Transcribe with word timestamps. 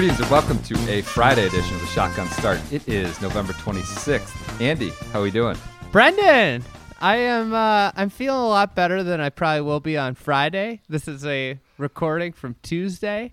Greetings 0.00 0.20
and 0.20 0.30
welcome 0.30 0.58
to 0.62 0.74
a 0.90 1.02
Friday 1.02 1.46
edition 1.46 1.74
of 1.74 1.82
the 1.82 1.86
Shotgun 1.88 2.26
Start. 2.28 2.58
It 2.72 2.88
is 2.88 3.20
November 3.20 3.52
26th. 3.52 4.58
Andy, 4.58 4.88
how 5.12 5.18
are 5.18 5.22
we 5.22 5.30
doing? 5.30 5.58
Brendan, 5.92 6.64
I 7.02 7.16
am. 7.16 7.52
Uh, 7.52 7.92
I'm 7.94 8.08
feeling 8.08 8.40
a 8.40 8.48
lot 8.48 8.74
better 8.74 9.02
than 9.02 9.20
I 9.20 9.28
probably 9.28 9.60
will 9.60 9.78
be 9.78 9.98
on 9.98 10.14
Friday. 10.14 10.80
This 10.88 11.06
is 11.06 11.26
a 11.26 11.58
recording 11.76 12.32
from 12.32 12.56
Tuesday, 12.62 13.32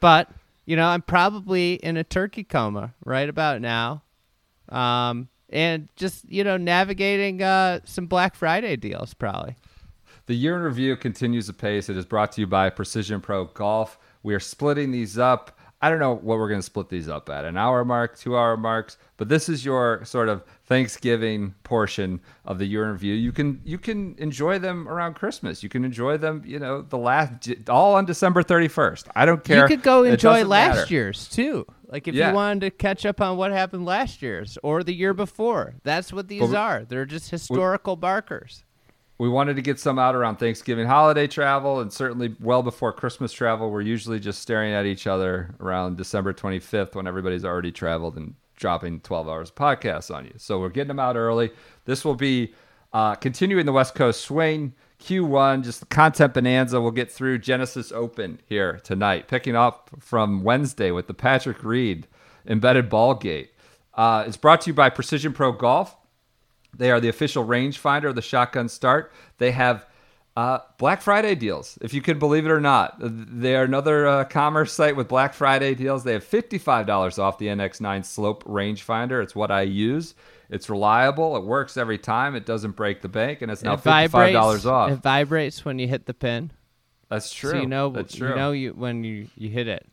but 0.00 0.28
you 0.66 0.74
know 0.74 0.88
I'm 0.88 1.02
probably 1.02 1.74
in 1.74 1.96
a 1.96 2.02
turkey 2.02 2.42
coma 2.42 2.92
right 3.04 3.28
about 3.28 3.60
now, 3.60 4.02
um, 4.68 5.28
and 5.48 5.88
just 5.94 6.28
you 6.28 6.42
know 6.42 6.56
navigating 6.56 7.40
uh, 7.40 7.78
some 7.84 8.06
Black 8.06 8.34
Friday 8.34 8.74
deals 8.74 9.14
probably. 9.14 9.54
The 10.26 10.34
year 10.34 10.56
in 10.56 10.62
review 10.62 10.96
continues 10.96 11.48
apace. 11.48 11.88
It 11.88 11.96
is 11.96 12.04
brought 12.04 12.32
to 12.32 12.40
you 12.40 12.48
by 12.48 12.68
Precision 12.68 13.20
Pro 13.20 13.44
Golf. 13.44 13.96
We 14.24 14.34
are 14.34 14.40
splitting 14.40 14.90
these 14.90 15.16
up. 15.16 15.56
I 15.82 15.88
don't 15.88 15.98
know 15.98 16.12
what 16.14 16.38
we're 16.38 16.48
going 16.48 16.60
to 16.60 16.64
split 16.66 16.90
these 16.90 17.08
up 17.08 17.30
at 17.30 17.44
an 17.46 17.56
hour 17.56 17.84
mark, 17.86 18.18
two 18.18 18.36
hour 18.36 18.56
marks, 18.56 18.98
but 19.16 19.30
this 19.30 19.48
is 19.48 19.64
your 19.64 20.04
sort 20.04 20.28
of 20.28 20.44
Thanksgiving 20.66 21.54
portion 21.62 22.20
of 22.44 22.58
the 22.58 22.66
year 22.66 22.84
in 22.84 22.92
review. 22.92 23.14
You 23.14 23.32
can 23.32 23.60
you 23.64 23.78
can 23.78 24.14
enjoy 24.18 24.58
them 24.58 24.88
around 24.88 25.14
Christmas. 25.14 25.62
You 25.62 25.68
can 25.68 25.84
enjoy 25.84 26.16
them, 26.16 26.42
you 26.46 26.58
know, 26.58 26.82
the 26.82 26.98
last 26.98 27.48
all 27.68 27.94
on 27.94 28.04
December 28.04 28.42
31st. 28.42 29.08
I 29.14 29.26
don't 29.26 29.42
care. 29.42 29.62
You 29.62 29.66
could 29.68 29.82
go 29.82 30.04
enjoy 30.04 30.44
last 30.44 30.76
matter. 30.76 30.92
year's 30.92 31.28
too. 31.28 31.66
Like 31.86 32.06
if 32.08 32.14
Yeah. 32.14 32.28
you 32.30 32.34
wanted 32.34 32.60
to 32.60 32.70
catch 32.70 33.04
up 33.06 33.20
on 33.20 33.36
what 33.36 33.50
happened 33.50 33.84
last 33.84 34.22
year's 34.22 34.58
or 34.62 34.82
the 34.84 34.94
year 34.94 35.12
before. 35.14 35.74
That's 35.82 36.12
what 36.12 36.28
these 36.28 36.52
are. 36.54 36.84
They're 36.84 37.06
just 37.06 37.30
historical 37.30 37.96
markers. 37.96 38.64
We 39.20 39.28
wanted 39.28 39.54
to 39.54 39.60
get 39.60 39.78
some 39.78 39.98
out 39.98 40.14
around 40.14 40.36
Thanksgiving 40.36 40.86
holiday 40.86 41.26
travel 41.26 41.80
and 41.80 41.92
certainly 41.92 42.34
well 42.40 42.62
before 42.62 42.90
Christmas 42.90 43.34
travel. 43.34 43.70
We're 43.70 43.82
usually 43.82 44.18
just 44.18 44.40
staring 44.40 44.72
at 44.72 44.86
each 44.86 45.06
other 45.06 45.54
around 45.60 45.98
December 45.98 46.32
25th 46.32 46.94
when 46.94 47.06
everybody's 47.06 47.44
already 47.44 47.70
traveled 47.70 48.16
and 48.16 48.34
dropping 48.56 49.00
12 49.00 49.28
hours 49.28 49.50
of 49.50 49.56
podcasts 49.56 50.12
on 50.14 50.24
you. 50.24 50.32
So 50.38 50.58
we're 50.58 50.70
getting 50.70 50.88
them 50.88 50.98
out 50.98 51.16
early. 51.16 51.50
This 51.84 52.02
will 52.02 52.14
be 52.14 52.54
uh, 52.94 53.14
continuing 53.14 53.66
the 53.66 53.72
West 53.72 53.94
Coast 53.94 54.22
swing. 54.22 54.72
Q1, 55.02 55.64
just 55.64 55.80
the 55.80 55.86
content 55.86 56.32
bonanza. 56.32 56.80
We'll 56.80 56.90
get 56.90 57.12
through 57.12 57.40
Genesis 57.40 57.92
Open 57.92 58.40
here 58.46 58.80
tonight, 58.84 59.28
picking 59.28 59.54
up 59.54 59.90
from 59.98 60.44
Wednesday 60.44 60.92
with 60.92 61.08
the 61.08 61.14
Patrick 61.14 61.62
Reed 61.62 62.06
embedded 62.46 62.88
ball 62.88 63.12
gate. 63.12 63.50
Uh, 63.92 64.24
it's 64.26 64.38
brought 64.38 64.62
to 64.62 64.70
you 64.70 64.74
by 64.74 64.88
Precision 64.88 65.34
Pro 65.34 65.52
Golf. 65.52 65.94
They 66.76 66.90
are 66.90 67.00
the 67.00 67.08
official 67.08 67.44
rangefinder 67.44 68.08
of 68.08 68.14
the 68.14 68.22
Shotgun 68.22 68.68
Start. 68.68 69.12
They 69.38 69.50
have 69.50 69.86
uh, 70.36 70.60
Black 70.78 71.02
Friday 71.02 71.34
deals, 71.34 71.76
if 71.82 71.92
you 71.92 72.00
can 72.00 72.18
believe 72.18 72.46
it 72.46 72.50
or 72.50 72.60
not. 72.60 72.96
They 73.00 73.56
are 73.56 73.64
another 73.64 74.06
uh, 74.06 74.24
commerce 74.24 74.72
site 74.72 74.96
with 74.96 75.08
Black 75.08 75.34
Friday 75.34 75.74
deals. 75.74 76.04
They 76.04 76.12
have 76.12 76.24
$55 76.24 77.18
off 77.18 77.38
the 77.38 77.46
NX9 77.46 78.04
Slope 78.04 78.44
rangefinder. 78.44 79.22
It's 79.22 79.34
what 79.34 79.50
I 79.50 79.62
use. 79.62 80.14
It's 80.48 80.68
reliable. 80.68 81.36
It 81.36 81.44
works 81.44 81.76
every 81.76 81.98
time. 81.98 82.34
It 82.34 82.44
doesn't 82.44 82.72
break 82.72 83.02
the 83.02 83.08
bank, 83.08 83.42
and 83.42 83.52
it's 83.52 83.62
now 83.62 83.74
it 83.74 83.80
fifty-five 83.80 84.32
dollars 84.32 84.66
off. 84.66 84.90
It 84.90 84.96
vibrates 84.96 85.64
when 85.64 85.78
you 85.78 85.86
hit 85.86 86.06
the 86.06 86.14
pin. 86.14 86.50
That's 87.08 87.32
true. 87.32 87.50
So 87.50 87.56
you 87.60 87.66
know 87.66 87.90
That's 87.90 88.16
true. 88.16 88.30
you 88.30 88.34
know 88.34 88.50
you 88.50 88.72
when 88.72 89.04
you, 89.04 89.28
you 89.36 89.48
hit 89.48 89.68
it. 89.68 89.86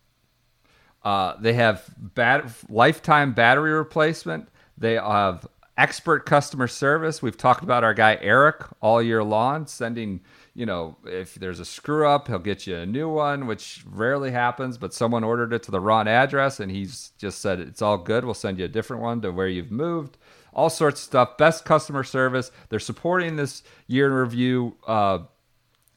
Uh, 1.03 1.35
they 1.39 1.53
have 1.53 1.87
bat- 1.97 2.51
lifetime 2.69 3.33
battery 3.33 3.71
replacement. 3.71 4.49
They 4.79 4.93
have 4.93 5.47
expert 5.77 6.25
customer 6.25 6.67
service. 6.67 7.21
We've 7.21 7.37
talked 7.37 7.63
about 7.63 7.83
our 7.83 7.93
guy 7.93 8.17
Eric 8.21 8.63
all 8.81 9.01
year 9.01 9.23
long, 9.23 9.67
sending, 9.67 10.21
you 10.55 10.65
know, 10.65 10.97
if 11.05 11.35
there's 11.35 11.59
a 11.59 11.65
screw 11.65 12.07
up, 12.07 12.27
he'll 12.27 12.39
get 12.39 12.65
you 12.65 12.75
a 12.77 12.85
new 12.85 13.07
one, 13.07 13.45
which 13.45 13.83
rarely 13.87 14.31
happens, 14.31 14.77
but 14.77 14.93
someone 14.93 15.23
ordered 15.23 15.53
it 15.53 15.63
to 15.63 15.71
the 15.71 15.79
wrong 15.79 16.07
address 16.07 16.59
and 16.59 16.71
he's 16.71 17.11
just 17.17 17.41
said 17.41 17.59
it's 17.59 17.81
all 17.81 17.97
good. 17.97 18.25
We'll 18.25 18.33
send 18.33 18.57
you 18.57 18.65
a 18.65 18.69
different 18.69 19.03
one 19.03 19.21
to 19.21 19.31
where 19.31 19.47
you've 19.47 19.71
moved. 19.71 20.17
All 20.53 20.71
sorts 20.71 21.01
of 21.01 21.05
stuff. 21.05 21.37
Best 21.37 21.65
customer 21.65 22.03
service. 22.03 22.51
They're 22.69 22.79
supporting 22.79 23.35
this 23.35 23.61
year 23.85 24.07
in 24.07 24.13
review 24.13 24.75
uh, 24.87 25.19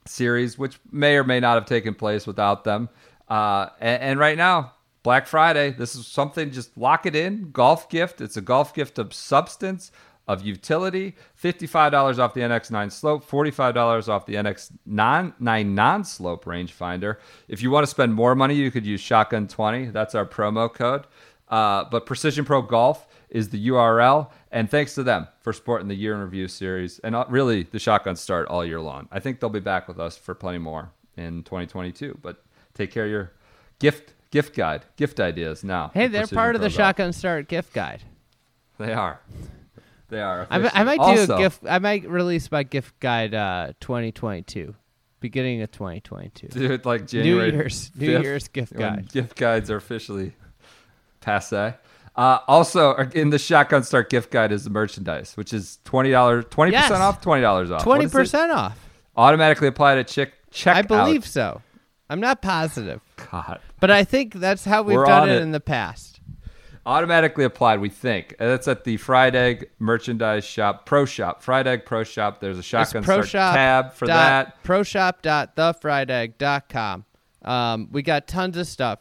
series, 0.07 0.59
which 0.59 0.79
may 0.93 1.17
or 1.17 1.25
may 1.25 1.41
not 1.41 1.55
have 1.55 1.65
taken 1.65 1.95
place 1.95 2.27
without 2.27 2.65
them. 2.65 2.91
Uh, 3.29 3.69
and, 3.81 4.03
and 4.03 4.21
right 4.21 4.37
now, 4.37 4.75
Black 5.03 5.27
Friday, 5.27 5.71
this 5.71 5.95
is 5.95 6.07
something, 6.07 6.51
just 6.51 6.77
lock 6.77 7.07
it 7.07 7.17
in. 7.17 7.51
Golf 7.53 7.89
gift. 7.89 8.21
It's 8.21 8.37
a 8.37 8.43
golf 8.43 8.75
gift 8.75 8.99
of 8.99 9.15
substance, 9.15 9.93
of 10.29 10.43
utility. 10.43 11.17
$55 11.43 12.19
off 12.19 12.35
the 12.35 12.43
NX9 12.43 12.93
Slope, 12.93 13.29
$45 13.29 14.09
off 14.09 14.27
the 14.27 14.35
NX9 14.35 15.69
non 15.71 16.05
slope 16.05 16.45
rangefinder. 16.45 17.17
If 17.49 17.63
you 17.63 17.71
want 17.71 17.85
to 17.85 17.91
spend 17.91 18.15
more 18.15 18.35
money, 18.35 18.55
you 18.55 18.71
could 18.71 18.85
use 18.85 19.01
Shotgun 19.01 19.49
20. 19.49 19.87
That's 19.87 20.15
our 20.15 20.27
promo 20.27 20.73
code. 20.73 21.07
Uh, 21.49 21.85
but 21.91 22.07
Precision 22.07 22.45
Pro 22.45 22.63
Golf 22.63 23.09
is 23.29 23.49
the 23.49 23.69
URL. 23.69 24.31
And 24.53 24.71
thanks 24.71 24.95
to 24.95 25.03
them 25.03 25.27
for 25.41 25.53
supporting 25.53 25.89
the 25.89 25.95
year 25.95 26.15
in 26.15 26.21
review 26.21 26.47
series 26.47 26.99
and 27.01 27.17
uh, 27.17 27.25
really 27.29 27.65
the 27.65 27.79
shotgun 27.79 28.17
start 28.17 28.47
all 28.49 28.65
year 28.65 28.81
long. 28.81 29.09
I 29.11 29.21
think 29.21 29.41
they'll 29.41 29.51
be 29.51 29.61
back 29.61 29.89
with 29.89 29.99
us 29.99 30.17
for 30.17 30.35
plenty 30.35 30.59
more 30.59 30.93
in 31.17 31.43
2022. 31.43 32.19
But 32.23 32.43
take 32.75 32.93
care 32.93 33.05
of 33.05 33.11
your 33.11 33.33
gift 33.79 34.15
gift 34.31 34.55
guide, 34.57 34.85
gift 34.97 35.21
ideas 35.21 35.63
now. 35.65 35.91
Hey, 35.95 36.07
they're 36.09 36.23
Precision 36.23 36.37
part 36.37 36.55
of 36.57 36.61
Pro 36.61 36.69
the 36.69 36.77
Golf. 36.77 36.89
Shotgun 36.89 37.13
Start 37.13 37.49
gift 37.49 37.73
guide. 37.73 38.03
They 38.79 38.93
are. 38.93 39.21
They 40.09 40.21
are. 40.21 40.47
I, 40.51 40.59
mi- 40.59 40.65
I 40.65 40.83
officially. 40.83 40.85
might 40.85 40.97
do 41.15 41.21
Also, 41.21 41.35
a 41.37 41.39
gift. 41.39 41.63
I 41.69 41.79
might 41.79 42.09
release 42.09 42.51
my 42.51 42.63
gift 42.63 42.99
guide 43.01 43.35
uh, 43.35 43.73
2022, 43.81 44.75
beginning 45.21 45.63
of 45.63 45.71
2022. 45.71 46.49
Do 46.59 46.73
it 46.73 46.85
like 46.87 47.07
January. 47.07 47.53
Year's- 47.53 47.91
New 47.95 48.19
5th, 48.19 48.23
Year's 48.23 48.49
gift 48.49 48.73
when 48.73 48.81
guide. 48.97 49.13
Gift 49.13 49.37
guides 49.37 49.71
are 49.71 49.77
officially 49.77 50.33
passe. 51.21 51.75
Uh, 52.17 52.39
also, 52.49 52.95
in 53.15 53.31
the 53.31 53.39
Shotgun 53.39 53.83
Start 53.85 54.11
gift 54.11 54.31
guide 54.33 54.51
is 54.51 54.65
the 54.65 54.71
merchandise, 54.71 55.37
which 55.37 55.53
is 55.53 55.79
twenty 55.85 56.11
dollars, 56.11 56.45
twenty 56.51 56.73
Yes. 56.73 56.89
percent 56.89 57.03
off, 57.03 57.21
twenty 57.21 57.43
dollars 57.43 57.71
off. 57.71 57.81
What 57.87 57.95
Twenty 57.97 58.05
is 58.07 58.11
it? 58.11 58.15
percent 58.17 58.51
off. 58.51 58.77
automatically 59.17 59.69
applied 59.69 59.99
at 59.99 60.09
check 60.09 60.33
check. 60.51 60.77
I 60.77 60.83
believe 60.83 61.25
so. 61.27 61.63
I'm 62.11 62.19
not 62.21 62.43
positive, 62.43 63.01
God. 63.31 63.61
but 63.81 63.91
I 63.91 64.05
think 64.05 64.35
that's 64.35 64.65
how 64.65 64.83
we've 64.83 64.97
We're 64.97 65.05
done 65.07 65.29
it, 65.29 65.37
it. 65.37 65.43
in 65.43 65.53
the 65.53 65.61
past. 65.61 66.21
Automatically 66.87 67.45
applied, 67.45 67.81
we 67.81 67.91
think. 67.91 68.35
That's 68.39 68.67
at 68.67 68.85
the 68.85 68.97
Fried 68.97 69.37
Egg 69.37 69.69
merchandise 69.79 70.45
shop, 70.45 70.87
Pro 70.87 71.05
Shop, 71.05 71.43
Fried 71.43 71.67
Egg 71.67 71.85
Pro 71.85 72.05
Shop. 72.05 72.41
There's 72.41 72.59
a 72.59 72.63
Shotgun 72.63 73.05
pro 73.05 73.23
shop 73.23 73.55
tab 73.55 73.93
for 73.93 74.07
dot- 74.07 74.55
that. 74.57 74.65
proshop.thefriedegg.com. 74.65 77.05
Um, 77.43 77.89
we 77.93 78.03
got 78.03 78.27
tons 78.27 78.57
of 78.57 78.67
stuff. 78.67 78.99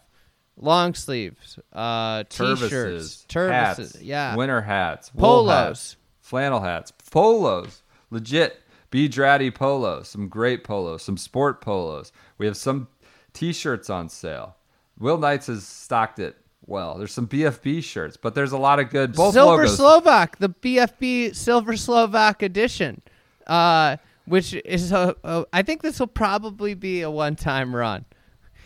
Long 0.61 0.93
sleeves, 0.93 1.57
uh, 1.71 2.25
t-shirts, 2.27 3.25
hats, 3.33 4.01
yeah, 4.01 4.35
winter 4.35 4.59
hats, 4.59 5.09
Polos. 5.17 5.49
hats, 5.53 5.95
flannel 6.19 6.59
hats, 6.59 6.91
polos, 7.09 7.81
legit 8.09 8.59
B 8.91 9.07
Draddy 9.07 9.55
polos, 9.55 10.09
some 10.09 10.27
great 10.27 10.65
polos, 10.65 11.01
some 11.01 11.15
sport 11.15 11.61
polos. 11.61 12.11
We 12.37 12.45
have 12.45 12.57
some 12.57 12.89
t-shirts 13.33 13.89
on 13.89 14.09
sale. 14.09 14.55
Will 14.97 15.17
Knights 15.17 15.47
has 15.47 15.65
stocked 15.65 16.19
it 16.19 16.35
well. 16.65 16.97
There's 16.97 17.13
some 17.13 17.27
BFB 17.27 17.83
shirts, 17.83 18.17
but 18.17 18.35
there's 18.35 18.51
a 18.51 18.57
lot 18.57 18.79
of 18.79 18.89
good 18.89 19.13
both 19.13 19.33
Silver 19.33 19.63
logos. 19.63 19.77
Slovak, 19.77 20.37
the 20.39 20.49
BFB 20.49 21.35
Silver 21.35 21.75
Slovak 21.75 22.41
edition, 22.43 23.01
uh, 23.47 23.97
which 24.25 24.53
is 24.53 24.91
a, 24.91 25.15
a, 25.23 25.45
I 25.51 25.63
think 25.63 25.81
this 25.81 25.99
will 25.99 26.07
probably 26.07 26.73
be 26.73 27.01
a 27.01 27.09
one-time 27.09 27.75
run. 27.75 28.05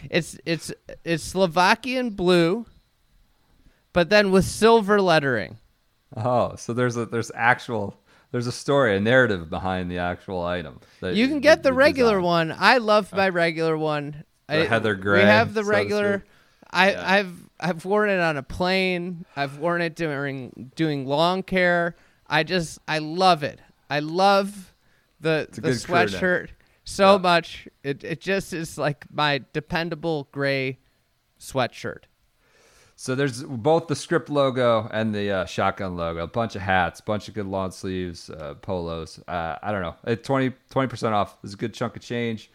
It's 0.09 0.37
it's 0.45 0.71
it's 1.05 1.23
Slovakian 1.23 2.09
blue, 2.11 2.65
but 3.93 4.09
then 4.09 4.31
with 4.31 4.45
silver 4.45 5.01
lettering. 5.01 5.57
Oh, 6.17 6.55
so 6.57 6.73
there's 6.73 6.97
a 6.97 7.05
there's 7.05 7.31
actual 7.33 7.97
there's 8.31 8.47
a 8.47 8.51
story, 8.51 8.97
a 8.97 8.99
narrative 8.99 9.49
behind 9.49 9.89
the 9.89 9.99
actual 9.99 10.43
item. 10.43 10.79
You 11.01 11.27
can 11.27 11.39
get 11.39 11.63
the 11.63 11.69
you 11.69 11.75
regular 11.75 12.17
designed. 12.17 12.25
one. 12.25 12.55
I 12.57 12.77
love 12.79 13.13
my 13.13 13.29
regular 13.29 13.77
one. 13.77 14.23
The 14.53 14.63
I- 14.65 14.67
heather 14.67 14.95
Gray. 14.95 15.19
We 15.19 15.25
have 15.25 15.53
the 15.53 15.63
so 15.63 15.69
regular. 15.69 16.23
I, 16.71 16.91
Yeah. 16.91 17.11
I've 17.13 17.33
I've 17.59 17.85
worn 17.85 18.09
it 18.09 18.19
on 18.19 18.35
a 18.37 18.43
plane. 18.43 19.25
I've 19.35 19.57
worn 19.59 19.81
it 19.81 19.95
during 19.95 20.71
doing 20.75 21.05
lawn 21.05 21.43
care. 21.43 21.95
I 22.27 22.43
just 22.43 22.79
I 22.87 22.97
love 22.99 23.43
it. 23.43 23.59
I 23.89 23.99
love 23.99 24.73
the 25.19 25.47
the 25.51 25.61
good 25.61 25.83
crew 25.83 25.95
name. 25.95 26.07
sweatshirt 26.07 26.47
so 26.83 27.13
Yeah. 27.13 27.17
much. 27.19 27.67
It 27.83 28.03
it 28.03 28.21
just 28.21 28.53
is 28.53 28.77
like 28.77 29.05
my 29.13 29.43
dependable 29.53 30.27
gray 30.31 30.79
sweatshirt. 31.39 32.03
So 32.95 33.15
there's 33.15 33.43
both 33.43 33.87
the 33.87 33.95
script 33.95 34.29
logo 34.29 34.87
and 34.91 35.13
the 35.13 35.29
uh, 35.31 35.45
shotgun 35.45 35.95
logo. 35.97 36.23
A 36.23 36.27
bunch 36.27 36.55
of 36.55 36.61
hats, 36.61 37.01
bunch 37.01 37.27
of 37.27 37.33
good 37.33 37.47
long 37.47 37.71
sleeves, 37.71 38.29
uh, 38.29 38.53
polos. 38.61 39.19
Uh, 39.27 39.57
I 39.61 39.71
don't 39.71 39.81
know. 39.81 39.95
At 40.05 40.23
20 40.23 40.51
percent 40.87 41.13
off 41.13 41.37
is 41.43 41.53
a 41.53 41.57
good 41.57 41.73
chunk 41.73 41.95
of 41.95 42.01
change. 42.01 42.51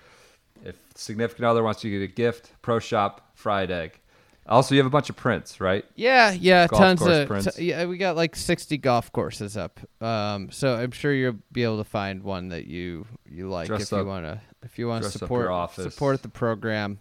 If 0.65 0.77
significant 0.95 1.45
other 1.47 1.63
wants 1.63 1.85
you 1.85 1.91
to 1.93 1.99
get 2.07 2.13
a 2.13 2.15
gift, 2.15 2.53
Pro 2.63 2.79
Shop 2.79 3.31
fried 3.35 3.71
egg. 3.71 3.99
Also, 4.47 4.75
you 4.75 4.81
have 4.81 4.87
a 4.87 4.91
bunch 4.91 5.11
of 5.11 5.17
prints, 5.17 5.61
right? 5.61 5.85
Yeah, 5.95 6.31
yeah, 6.33 6.67
Golf 6.69 6.81
tons 6.81 7.03
of 7.03 7.29
prints. 7.29 7.55
t- 7.57 7.65
yeah. 7.69 7.85
We 7.85 7.99
got 7.99 8.17
like 8.17 8.35
sixty 8.35 8.79
golf 8.79 9.13
courses 9.13 9.57
up. 9.59 9.79
Um, 10.01 10.51
so 10.51 10.75
I'm 10.75 10.91
sure 10.91 11.13
you'll 11.13 11.37
be 11.53 11.65
able 11.65 11.77
to 11.79 11.85
find 11.85 12.23
one 12.23 12.49
that 12.49 12.67
you 12.67 13.07
you 13.31 13.49
like 13.51 13.67
Dress 13.67 13.83
if 13.93 13.93
you 13.99 14.07
want 14.07 14.25
to 14.25 14.41
if 14.63 14.79
you 14.79 14.89
want 14.89 15.03
to 15.03 15.09
up 15.09 15.13
support 15.13 15.73
support 15.75 16.23
the 16.23 16.31
program 16.31 16.99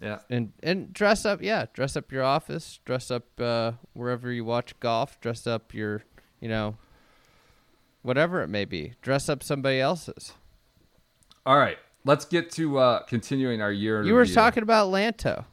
Yeah. 0.00 0.18
and 0.28 0.52
and 0.64 0.92
dress 0.92 1.24
up. 1.24 1.40
Yeah, 1.40 1.66
dress 1.72 1.96
up 1.96 2.10
your 2.10 2.24
office. 2.24 2.80
Dress 2.84 3.12
up 3.12 3.26
uh, 3.40 3.72
wherever 3.92 4.32
you 4.32 4.44
watch 4.44 4.78
golf. 4.80 5.20
Dress 5.20 5.46
up 5.46 5.72
your 5.72 6.02
you 6.40 6.48
know 6.48 6.76
whatever 8.02 8.42
it 8.42 8.48
may 8.48 8.64
be. 8.64 8.94
Dress 9.02 9.28
up 9.28 9.44
somebody 9.44 9.78
else's. 9.80 10.32
All 11.46 11.56
right. 11.56 11.78
Let's 12.04 12.24
get 12.24 12.50
to 12.52 12.78
uh, 12.78 13.02
continuing 13.04 13.62
our 13.62 13.72
year. 13.72 14.02
You 14.02 14.14
were 14.14 14.20
review. 14.20 14.34
talking 14.34 14.62
about 14.62 14.88
Lanto. 14.88 15.44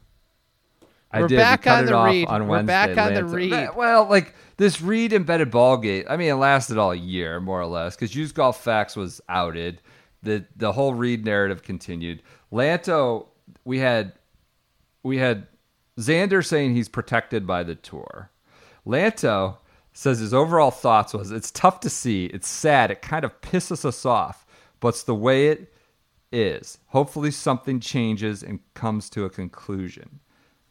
I 1.12 1.20
We're 1.22 1.28
did. 1.28 1.36
back 1.38 1.64
we 1.64 1.70
on 1.70 1.86
the 1.86 1.94
read. 1.94 2.28
On 2.28 2.46
We're 2.48 2.62
back 2.62 2.96
Wednesday, 2.96 3.02
on 3.02 3.14
the 3.14 3.20
Lance. 3.22 3.32
read. 3.52 3.76
Well, 3.76 4.04
like 4.08 4.34
this 4.56 4.80
Reed 4.80 5.12
embedded 5.12 5.50
ball 5.50 5.76
gate. 5.76 6.06
I 6.08 6.16
mean, 6.16 6.30
it 6.30 6.34
lasted 6.34 6.78
all 6.78 6.94
year, 6.94 7.40
more 7.40 7.60
or 7.60 7.66
less, 7.66 7.96
because 7.96 8.14
used 8.14 8.34
golf 8.34 8.62
facts 8.62 8.94
was 8.96 9.20
outed. 9.28 9.80
The 10.22 10.44
the 10.56 10.72
whole 10.72 10.94
Reed 10.94 11.24
narrative 11.24 11.62
continued. 11.62 12.22
Lanto, 12.52 13.26
we 13.64 13.78
had 13.78 14.12
we 15.02 15.18
had 15.18 15.46
Xander 15.98 16.44
saying 16.44 16.74
he's 16.74 16.88
protected 16.88 17.46
by 17.46 17.62
the 17.62 17.74
tour. 17.74 18.30
Lanto 18.86 19.56
says 19.92 20.20
his 20.20 20.32
overall 20.32 20.70
thoughts 20.70 21.12
was 21.12 21.30
it's 21.32 21.50
tough 21.50 21.80
to 21.80 21.90
see, 21.90 22.26
it's 22.26 22.48
sad, 22.48 22.90
it 22.90 23.02
kind 23.02 23.24
of 23.24 23.40
pisses 23.40 23.84
us 23.84 24.06
off, 24.06 24.46
but 24.78 24.88
it's 24.88 25.02
the 25.02 25.14
way 25.14 25.48
it 25.48 25.72
is. 26.32 26.78
Hopefully 26.88 27.30
something 27.30 27.80
changes 27.80 28.42
and 28.42 28.60
comes 28.74 29.10
to 29.10 29.24
a 29.24 29.30
conclusion. 29.30 30.20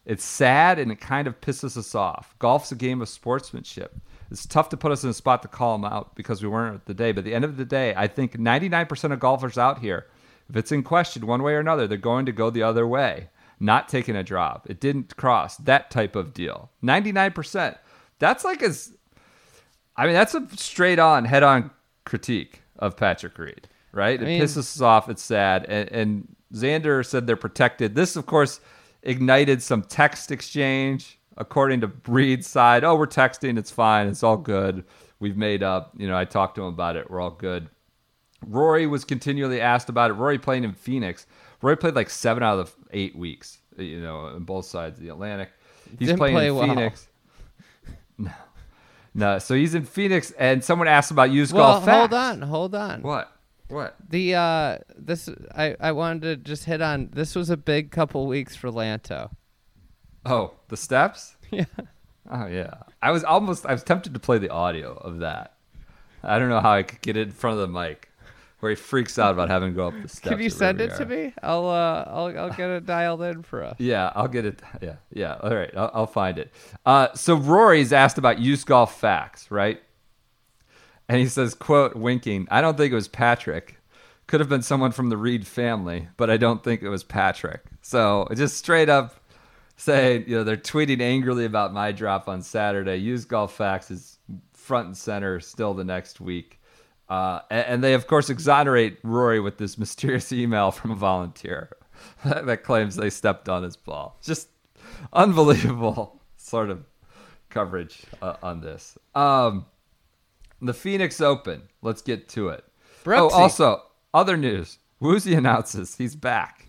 It's 0.06 0.24
sad 0.24 0.80
and 0.80 0.92
it 0.92 1.00
kind 1.00 1.28
of 1.28 1.40
pisses 1.42 1.78
us 1.78 1.94
off. 1.94 2.36
Golf's 2.40 2.72
a 2.72 2.76
game 2.76 3.02
of 3.02 3.10
sportsmanship. 3.10 3.96
It's 4.32 4.46
tough 4.46 4.70
to 4.70 4.78
put 4.78 4.92
us 4.92 5.04
in 5.04 5.10
a 5.10 5.14
spot 5.14 5.42
to 5.42 5.48
call 5.48 5.78
them 5.78 5.86
out 5.86 6.16
because 6.16 6.42
we 6.42 6.50
weren't 6.50 6.76
at 6.76 6.86
the 6.86 6.94
day. 6.94 7.12
But 7.12 7.20
at 7.20 7.26
the 7.26 7.34
end 7.34 7.46
of 7.46 7.58
the 7.58 7.66
day, 7.66 7.94
I 7.96 8.08
think 8.08 8.38
99% 8.38 9.12
of 9.12 9.20
golfers 9.20 9.58
out 9.58 9.80
here, 9.80 10.08
if 10.50 10.56
it's 10.56 10.72
in 10.72 10.84
question 10.84 11.28
one 11.28 11.44
way 11.44 11.54
or 11.54 11.60
another, 11.60 11.88
they're 11.88 11.98
going 11.98 12.26
to 12.26 12.32
go 12.32 12.50
the 12.50 12.64
other 12.64 12.88
way, 12.88 13.30
not 13.60 13.88
taking 13.88 14.16
a 14.16 14.24
drop. 14.24 14.70
It 14.70 14.80
didn't 14.80 15.16
cross 15.16 15.58
that 15.58 15.92
type 15.92 16.16
of 16.16 16.34
deal. 16.34 16.72
99%. 16.84 17.78
That's 18.20 18.44
like 18.44 18.62
as, 18.64 18.94
I 19.96 20.06
mean, 20.06 20.14
that's 20.14 20.34
a 20.34 20.48
straight 20.56 21.00
on, 21.00 21.26
head 21.26 21.44
on 21.44 21.72
critique 22.06 22.62
of 22.78 22.98
Patrick 22.98 23.38
Reed, 23.38 23.68
right? 23.92 24.22
It 24.22 24.26
mean- 24.26 24.42
pisses 24.42 24.58
us 24.58 24.82
off. 24.82 25.10
It's 25.10 25.22
sad. 25.24 25.66
And, 25.66 25.90
and 25.92 26.36
Xander 26.54 27.06
said 27.06 27.28
they're 27.28 27.36
protected. 27.36 27.96
This, 27.96 28.16
of 28.16 28.26
course, 28.26 28.60
ignited 29.04 29.62
some 29.62 29.82
text 29.84 30.32
exchange. 30.32 31.18
According 31.38 31.80
to 31.82 31.92
Reed's 32.06 32.48
side, 32.48 32.84
oh, 32.84 32.96
we're 32.96 33.08
texting. 33.08 33.58
It's 33.58 33.72
fine. 33.72 34.08
It's 34.08 34.24
all 34.24 34.36
good. 34.36 34.84
We've 35.20 35.38
made 35.38 35.64
up. 35.64 35.94
You 35.98 36.08
know, 36.10 36.18
I 36.18 36.26
talked 36.26 36.56
to 36.56 36.62
him 36.62 36.68
about 36.68 36.98
it. 36.98 37.10
We're 37.10 37.22
all 37.22 37.32
good. 37.32 37.70
Rory 38.46 38.88
was 38.88 39.06
continually 39.06 39.62
asked 39.62 39.88
about 39.90 40.12
it. 40.12 40.16
Rory 40.16 40.38
playing 40.38 40.66
in 40.66 40.74
Phoenix. 40.74 41.28
Rory 41.62 41.78
played 41.78 41.96
like 41.96 42.10
seven 42.10 42.44
out 42.44 42.60
of 42.60 42.76
the 42.90 42.98
eight 42.98 43.16
weeks, 43.16 43.60
you 43.78 44.02
know, 44.02 44.18
on 44.28 44.44
both 44.44 44.66
sides 44.66 44.98
of 44.98 45.04
the 45.06 45.10
Atlantic. 45.12 45.50
He's 45.98 46.08
Didn't 46.10 46.18
playing 46.20 46.36
play 46.36 46.48
in 46.48 46.56
well. 46.56 46.68
Phoenix. 46.68 47.08
No. 48.18 48.32
No. 49.14 49.40
So 49.40 49.56
he's 49.56 49.76
in 49.76 49.86
Phoenix, 49.86 50.32
and 50.32 50.62
someone 50.64 50.88
asked 50.90 51.12
about 51.12 51.32
used 51.32 51.54
Well, 51.54 51.64
golf. 51.80 51.88
hold 51.88 52.10
facts. 52.12 52.14
on, 52.14 52.42
hold 52.42 52.76
on. 52.76 53.02
What? 53.02 53.32
What? 53.70 53.96
The 54.10 54.36
uh, 54.36 54.78
this 54.98 55.30
I 55.56 55.76
I 55.80 55.92
wanted 55.94 56.22
to 56.22 56.36
just 56.38 56.66
hit 56.66 56.82
on. 56.82 57.10
This 57.14 57.36
was 57.36 57.50
a 57.50 57.58
big 57.58 57.92
couple 57.92 58.28
weeks 58.28 58.56
for 58.56 58.70
Lanto. 58.70 59.32
Oh, 60.26 60.54
the 60.68 60.78
steps? 60.78 61.36
Yeah. 61.52 61.66
Oh 62.30 62.46
yeah. 62.46 62.76
I 63.02 63.10
was 63.10 63.24
almost 63.24 63.66
I 63.66 63.72
was 63.72 63.84
tempted 63.84 64.14
to 64.14 64.20
play 64.20 64.38
the 64.38 64.50
audio 64.52 64.94
of 64.94 65.20
that. 65.20 65.56
I 66.24 66.38
don't 66.38 66.50
know 66.50 66.60
how 66.60 66.74
I 66.74 66.84
could 66.84 67.02
get 67.02 67.18
it 67.18 67.22
in 67.30 67.32
front 67.32 67.60
of 67.60 67.62
the 67.62 67.68
mic 67.68 68.10
where 68.60 68.70
he 68.70 68.76
freaks 68.76 69.18
out 69.18 69.32
about 69.34 69.50
having 69.50 69.70
to 69.72 69.76
go 69.76 69.88
up 69.88 69.94
the 70.00 70.08
steps. 70.08 70.30
Can 70.30 70.40
you 70.40 70.52
send 70.52 70.80
it 70.80 70.96
to 70.98 71.06
me? 71.06 71.34
I'll 71.42 71.68
uh 71.68 72.04
I'll 72.08 72.38
I'll 72.38 72.50
get 72.52 72.70
it 72.70 72.86
dialed 72.86 73.24
in 73.24 73.42
for 73.42 73.64
us. 73.64 73.78
Yeah, 73.80 74.12
I'll 74.16 74.28
get 74.28 74.46
it. 74.46 74.62
Yeah, 74.82 74.98
yeah. 75.12 75.38
All 75.42 75.56
right, 75.56 75.72
I'll, 75.76 75.92
I'll 75.94 76.08
find 76.08 76.38
it. 76.38 76.52
Uh, 76.86 77.08
so 77.16 77.36
Rory's 77.36 77.94
asked 77.94 78.18
about 78.20 78.38
used 78.38 78.68
golf 78.68 79.00
facts, 79.00 79.50
right? 79.50 79.82
And 81.10 81.20
he 81.20 81.28
says, 81.28 81.54
"quote 81.56 81.96
winking. 81.96 82.48
I 82.50 82.62
don't 82.62 82.78
think 82.78 82.92
it 82.92 82.96
was 82.96 83.10
Patrick. 83.10 83.78
Could 84.28 84.40
have 84.40 84.50
been 84.50 84.62
someone 84.62 84.92
from 84.92 85.10
the 85.10 85.18
Reed 85.18 85.46
family, 85.46 86.08
but 86.16 86.30
I 86.30 86.38
don't 86.38 86.64
think 86.64 86.84
it 86.84 86.90
was 86.90 87.04
Patrick. 87.04 87.64
So 87.82 88.28
just 88.36 88.58
straight 88.58 88.88
up 88.88 89.16
saying, 89.76 90.26
you 90.28 90.36
know, 90.36 90.44
they're 90.44 90.58
tweeting 90.58 91.02
angrily 91.02 91.46
about 91.46 91.74
my 91.74 91.92
drop 91.92 92.28
on 92.28 92.42
Saturday. 92.42 92.98
Use 92.98 93.26
golf 93.26 93.56
facts 93.56 93.90
is 93.90 94.20
front 94.54 94.88
and 94.88 94.98
center 94.98 95.40
still 95.40 95.74
the 95.74 95.84
next 95.84 96.22
week. 96.22 96.62
Uh, 97.08 97.40
and, 97.50 97.66
and 97.66 97.84
they, 97.84 97.94
of 97.94 98.06
course, 98.06 98.30
exonerate 98.30 99.00
Rory 99.04 99.40
with 99.40 99.58
this 99.58 99.78
mysterious 99.78 100.32
email 100.34 100.70
from 100.72 100.92
a 100.92 100.96
volunteer 100.96 101.76
that 102.26 102.64
claims 102.64 102.98
they 102.98 103.10
stepped 103.10 103.50
on 103.50 103.64
his 103.64 103.78
ball. 103.78 104.20
Just 104.22 104.50
unbelievable 105.14 106.22
sort 106.38 106.70
of 106.70 106.84
coverage 107.50 108.04
uh, 108.22 108.36
on 108.44 108.62
this. 108.62 108.98
Um, 109.16 109.66
the 110.62 110.74
Phoenix 110.74 111.22
Open. 111.22 111.64
Let's 111.82 112.02
get 112.02 112.28
to 112.30 112.50
it. 112.50 112.64
Oh, 113.06 113.30
also, 113.30 113.84
other 114.14 114.38
news. 114.38 114.80
Woosie 115.02 115.38
announces 115.38 115.96
he's 115.96 116.16
back. 116.16 116.68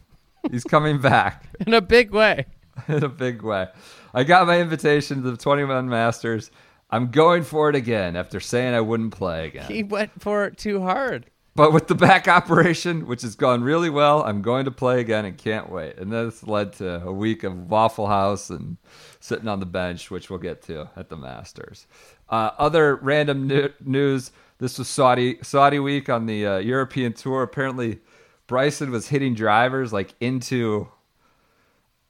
He's 0.50 0.64
coming 0.64 1.00
back 1.00 1.46
In 1.66 1.74
a 1.74 1.80
big 1.80 2.12
way. 2.12 2.46
in 2.88 3.02
a 3.04 3.08
big 3.08 3.42
way. 3.42 3.68
I 4.14 4.24
got 4.24 4.46
my 4.46 4.60
invitation 4.60 5.22
to 5.22 5.30
the 5.30 5.36
21 5.36 5.88
Masters. 5.88 6.50
I'm 6.90 7.10
going 7.10 7.42
for 7.42 7.68
it 7.68 7.76
again 7.76 8.16
after 8.16 8.40
saying 8.40 8.74
I 8.74 8.80
wouldn't 8.80 9.12
play 9.12 9.46
again. 9.46 9.66
He 9.66 9.82
went 9.82 10.20
for 10.20 10.44
it 10.44 10.56
too 10.56 10.80
hard. 10.80 11.26
But 11.60 11.74
with 11.74 11.88
the 11.88 11.94
back 11.94 12.26
operation, 12.26 13.06
which 13.06 13.20
has 13.20 13.34
gone 13.34 13.62
really 13.62 13.90
well, 13.90 14.22
I'm 14.24 14.40
going 14.40 14.64
to 14.64 14.70
play 14.70 14.98
again 14.98 15.26
and 15.26 15.36
can't 15.36 15.68
wait. 15.68 15.98
And 15.98 16.10
this 16.10 16.42
led 16.42 16.72
to 16.78 17.04
a 17.04 17.12
week 17.12 17.44
of 17.44 17.68
Waffle 17.68 18.06
House 18.06 18.48
and 18.48 18.78
sitting 19.20 19.46
on 19.46 19.60
the 19.60 19.66
bench, 19.66 20.10
which 20.10 20.30
we'll 20.30 20.38
get 20.38 20.62
to 20.62 20.88
at 20.96 21.10
the 21.10 21.18
Masters. 21.18 21.86
Uh, 22.30 22.52
other 22.56 22.96
random 22.96 23.46
news: 23.84 24.32
This 24.56 24.78
was 24.78 24.88
Saudi 24.88 25.36
Saudi 25.42 25.78
week 25.78 26.08
on 26.08 26.24
the 26.24 26.46
uh, 26.46 26.56
European 26.60 27.12
Tour. 27.12 27.42
Apparently, 27.42 27.98
Bryson 28.46 28.90
was 28.90 29.08
hitting 29.08 29.34
drivers 29.34 29.92
like 29.92 30.14
into 30.18 30.88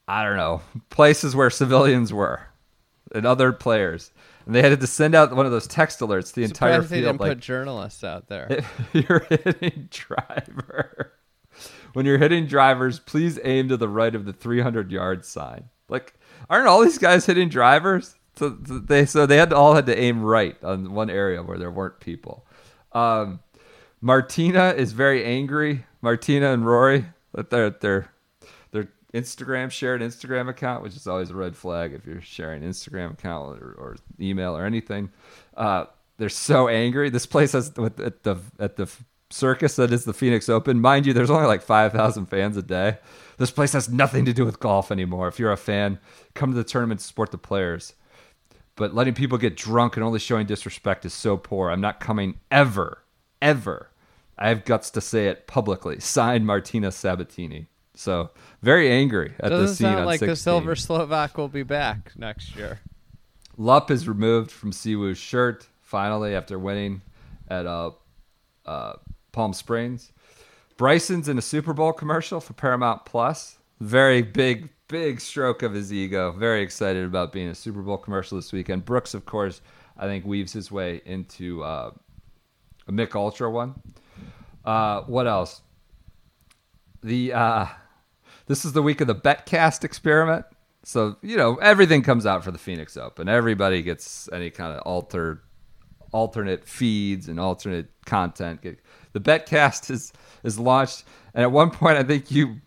I 0.07 0.23
don't 0.23 0.37
know 0.37 0.63
places 0.91 1.35
where 1.35 1.51
civilians 1.51 2.13
were 2.13 2.43
and 3.13 3.27
other 3.27 3.51
players, 3.51 4.13
and 4.47 4.55
they 4.55 4.63
had 4.63 4.79
to 4.81 4.87
send 4.87 5.15
out 5.15 5.35
one 5.35 5.47
of 5.47 5.53
those 5.53 5.67
text 5.67 6.01
alerts 6.01 6.29
to 6.29 6.37
the 6.37 6.45
entire 6.45 6.75
Surprised 6.75 6.91
they 6.91 7.01
field. 7.01 7.13
didn't 7.13 7.21
Like, 7.21 7.31
put 7.33 7.41
journalists 7.41 8.05
out 8.05 8.29
there. 8.29 8.65
you're 8.93 9.27
hitting 9.29 9.89
driver, 9.91 11.13
when 11.93 12.07
you're 12.07 12.19
hitting 12.19 12.47
drivers, 12.47 12.99
please 12.99 13.39
aim 13.45 13.69
to 13.69 13.77
the 13.77 13.89
right 13.89 14.15
of 14.15 14.25
the 14.25 14.33
300 14.33 14.91
yard 14.91 15.25
sign. 15.25 15.65
Like, 15.89 16.15
aren't 16.49 16.69
all 16.69 16.83
these 16.83 16.99
guys 16.99 17.27
hitting 17.27 17.49
drivers? 17.49 18.15
So 18.37 18.49
they 18.49 19.07
so 19.07 19.27
they 19.27 19.37
had 19.37 19.51
to, 19.51 19.57
all 19.57 19.75
had 19.75 19.87
to 19.87 19.99
aim 19.99 20.23
right 20.23 20.57
on 20.63 20.93
one 20.93 21.11
area 21.11 21.43
where 21.43 21.59
there 21.59 21.71
weren't 21.71 22.01
people. 22.01 22.47
Um, 22.93 23.41
Martina 24.01 24.71
is 24.71 24.93
very 24.93 25.25
angry. 25.25 25.85
Martina 26.01 26.53
and 26.53 26.65
Rory 26.65 27.07
their 27.33 27.71
their 27.71 28.10
Instagram 29.13 29.71
shared 29.71 30.01
Instagram 30.03 30.49
account, 30.49 30.83
which 30.83 30.97
is 30.97 31.07
always 31.07 31.31
a 31.31 31.35
red 31.35 31.57
flag 31.57 31.93
if 31.93 32.07
you're 32.07 32.21
sharing 32.21 32.63
Instagram 32.63 33.13
account 33.13 33.61
or, 33.61 33.73
or 33.73 33.97
email 34.21 34.57
or 34.57 34.65
anything. 34.65 35.11
Uh, 35.57 35.87
they're 36.19 36.29
so 36.29 36.69
angry. 36.69 37.11
This 37.11 37.27
place 37.27 37.53
has 37.53 37.71
at 37.79 38.23
the 38.23 38.37
at 38.59 38.77
the 38.77 38.89
circus 39.31 39.77
that 39.77 39.93
is 39.93 40.05
the 40.05 40.13
Phoenix 40.13 40.49
Open. 40.49 40.81
Mind 40.81 41.07
you, 41.07 41.13
there's 41.13 41.31
only 41.31 41.47
like 41.47 41.63
five 41.63 41.93
thousand 41.93 42.27
fans 42.27 42.57
a 42.57 42.63
day. 42.63 42.99
This 43.39 43.51
place 43.51 43.73
has 43.73 43.89
nothing 43.89 44.27
to 44.27 44.33
do 44.33 44.45
with 44.45 44.61
golf 44.61 44.93
anymore. 44.93 45.27
If 45.27 45.39
you're 45.39 45.51
a 45.51 45.57
fan, 45.57 45.99
come 46.35 46.51
to 46.51 46.57
the 46.57 46.65
tournament 46.65 47.01
to 47.01 47.07
support 47.07 47.31
the 47.31 47.39
players. 47.39 47.95
But 48.77 48.95
letting 48.95 49.15
people 49.15 49.39
get 49.39 49.57
drunk 49.57 49.97
and 49.97 50.05
only 50.05 50.19
showing 50.19 50.47
disrespect 50.47 51.05
is 51.05 51.15
so 51.15 51.37
poor. 51.37 51.71
I'm 51.71 51.81
not 51.81 52.01
coming 52.01 52.39
ever, 52.51 53.03
ever. 53.43 53.91
I 54.39 54.49
have 54.49 54.65
guts 54.65 54.91
to 54.93 55.01
say 55.01 55.29
it 55.29 55.47
publicly. 55.47 56.01
Signed 56.01 56.47
Martina 56.47 56.89
Sabbatini. 56.89 57.67
So 57.95 58.31
very 58.63 58.91
angry 58.91 59.35
at 59.41 59.51
the 59.51 59.61
Doesn't 59.61 59.77
scene 59.77 59.93
sound 59.93 60.07
like 60.07 60.21
16. 60.21 60.29
the 60.29 60.37
Silver 60.37 60.77
Slovak 60.77 61.37
will 61.37 61.49
be 61.49 61.63
back 61.63 62.13
next 62.17 62.57
year. 62.57 62.81
Lupp 63.57 63.91
is 63.91 64.09
removed 64.09 64.51
from 64.51 64.71
Siwoo's 64.71 65.19
shirt 65.19 65.67
finally 65.83 66.35
after 66.35 66.59
winning 66.59 67.03
at 67.49 67.67
uh, 67.67 67.91
uh, 68.65 68.95
Palm 69.33 69.53
Springs. 69.53 70.13
Bryson's 70.77 71.29
in 71.29 71.37
a 71.37 71.43
Super 71.43 71.75
Bowl 71.75 71.93
commercial 71.93 72.41
for 72.41 72.55
Paramount 72.55 73.05
Plus. 73.05 73.59
Very 73.81 74.23
big, 74.23 74.71
big 74.89 75.21
stroke 75.21 75.63
of 75.63 75.75
his 75.75 75.93
ego. 75.93 76.33
Very 76.33 76.63
excited 76.63 77.05
about 77.05 77.33
being 77.33 77.49
a 77.49 77.55
Super 77.55 77.83
Bowl 77.83 77.99
commercial 77.99 78.39
this 78.39 78.53
weekend. 78.53 78.85
Brooks, 78.87 79.13
of 79.13 79.27
course, 79.27 79.61
I 79.99 80.07
think 80.07 80.25
weaves 80.25 80.53
his 80.53 80.73
way 80.73 81.03
into 81.05 81.63
uh, 81.63 81.91
a 82.89 82.93
Mich 82.93 83.15
Ultra 83.15 83.51
one. 83.51 83.75
Uh, 84.65 85.03
what 85.03 85.27
else? 85.27 85.61
The 87.03 87.33
uh, 87.33 87.67
this 88.47 88.65
is 88.65 88.73
the 88.73 88.83
week 88.83 89.01
of 89.01 89.07
the 89.07 89.15
Betcast 89.15 89.85
experiment. 89.85 90.45
So 90.83 91.17
you 91.23 91.37
know 91.37 91.57
everything 91.57 92.03
comes 92.03 92.27
out 92.27 92.45
for 92.45 92.51
the 92.51 92.59
Phoenix 92.59 92.97
Open. 92.97 93.29
Everybody 93.29 93.83
gets 93.83 94.29
any 94.33 94.51
kind 94.51 94.77
of 94.77 94.83
altered, 94.83 95.41
alternate 96.13 96.67
feeds 96.67 97.29
and 97.29 97.39
alternate 97.41 97.89
content. 98.07 98.61
The 99.13 99.21
Betcast 99.21 99.91
is 99.91 100.13
is 100.43 100.59
launched, 100.59 101.05
and 101.35 101.43
at 101.43 101.53
one 101.53 101.71
point 101.71 101.99
I 101.99 102.03
think 102.03 102.31
you 102.31 102.61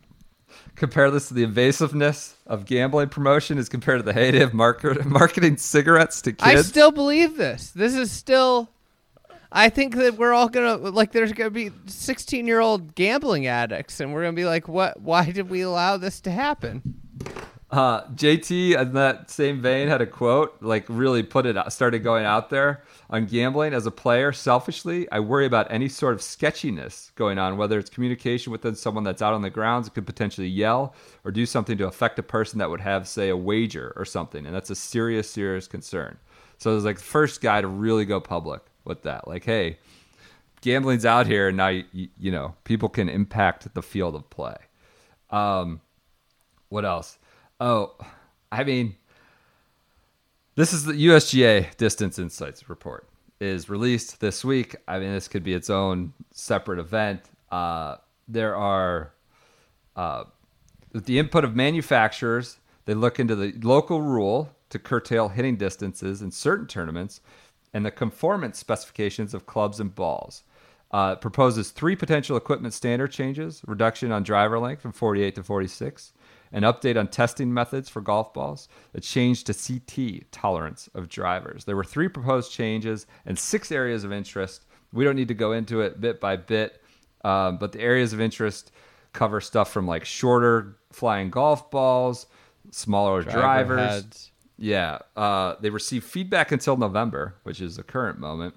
compare 0.76 1.12
this 1.12 1.28
to 1.28 1.34
the 1.34 1.46
invasiveness 1.46 2.34
of 2.48 2.66
gambling 2.66 3.10
promotion 3.10 3.58
as 3.58 3.70
compared 3.70 4.00
to 4.00 4.04
the 4.04 4.14
heyday 4.14 4.42
of 4.42 4.54
market, 4.54 5.06
marketing 5.06 5.58
cigarettes 5.58 6.22
to 6.24 6.32
kids. 6.32 6.44
I 6.44 6.62
still 6.62 6.92
believe 6.92 7.38
this. 7.38 7.72
This 7.72 7.96
is 7.96 8.12
still. 8.12 8.70
I 9.56 9.70
think 9.70 9.96
that 9.98 10.18
we're 10.18 10.34
all 10.34 10.50
gonna 10.50 10.78
like. 10.78 11.12
There's 11.12 11.32
gonna 11.32 11.52
be 11.52 11.72
16 11.86 12.48
year 12.48 12.60
old 12.60 12.96
gambling 12.96 13.46
addicts, 13.46 14.00
and 14.00 14.12
we're 14.12 14.24
gonna 14.24 14.34
be 14.34 14.46
like, 14.46 14.68
"What? 14.68 15.00
Why 15.00 15.30
did 15.30 15.50
we 15.50 15.62
allow 15.62 15.96
this 15.98 16.20
to 16.22 16.32
happen?" 16.32 16.82
Uh, 17.70 18.02
JT, 18.16 18.76
in 18.76 18.94
that 18.94 19.30
same 19.30 19.62
vein, 19.62 19.88
had 19.88 20.02
a 20.02 20.08
quote 20.08 20.58
like 20.62 20.86
really 20.88 21.22
put 21.22 21.46
it 21.46 21.56
started 21.72 22.04
going 22.04 22.26
out 22.26 22.50
there 22.50 22.84
on 23.12 23.26
gambling 23.26 23.74
as 23.76 23.86
a 23.86 23.92
player. 23.92 24.32
Selfishly, 24.32 25.10
I 25.12 25.20
worry 25.20 25.46
about 25.46 25.72
any 25.72 25.88
sort 25.88 26.16
of 26.16 26.22
sketchiness 26.22 27.12
going 27.16 27.38
on, 27.38 27.56
whether 27.56 27.78
it's 27.78 27.92
communication 27.92 28.52
within 28.52 28.74
someone 28.74 29.04
that's 29.04 29.22
out 29.22 29.36
on 29.36 29.44
the 29.44 29.52
grounds 29.52 29.86
that 29.86 29.94
could 29.94 30.08
potentially 30.08 30.48
yell 30.48 30.96
or 31.24 31.32
do 31.32 31.46
something 31.46 31.78
to 31.78 31.88
affect 31.88 32.18
a 32.18 32.24
person 32.24 32.58
that 32.58 32.72
would 32.72 32.82
have, 32.82 33.08
say, 33.08 33.30
a 33.30 33.38
wager 33.38 33.94
or 33.96 34.06
something, 34.06 34.48
and 34.48 34.54
that's 34.54 34.72
a 34.72 34.76
serious, 34.76 35.30
serious 35.30 35.68
concern. 35.68 36.18
So 36.58 36.72
it 36.72 36.76
was 36.76 36.86
like 36.86 36.98
the 36.98 37.04
first 37.04 37.42
guy 37.42 37.62
to 37.62 37.68
really 37.68 38.06
go 38.06 38.20
public 38.20 38.62
with 38.86 39.04
that, 39.04 39.28
like, 39.28 39.46
hey, 39.46 39.78
gambling's 40.62 41.06
out 41.06 41.28
here, 41.28 41.50
and 41.50 41.58
now 41.58 41.68
you, 41.68 42.08
you 42.18 42.32
know 42.32 42.56
people 42.64 42.90
can 42.90 43.10
impact 43.10 43.74
the 43.74 43.82
field 43.82 44.16
of 44.16 44.30
play. 44.30 44.56
Um, 45.30 45.82
what 46.70 46.86
else? 46.86 47.18
Oh, 47.60 47.96
I 48.52 48.64
mean, 48.64 48.96
this 50.56 50.74
is 50.74 50.86
the 50.86 50.94
USGA 50.94 51.76
Distance 51.78 52.20
Insights 52.20 52.70
report 52.70 53.08
is 53.40 53.70
released 53.70 54.20
this 54.22 54.46
week. 54.46 54.76
I 54.88 55.00
mean, 55.00 55.12
this 55.14 55.28
could 55.28 55.44
be 55.44 55.54
its 55.54 55.70
own 55.70 56.14
separate 56.32 56.80
event. 56.80 57.22
Uh, 57.52 57.98
there 58.28 58.56
are, 58.56 59.12
uh, 59.96 60.26
with 60.94 61.06
the 61.06 61.20
input 61.20 61.44
of 61.44 61.56
manufacturers, 61.56 62.58
they 62.86 62.94
look 62.94 63.20
into 63.20 63.36
the 63.36 63.54
local 63.62 64.02
rule 64.02 64.50
to 64.70 64.80
curtail 64.80 65.30
hitting 65.30 65.56
distances 65.56 66.22
in 66.22 66.32
certain 66.32 66.68
tournaments 66.68 67.22
and 67.74 67.86
the 67.86 67.92
conformance 67.92 68.58
specifications 68.58 69.34
of 69.34 69.46
clubs 69.46 69.80
and 69.80 69.94
balls. 69.96 70.44
Uh, 70.92 71.16
proposes 71.16 71.72
three 71.72 71.96
potential 71.96 72.38
equipment 72.38 72.72
standard 72.72 73.12
changes 73.12 73.64
reduction 73.66 74.12
on 74.12 74.22
driver 74.22 74.60
length 74.60 74.80
from 74.84 74.92
48 74.92 75.34
to 75.34 75.42
46, 75.44 76.14
an 76.52 76.62
update 76.62 77.00
on 77.00 77.08
testing 77.08 77.52
methods 77.52 77.90
for 77.90 78.00
golf 78.00 78.32
balls, 78.32 78.68
a 78.94 79.02
change 79.02 79.44
to 79.46 79.56
CT 79.56 80.32
tolerance 80.32 80.88
of 80.94 81.10
drivers. 81.10 81.66
There 81.66 81.76
were 81.76 81.84
three 81.84 82.10
proposed 82.10 82.52
changes 82.52 83.08
and 83.26 83.40
six 83.40 83.72
areas 83.72 84.04
of 84.04 84.14
interest. 84.14 84.68
We 84.92 85.04
don't 85.04 85.16
need 85.16 85.30
to 85.30 85.34
go 85.34 85.54
into 85.54 85.82
it 85.82 86.00
bit 86.00 86.20
by 86.22 86.36
bit, 86.36 86.80
um, 87.26 87.58
but 87.58 87.72
the 87.72 87.82
areas 87.82 88.14
of 88.14 88.22
interest 88.22 88.72
cover 89.14 89.42
stuff 89.42 89.72
from 89.72 89.88
like 89.88 90.06
shorter 90.06 90.78
flying 90.92 91.32
golf 91.32 91.72
balls, 91.72 92.28
smaller 92.70 93.24
Driver 93.24 93.40
drivers. 93.76 93.80
heads. 93.80 94.32
Yeah, 94.58 95.00
uh, 95.16 95.56
they 95.60 95.70
receive 95.70 96.04
feedback 96.04 96.52
until 96.52 96.78
November, 96.78 97.36
which 97.44 97.60
is 97.60 97.76
the 97.76 97.84
current 97.84 98.20
moment. 98.20 98.56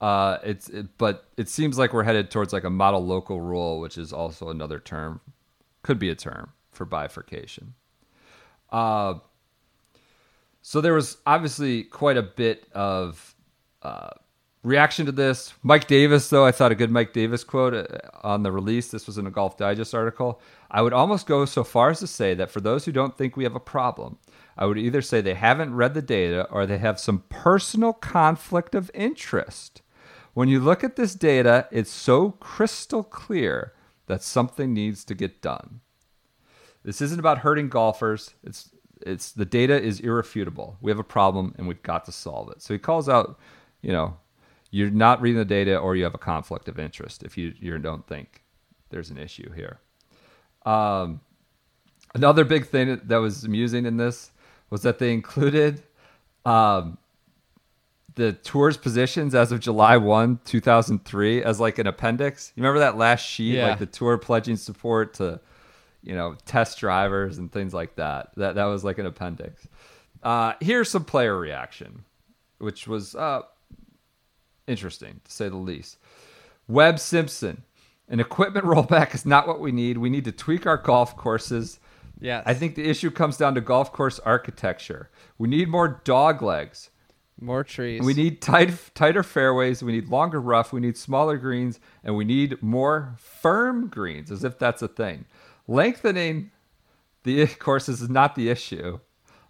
Uh, 0.00 0.38
it's 0.44 0.68
it, 0.68 0.86
but 0.98 1.24
it 1.36 1.48
seems 1.48 1.78
like 1.78 1.92
we're 1.92 2.04
headed 2.04 2.30
towards 2.30 2.52
like 2.52 2.64
a 2.64 2.70
model 2.70 3.04
local 3.04 3.40
rule, 3.40 3.80
which 3.80 3.98
is 3.98 4.12
also 4.12 4.48
another 4.50 4.78
term, 4.78 5.20
could 5.82 5.98
be 5.98 6.10
a 6.10 6.14
term 6.14 6.52
for 6.70 6.84
bifurcation. 6.84 7.74
Uh, 8.70 9.14
so 10.62 10.80
there 10.80 10.92
was 10.94 11.16
obviously 11.26 11.82
quite 11.84 12.16
a 12.16 12.22
bit 12.22 12.68
of 12.72 13.34
uh, 13.82 14.10
reaction 14.62 15.06
to 15.06 15.12
this. 15.12 15.54
Mike 15.62 15.86
Davis, 15.86 16.28
though, 16.28 16.44
I 16.44 16.52
thought 16.52 16.72
a 16.72 16.76
good 16.76 16.90
Mike 16.90 17.12
Davis 17.12 17.42
quote 17.42 17.74
uh, 17.74 17.86
on 18.22 18.42
the 18.42 18.52
release. 18.52 18.90
This 18.90 19.06
was 19.06 19.18
in 19.18 19.26
a 19.26 19.30
Golf 19.30 19.56
Digest 19.56 19.94
article. 19.94 20.40
I 20.70 20.82
would 20.82 20.92
almost 20.92 21.26
go 21.26 21.44
so 21.44 21.64
far 21.64 21.90
as 21.90 22.00
to 22.00 22.06
say 22.06 22.34
that 22.34 22.50
for 22.50 22.60
those 22.60 22.84
who 22.84 22.92
don't 22.92 23.16
think 23.16 23.36
we 23.36 23.44
have 23.44 23.56
a 23.56 23.60
problem, 23.60 24.18
I 24.58 24.66
would 24.66 24.76
either 24.76 25.00
say 25.00 25.20
they 25.20 25.34
haven't 25.34 25.76
read 25.76 25.94
the 25.94 26.02
data 26.02 26.48
or 26.50 26.66
they 26.66 26.78
have 26.78 26.98
some 26.98 27.22
personal 27.28 27.92
conflict 27.92 28.74
of 28.74 28.90
interest. 28.92 29.82
When 30.34 30.48
you 30.48 30.58
look 30.58 30.82
at 30.82 30.96
this 30.96 31.14
data, 31.14 31.68
it's 31.70 31.90
so 31.90 32.32
crystal 32.32 33.04
clear 33.04 33.72
that 34.06 34.22
something 34.22 34.74
needs 34.74 35.04
to 35.04 35.14
get 35.14 35.40
done. 35.40 35.80
This 36.82 37.00
isn't 37.00 37.20
about 37.20 37.38
hurting 37.38 37.68
golfers. 37.68 38.34
It's 38.42 38.70
it's 39.06 39.30
the 39.30 39.44
data 39.44 39.80
is 39.80 40.00
irrefutable. 40.00 40.76
We 40.80 40.90
have 40.90 40.98
a 40.98 41.04
problem 41.04 41.54
and 41.56 41.68
we've 41.68 41.82
got 41.84 42.04
to 42.06 42.12
solve 42.12 42.50
it. 42.50 42.60
So 42.60 42.74
he 42.74 42.78
calls 42.78 43.08
out, 43.08 43.38
you 43.80 43.92
know, 43.92 44.16
you're 44.72 44.90
not 44.90 45.22
reading 45.22 45.38
the 45.38 45.44
data 45.44 45.78
or 45.78 45.94
you 45.94 46.02
have 46.02 46.16
a 46.16 46.18
conflict 46.18 46.68
of 46.68 46.80
interest 46.80 47.22
if 47.22 47.38
you 47.38 47.54
you 47.60 47.78
don't 47.78 48.06
think 48.08 48.42
there's 48.90 49.10
an 49.10 49.18
issue 49.18 49.52
here. 49.52 49.78
Um, 50.66 51.20
another 52.12 52.44
big 52.44 52.66
thing 52.66 53.00
that 53.04 53.18
was 53.18 53.44
amusing 53.44 53.86
in 53.86 53.98
this 53.98 54.32
was 54.70 54.82
that 54.82 54.98
they 54.98 55.12
included 55.12 55.82
um, 56.44 56.98
the 58.14 58.32
tour's 58.32 58.76
positions 58.76 59.34
as 59.34 59.52
of 59.52 59.60
July 59.60 59.96
1, 59.96 60.40
2003 60.44 61.42
as 61.42 61.60
like 61.60 61.78
an 61.78 61.86
appendix. 61.86 62.52
You 62.56 62.62
remember 62.62 62.80
that 62.80 62.96
last 62.96 63.24
sheet 63.24 63.54
Yeah. 63.56 63.68
like 63.70 63.78
the 63.78 63.86
tour 63.86 64.18
pledging 64.18 64.56
support 64.56 65.14
to 65.14 65.40
you 66.02 66.14
know, 66.14 66.36
test 66.46 66.78
drivers 66.78 67.38
and 67.38 67.50
things 67.50 67.74
like 67.74 67.96
that. 67.96 68.30
That 68.36 68.54
that 68.54 68.64
was 68.66 68.84
like 68.84 68.98
an 68.98 69.06
appendix. 69.06 69.66
Uh, 70.22 70.52
here's 70.60 70.88
some 70.88 71.04
player 71.04 71.36
reaction, 71.36 72.04
which 72.58 72.86
was 72.86 73.14
uh, 73.16 73.42
interesting 74.66 75.20
to 75.24 75.30
say 75.30 75.48
the 75.48 75.56
least. 75.56 75.98
Webb 76.68 76.98
Simpson, 77.00 77.62
an 78.08 78.20
equipment 78.20 78.64
rollback 78.66 79.14
is 79.14 79.26
not 79.26 79.48
what 79.48 79.60
we 79.60 79.72
need. 79.72 79.98
We 79.98 80.08
need 80.10 80.24
to 80.24 80.32
tweak 80.32 80.66
our 80.66 80.76
golf 80.76 81.16
courses. 81.16 81.80
Yes. 82.20 82.42
I 82.46 82.54
think 82.54 82.74
the 82.74 82.88
issue 82.88 83.10
comes 83.10 83.36
down 83.36 83.54
to 83.54 83.60
golf 83.60 83.92
course 83.92 84.18
architecture. 84.20 85.10
We 85.38 85.48
need 85.48 85.68
more 85.68 86.00
dog 86.04 86.42
legs. 86.42 86.90
more 87.40 87.62
trees. 87.62 88.02
We 88.02 88.14
need 88.14 88.42
tight, 88.42 88.72
tighter 88.94 89.22
fairways. 89.22 89.82
We 89.82 89.92
need 89.92 90.08
longer 90.08 90.40
rough. 90.40 90.72
We 90.72 90.80
need 90.80 90.96
smaller 90.96 91.36
greens, 91.36 91.78
and 92.02 92.16
we 92.16 92.24
need 92.24 92.60
more 92.62 93.14
firm 93.18 93.88
greens, 93.88 94.30
as 94.32 94.42
if 94.44 94.58
that's 94.58 94.82
a 94.82 94.88
thing. 94.88 95.26
Lengthening 95.68 96.50
the 97.22 97.46
courses 97.58 98.02
is 98.02 98.08
not 98.08 98.34
the 98.34 98.48
issue. 98.48 98.98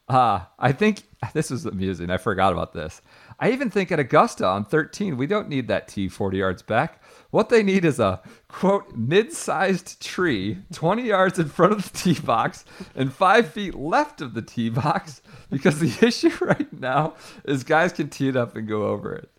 Uh, 0.08 0.40
I 0.58 0.72
think 0.72 1.02
this 1.34 1.50
was 1.50 1.64
amusing. 1.66 2.10
I 2.10 2.16
forgot 2.18 2.52
about 2.52 2.72
this. 2.72 3.00
I 3.40 3.50
even 3.52 3.70
think 3.70 3.92
at 3.92 4.00
Augusta 4.00 4.46
on 4.46 4.64
13, 4.64 5.16
we 5.16 5.26
don't 5.26 5.48
need 5.48 5.68
that 5.68 5.86
tee 5.88 6.08
40 6.08 6.38
yards 6.38 6.62
back. 6.62 7.02
What 7.30 7.50
they 7.50 7.62
need 7.62 7.84
is 7.84 8.00
a 8.00 8.22
quote 8.48 8.96
mid-sized 8.96 10.00
tree 10.00 10.58
20 10.72 11.02
yards 11.02 11.38
in 11.38 11.48
front 11.48 11.72
of 11.74 11.92
the 11.92 11.98
tee 11.98 12.20
box 12.20 12.64
and 12.94 13.12
five 13.12 13.52
feet 13.52 13.74
left 13.74 14.20
of 14.22 14.32
the 14.34 14.42
tee 14.42 14.70
box 14.70 15.20
because 15.50 15.78
the 15.78 15.94
issue 16.06 16.32
right 16.40 16.72
now 16.72 17.14
is 17.44 17.64
guys 17.64 17.92
can 17.92 18.08
tee 18.08 18.28
it 18.28 18.36
up 18.36 18.56
and 18.56 18.66
go 18.66 18.84
over 18.86 19.14
it. 19.14 19.30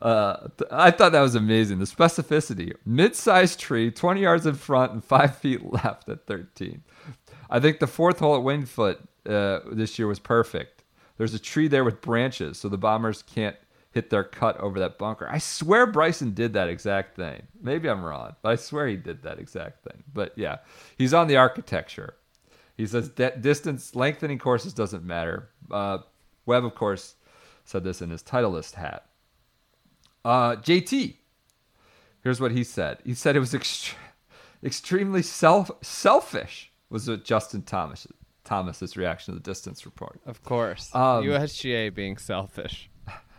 Uh, 0.00 0.48
I 0.70 0.90
thought 0.90 1.12
that 1.12 1.20
was 1.20 1.34
amazing. 1.34 1.78
The 1.78 1.86
specificity, 1.86 2.72
mid-sized 2.84 3.58
tree, 3.58 3.90
20 3.90 4.20
yards 4.20 4.46
in 4.46 4.54
front 4.54 4.92
and 4.92 5.02
five 5.04 5.36
feet 5.36 5.64
left 5.72 6.08
at 6.08 6.26
13. 6.26 6.82
I 7.50 7.58
think 7.58 7.80
the 7.80 7.86
fourth 7.86 8.18
hole 8.20 8.36
at 8.36 8.42
Winged 8.42 8.68
Foot 8.68 9.00
uh, 9.26 9.60
this 9.70 9.98
year 9.98 10.06
was 10.06 10.18
perfect. 10.18 10.84
There's 11.16 11.34
a 11.34 11.38
tree 11.38 11.68
there 11.68 11.84
with 11.84 12.00
branches, 12.00 12.58
so 12.58 12.68
the 12.68 12.78
bombers 12.78 13.22
can't 13.22 13.56
hit 13.92 14.10
their 14.10 14.24
cut 14.24 14.58
over 14.58 14.78
that 14.80 14.98
bunker. 14.98 15.28
I 15.30 15.38
swear 15.38 15.86
Bryson 15.86 16.32
did 16.32 16.54
that 16.54 16.68
exact 16.68 17.14
thing. 17.14 17.42
Maybe 17.60 17.88
I'm 17.88 18.02
wrong, 18.02 18.34
but 18.42 18.48
I 18.50 18.56
swear 18.56 18.88
he 18.88 18.96
did 18.96 19.22
that 19.22 19.38
exact 19.38 19.84
thing. 19.84 20.02
But 20.12 20.32
yeah, 20.36 20.58
he's 20.96 21.14
on 21.14 21.28
the 21.28 21.36
architecture. 21.36 22.14
He 22.76 22.86
says 22.86 23.10
that 23.12 23.42
distance 23.42 23.94
lengthening 23.94 24.38
courses 24.38 24.72
doesn't 24.72 25.04
matter. 25.04 25.50
Uh, 25.70 25.98
Webb, 26.46 26.64
of 26.64 26.74
course, 26.74 27.14
said 27.64 27.84
this 27.84 28.00
in 28.02 28.10
his 28.10 28.22
Titleist 28.22 28.74
hat. 28.74 29.06
Uh, 30.24 30.56
JT, 30.56 31.16
here's 32.22 32.40
what 32.40 32.52
he 32.52 32.64
said. 32.64 32.98
He 33.04 33.14
said 33.14 33.36
it 33.36 33.40
was 33.40 33.52
ext- 33.52 33.94
extremely 34.64 35.22
self 35.22 35.70
selfish. 35.82 36.72
Was 36.88 37.08
what 37.08 37.24
Justin 37.24 37.62
Thomas 37.62 38.06
Thomas's 38.44 38.96
reaction 38.96 39.32
to 39.32 39.40
the 39.40 39.44
distance 39.44 39.86
report. 39.86 40.20
of 40.26 40.42
course. 40.42 40.94
Um, 40.94 41.24
USGA 41.24 41.94
being 41.94 42.16
selfish. 42.16 42.90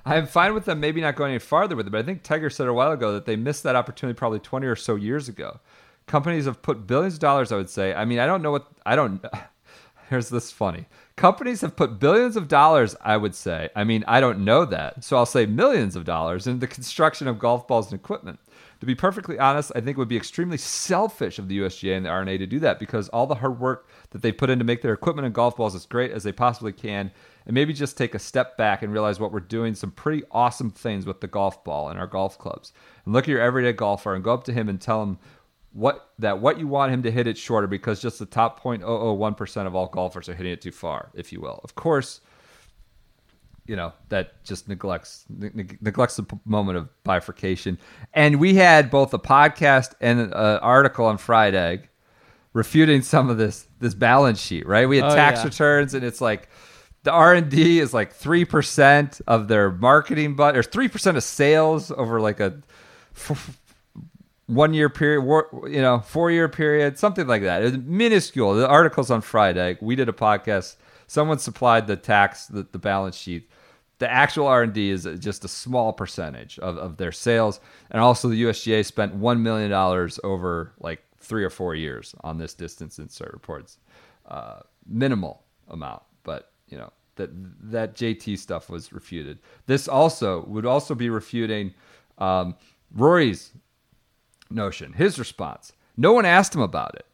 I'm 0.06 0.28
fine 0.28 0.54
with 0.54 0.66
them 0.66 0.80
maybe 0.80 1.02
not 1.02 1.16
going 1.16 1.32
any 1.32 1.40
farther 1.40 1.76
with 1.76 1.88
it, 1.88 1.92
but 1.92 2.00
I 2.00 2.04
think 2.04 2.24
Tiger 2.24 2.50
said 2.50 2.68
a 2.68 2.74
while 2.74 2.92
ago 2.92 3.14
that 3.14 3.26
they 3.26 3.36
missed 3.36 3.64
that 3.64 3.76
opportunity 3.76 4.18
probably 4.18 4.40
20 4.40 4.68
or 4.68 4.76
so 4.76 4.96
years 4.96 5.30
ago. 5.30 5.60
Companies 6.08 6.46
have 6.46 6.62
put 6.62 6.86
billions 6.86 7.14
of 7.14 7.20
dollars, 7.22 7.52
I 7.52 7.56
would 7.56 7.70
say. 7.70 7.94
I 7.94 8.04
mean, 8.04 8.20
I 8.20 8.26
don't 8.26 8.42
know 8.42 8.52
what, 8.52 8.68
I 8.86 8.98
don't, 8.98 9.24
here's 10.10 10.30
this 10.30 10.52
funny. 10.52 10.86
Companies 11.16 11.62
have 11.62 11.76
put 11.76 12.00
billions 12.00 12.36
of 12.36 12.48
dollars, 12.50 12.96
I 13.02 13.16
would 13.16 13.36
say. 13.36 13.70
I 13.76 13.86
mean, 13.86 14.04
I 14.08 14.20
don't 14.20 14.44
know 14.44 14.66
that. 14.66 15.04
So 15.04 15.16
I'll 15.16 15.26
say 15.26 15.46
millions 15.46 15.96
of 15.96 16.04
dollars 16.04 16.48
into 16.48 16.60
the 16.60 16.68
construction 16.68 17.28
of 17.28 17.40
golf 17.40 17.68
balls 17.68 17.92
and 17.92 18.00
equipment. 18.00 18.40
To 18.82 18.86
be 18.86 18.96
perfectly 18.96 19.40
honest, 19.40 19.72
I 19.76 19.80
think 19.80 19.96
it 19.96 19.98
would 19.98 20.10
be 20.10 20.18
extremely 20.18 20.58
selfish 20.58 21.40
of 21.40 21.48
the 21.48 21.60
USGA 21.60 21.96
and 21.96 22.06
the 22.06 22.10
R&A 22.10 22.38
to 22.38 22.46
do 22.46 22.60
that 22.60 22.80
because 22.80 23.08
all 23.10 23.28
the 23.28 23.36
hard 23.36 23.58
work 23.58 23.88
that 24.10 24.22
they 24.22 24.34
put 24.34 24.50
in 24.50 24.60
to 24.60 24.66
make 24.66 24.82
their 24.82 24.92
equipment 24.92 25.26
and 25.26 25.34
golf 25.34 25.56
balls 25.56 25.74
as 25.74 25.86
great 25.86 26.12
as 26.12 26.24
they 26.24 26.34
possibly 26.34 26.74
can, 26.74 27.10
and 27.46 27.54
maybe 27.54 27.74
just 27.74 27.98
take 27.98 28.16
a 28.16 28.20
step 28.20 28.58
back 28.58 28.82
and 28.84 28.92
realize 28.94 29.20
what 29.20 29.32
we're 29.32 29.40
doing 29.40 29.76
some 29.76 29.92
pretty 29.92 30.24
awesome 30.32 30.70
things 30.72 31.06
with 31.06 31.22
the 31.22 31.28
golf 31.28 31.64
ball 31.64 31.90
and 31.90 32.00
our 32.00 32.08
golf 32.08 32.38
clubs. 32.38 32.72
And 33.06 33.14
look 33.14 33.26
at 33.26 33.30
your 33.30 33.42
everyday 33.42 33.74
golfer 33.74 34.16
and 34.16 34.24
go 34.24 34.34
up 34.34 34.44
to 34.46 34.54
him 34.54 34.70
and 34.70 34.80
tell 34.80 35.02
him 35.04 35.18
what 35.72 36.10
that 36.20 36.40
what 36.40 36.60
you 36.60 36.68
want 36.68 36.94
him 36.94 37.02
to 37.04 37.12
hit 37.12 37.26
it 37.28 37.38
shorter 37.38 37.66
because 37.68 38.00
just 38.02 38.20
the 38.20 38.26
top 38.28 38.62
0.001% 38.62 39.66
of 39.68 39.76
all 39.76 39.88
golfers 39.88 40.30
are 40.30 40.36
hitting 40.36 40.52
it 40.54 40.62
too 40.62 40.72
far, 40.72 41.10
if 41.16 41.34
you 41.34 41.42
will. 41.42 41.60
Of 41.64 41.74
course, 41.76 42.22
you 43.66 43.76
know 43.76 43.94
that 44.10 44.44
just 44.44 44.68
neglects 44.68 45.26
neg- 45.30 45.78
neglects 45.82 46.18
the 46.18 46.24
p- 46.24 46.38
moment 46.46 46.78
of 46.78 46.90
bifurcation. 47.04 47.80
And 48.14 48.40
we 48.40 48.56
had 48.56 48.92
both 48.92 49.14
a 49.14 49.20
podcast 49.20 49.94
and 50.02 50.20
an 50.20 50.34
uh, 50.34 50.60
article 50.62 51.06
on 51.06 51.18
Friday 51.18 51.90
refuting 52.52 53.02
some 53.02 53.30
of 53.30 53.38
this 53.38 53.68
this 53.80 53.94
balance 53.96 54.40
sheet. 54.40 54.68
Right, 54.68 54.88
we 54.88 54.98
had 54.98 55.12
Oh, 55.12 55.16
tax 55.16 55.40
yeah. 55.40 55.46
returns, 55.46 55.94
and 55.94 56.04
it's 56.04 56.22
like 56.22 56.50
the 57.04 57.12
R 57.12 57.34
and 57.34 57.50
D 57.50 57.80
is 57.80 57.94
like 57.94 58.14
three 58.14 58.46
percent 58.46 59.22
of 59.28 59.48
their 59.48 59.72
marketing, 59.72 60.36
budget, 60.36 60.60
or 60.60 60.64
three 60.64 60.88
percent 60.88 61.18
of 61.18 61.24
sales 61.24 61.92
over 61.92 62.20
like 62.22 62.40
a 62.40 62.62
f- 63.16 63.60
one 64.48 64.74
year 64.74 64.90
period, 64.90 65.24
you 65.68 65.82
know, 65.82 66.00
four 66.00 66.32
year 66.32 66.50
period, 66.50 66.98
something 66.98 67.28
like 67.28 67.44
that. 67.44 67.62
It 67.62 67.66
was 67.66 67.78
minuscule. 67.80 68.54
The 68.56 68.68
article's 68.68 69.12
on 69.12 69.22
Friday. 69.22 69.78
We 69.82 69.96
did 69.96 70.10
a 70.10 70.14
podcast. 70.14 70.78
Someone 71.08 71.40
supplied 71.40 71.88
the 71.88 71.96
tax, 71.96 72.48
the, 72.48 72.66
the 72.72 72.80
balance 72.80 73.16
sheet. 73.16 73.50
The 74.00 74.12
actual 74.12 74.48
R 74.48 74.64
and 74.64 74.74
D 74.74 74.90
is 74.90 75.08
just 75.20 75.46
a 75.46 75.48
small 75.48 75.94
percentage 75.94 76.58
of, 76.60 76.78
of 76.78 76.98
their 76.98 77.12
sales, 77.12 77.60
and 77.92 78.02
also 78.02 78.28
the 78.28 78.44
USGA 78.44 78.86
spent 78.86 79.14
one 79.14 79.44
million 79.44 79.70
dollars 79.70 80.20
over 80.24 80.74
like 80.80 81.04
three 81.20 81.44
or 81.44 81.50
four 81.50 81.76
years 81.76 82.16
on 82.22 82.38
this 82.38 82.54
distance 82.54 83.00
insights 83.00 83.32
reports. 83.32 83.78
Uh, 84.26 84.60
minimal 84.88 85.44
amount, 85.70 86.02
but 86.24 86.53
you 86.68 86.78
know 86.78 86.92
that 87.16 87.30
that 87.72 87.96
JT 87.96 88.38
stuff 88.38 88.70
was 88.70 88.92
refuted. 88.92 89.40
This 89.66 89.88
also 89.88 90.46
would 90.46 90.66
also 90.66 90.96
be 90.96 91.10
refuting 91.10 91.74
um, 92.18 92.56
Rory's 92.94 93.52
notion. 94.50 94.94
His 94.94 95.20
response: 95.20 95.74
No 95.98 96.14
one 96.14 96.26
asked 96.26 96.56
him 96.56 96.62
about 96.62 96.96
it 96.96 97.06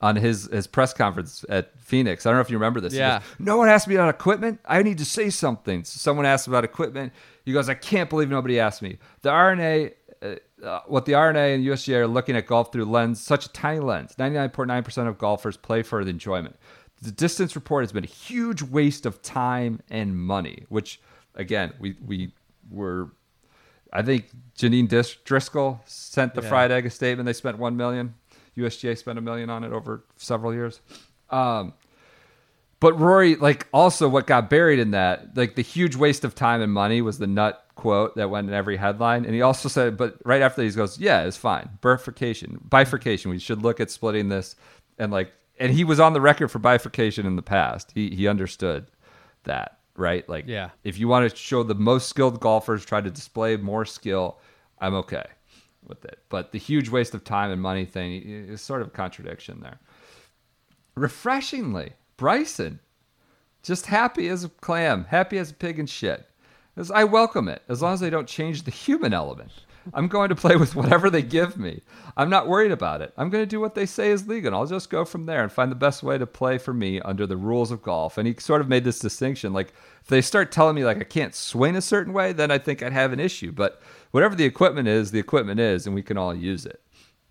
on 0.00 0.16
his 0.16 0.44
his 0.46 0.66
press 0.66 0.92
conference 0.92 1.44
at 1.48 1.78
Phoenix. 1.78 2.26
I 2.26 2.30
don't 2.30 2.36
know 2.36 2.42
if 2.42 2.50
you 2.50 2.56
remember 2.56 2.80
this. 2.80 2.94
Yeah. 2.94 3.18
goes, 3.18 3.28
no 3.38 3.56
one 3.56 3.68
asked 3.68 3.88
me 3.88 3.94
about 3.94 4.10
equipment. 4.10 4.60
I 4.64 4.82
need 4.82 4.98
to 4.98 5.04
say 5.04 5.30
something. 5.30 5.84
So 5.84 5.98
someone 5.98 6.26
asked 6.26 6.46
about 6.46 6.64
equipment. 6.64 7.12
He 7.44 7.52
goes, 7.52 7.68
I 7.68 7.74
can't 7.74 8.10
believe 8.10 8.28
nobody 8.28 8.60
asked 8.60 8.82
me. 8.82 8.98
The 9.22 9.30
R&A. 9.30 9.94
Uh, 10.20 10.34
uh, 10.62 10.80
what 10.88 11.04
the 11.04 11.14
R&A 11.14 11.54
and 11.54 11.64
USGA 11.64 11.98
are 11.98 12.06
looking 12.08 12.34
at 12.34 12.46
golf 12.46 12.72
through 12.72 12.84
lens, 12.86 13.22
such 13.22 13.46
a 13.46 13.48
tiny 13.52 13.78
lens. 13.78 14.16
99.9% 14.18 15.06
of 15.06 15.16
golfers 15.16 15.56
play 15.56 15.82
for 15.82 16.02
the 16.02 16.10
enjoyment. 16.10 16.56
The 17.02 17.12
distance 17.12 17.54
report 17.54 17.84
has 17.84 17.92
been 17.92 18.04
a 18.04 18.08
huge 18.08 18.62
waste 18.62 19.06
of 19.06 19.22
time 19.22 19.80
and 19.88 20.16
money, 20.16 20.64
which 20.68 21.00
again, 21.34 21.72
we 21.78 21.96
we 22.04 22.32
were 22.70 23.10
I 23.92 24.02
think 24.02 24.26
Janeen 24.58 24.88
Dis- 24.88 25.16
Driscoll 25.24 25.80
sent 25.86 26.34
the 26.34 26.42
Yeah. 26.42 26.48
Fried 26.48 26.70
Egg 26.70 26.86
a 26.86 26.90
statement. 26.90 27.26
They 27.26 27.32
spent 27.32 27.58
one 27.58 27.76
million. 27.76 28.14
USGA 28.56 28.98
spent 28.98 29.18
a 29.18 29.22
million 29.22 29.48
on 29.50 29.64
it 29.64 29.72
over 29.72 30.04
several 30.16 30.52
years. 30.52 30.80
Um, 31.30 31.72
but 32.80 32.98
Rory, 32.98 33.36
like, 33.36 33.66
also 33.72 34.08
what 34.08 34.26
got 34.26 34.50
buried 34.50 34.78
in 34.78 34.90
that, 34.92 35.36
like, 35.36 35.54
the 35.54 35.62
huge 35.62 35.96
waste 35.96 36.24
of 36.24 36.34
time 36.34 36.60
and 36.60 36.72
money 36.72 37.00
was 37.02 37.18
the 37.18 37.26
nut 37.26 37.64
quote 37.74 38.14
that 38.16 38.30
went 38.30 38.48
in 38.48 38.54
every 38.54 38.76
headline. 38.76 39.24
And 39.24 39.34
he 39.34 39.42
also 39.42 39.68
said, 39.68 39.96
but 39.96 40.16
right 40.24 40.42
after 40.42 40.62
he 40.62 40.70
goes, 40.70 40.98
yeah, 40.98 41.22
it's 41.24 41.36
fine. 41.36 41.70
Bifurcation, 41.80 42.60
bifurcation. 42.68 43.30
We 43.30 43.38
should 43.38 43.62
look 43.62 43.80
at 43.80 43.90
splitting 43.90 44.28
this, 44.28 44.54
and 44.98 45.10
like, 45.12 45.32
and 45.58 45.72
he 45.72 45.84
was 45.84 45.98
on 46.00 46.12
the 46.12 46.20
record 46.20 46.48
for 46.48 46.58
bifurcation 46.58 47.26
in 47.26 47.36
the 47.36 47.42
past. 47.42 47.92
He 47.94 48.10
he 48.10 48.26
understood 48.28 48.86
that, 49.44 49.78
right? 49.96 50.28
Like, 50.28 50.46
Yeah. 50.46 50.70
if 50.84 50.98
you 50.98 51.08
want 51.08 51.28
to 51.30 51.36
show 51.36 51.62
the 51.62 51.74
most 51.74 52.08
skilled 52.08 52.40
golfers 52.40 52.84
try 52.84 53.00
to 53.00 53.10
display 53.10 53.56
more 53.56 53.84
skill, 53.84 54.38
I'm 54.78 54.94
okay 54.94 55.26
with 55.86 56.04
it. 56.04 56.20
But 56.28 56.52
the 56.52 56.58
huge 56.58 56.88
waste 56.88 57.14
of 57.14 57.24
time 57.24 57.50
and 57.50 57.60
money 57.62 57.84
thing 57.84 58.22
is 58.24 58.60
sort 58.60 58.82
of 58.82 58.88
a 58.88 58.90
contradiction 58.90 59.60
there. 59.60 59.78
Refreshingly, 60.94 61.92
Bryson, 62.16 62.80
just 63.62 63.86
happy 63.86 64.28
as 64.28 64.44
a 64.44 64.48
clam, 64.48 65.04
happy 65.04 65.38
as 65.38 65.50
a 65.50 65.54
pig 65.54 65.78
in 65.78 65.86
shit. 65.86 66.26
As 66.76 66.90
I 66.90 67.04
welcome 67.04 67.48
it, 67.48 67.62
as 67.68 67.82
long 67.82 67.94
as 67.94 68.00
they 68.00 68.10
don't 68.10 68.28
change 68.28 68.62
the 68.62 68.70
human 68.70 69.12
element. 69.12 69.50
I'm 69.94 70.08
going 70.08 70.28
to 70.28 70.34
play 70.34 70.56
with 70.56 70.74
whatever 70.74 71.10
they 71.10 71.22
give 71.22 71.56
me. 71.56 71.82
I'm 72.16 72.30
not 72.30 72.48
worried 72.48 72.72
about 72.72 73.00
it. 73.00 73.12
I'm 73.16 73.30
going 73.30 73.42
to 73.42 73.46
do 73.46 73.60
what 73.60 73.74
they 73.74 73.86
say 73.86 74.10
is 74.10 74.28
legal. 74.28 74.48
and 74.48 74.56
I'll 74.56 74.66
just 74.66 74.90
go 74.90 75.04
from 75.04 75.26
there 75.26 75.42
and 75.42 75.50
find 75.50 75.70
the 75.70 75.76
best 75.76 76.02
way 76.02 76.18
to 76.18 76.26
play 76.26 76.58
for 76.58 76.74
me 76.74 77.00
under 77.00 77.26
the 77.26 77.36
rules 77.36 77.70
of 77.70 77.82
golf. 77.82 78.18
And 78.18 78.26
he 78.26 78.34
sort 78.38 78.60
of 78.60 78.68
made 78.68 78.84
this 78.84 78.98
distinction. 78.98 79.52
Like, 79.52 79.72
if 80.02 80.08
they 80.08 80.20
start 80.20 80.52
telling 80.52 80.76
me 80.76 80.84
like 80.84 80.98
I 80.98 81.04
can't 81.04 81.34
swing 81.34 81.76
a 81.76 81.82
certain 81.82 82.12
way, 82.12 82.32
then 82.32 82.50
I 82.50 82.58
think 82.58 82.82
I'd 82.82 82.92
have 82.92 83.12
an 83.12 83.20
issue. 83.20 83.52
But 83.52 83.80
whatever 84.10 84.34
the 84.34 84.44
equipment 84.44 84.88
is, 84.88 85.10
the 85.10 85.18
equipment 85.18 85.60
is, 85.60 85.86
and 85.86 85.94
we 85.94 86.02
can 86.02 86.18
all 86.18 86.34
use 86.34 86.66
it. 86.66 86.82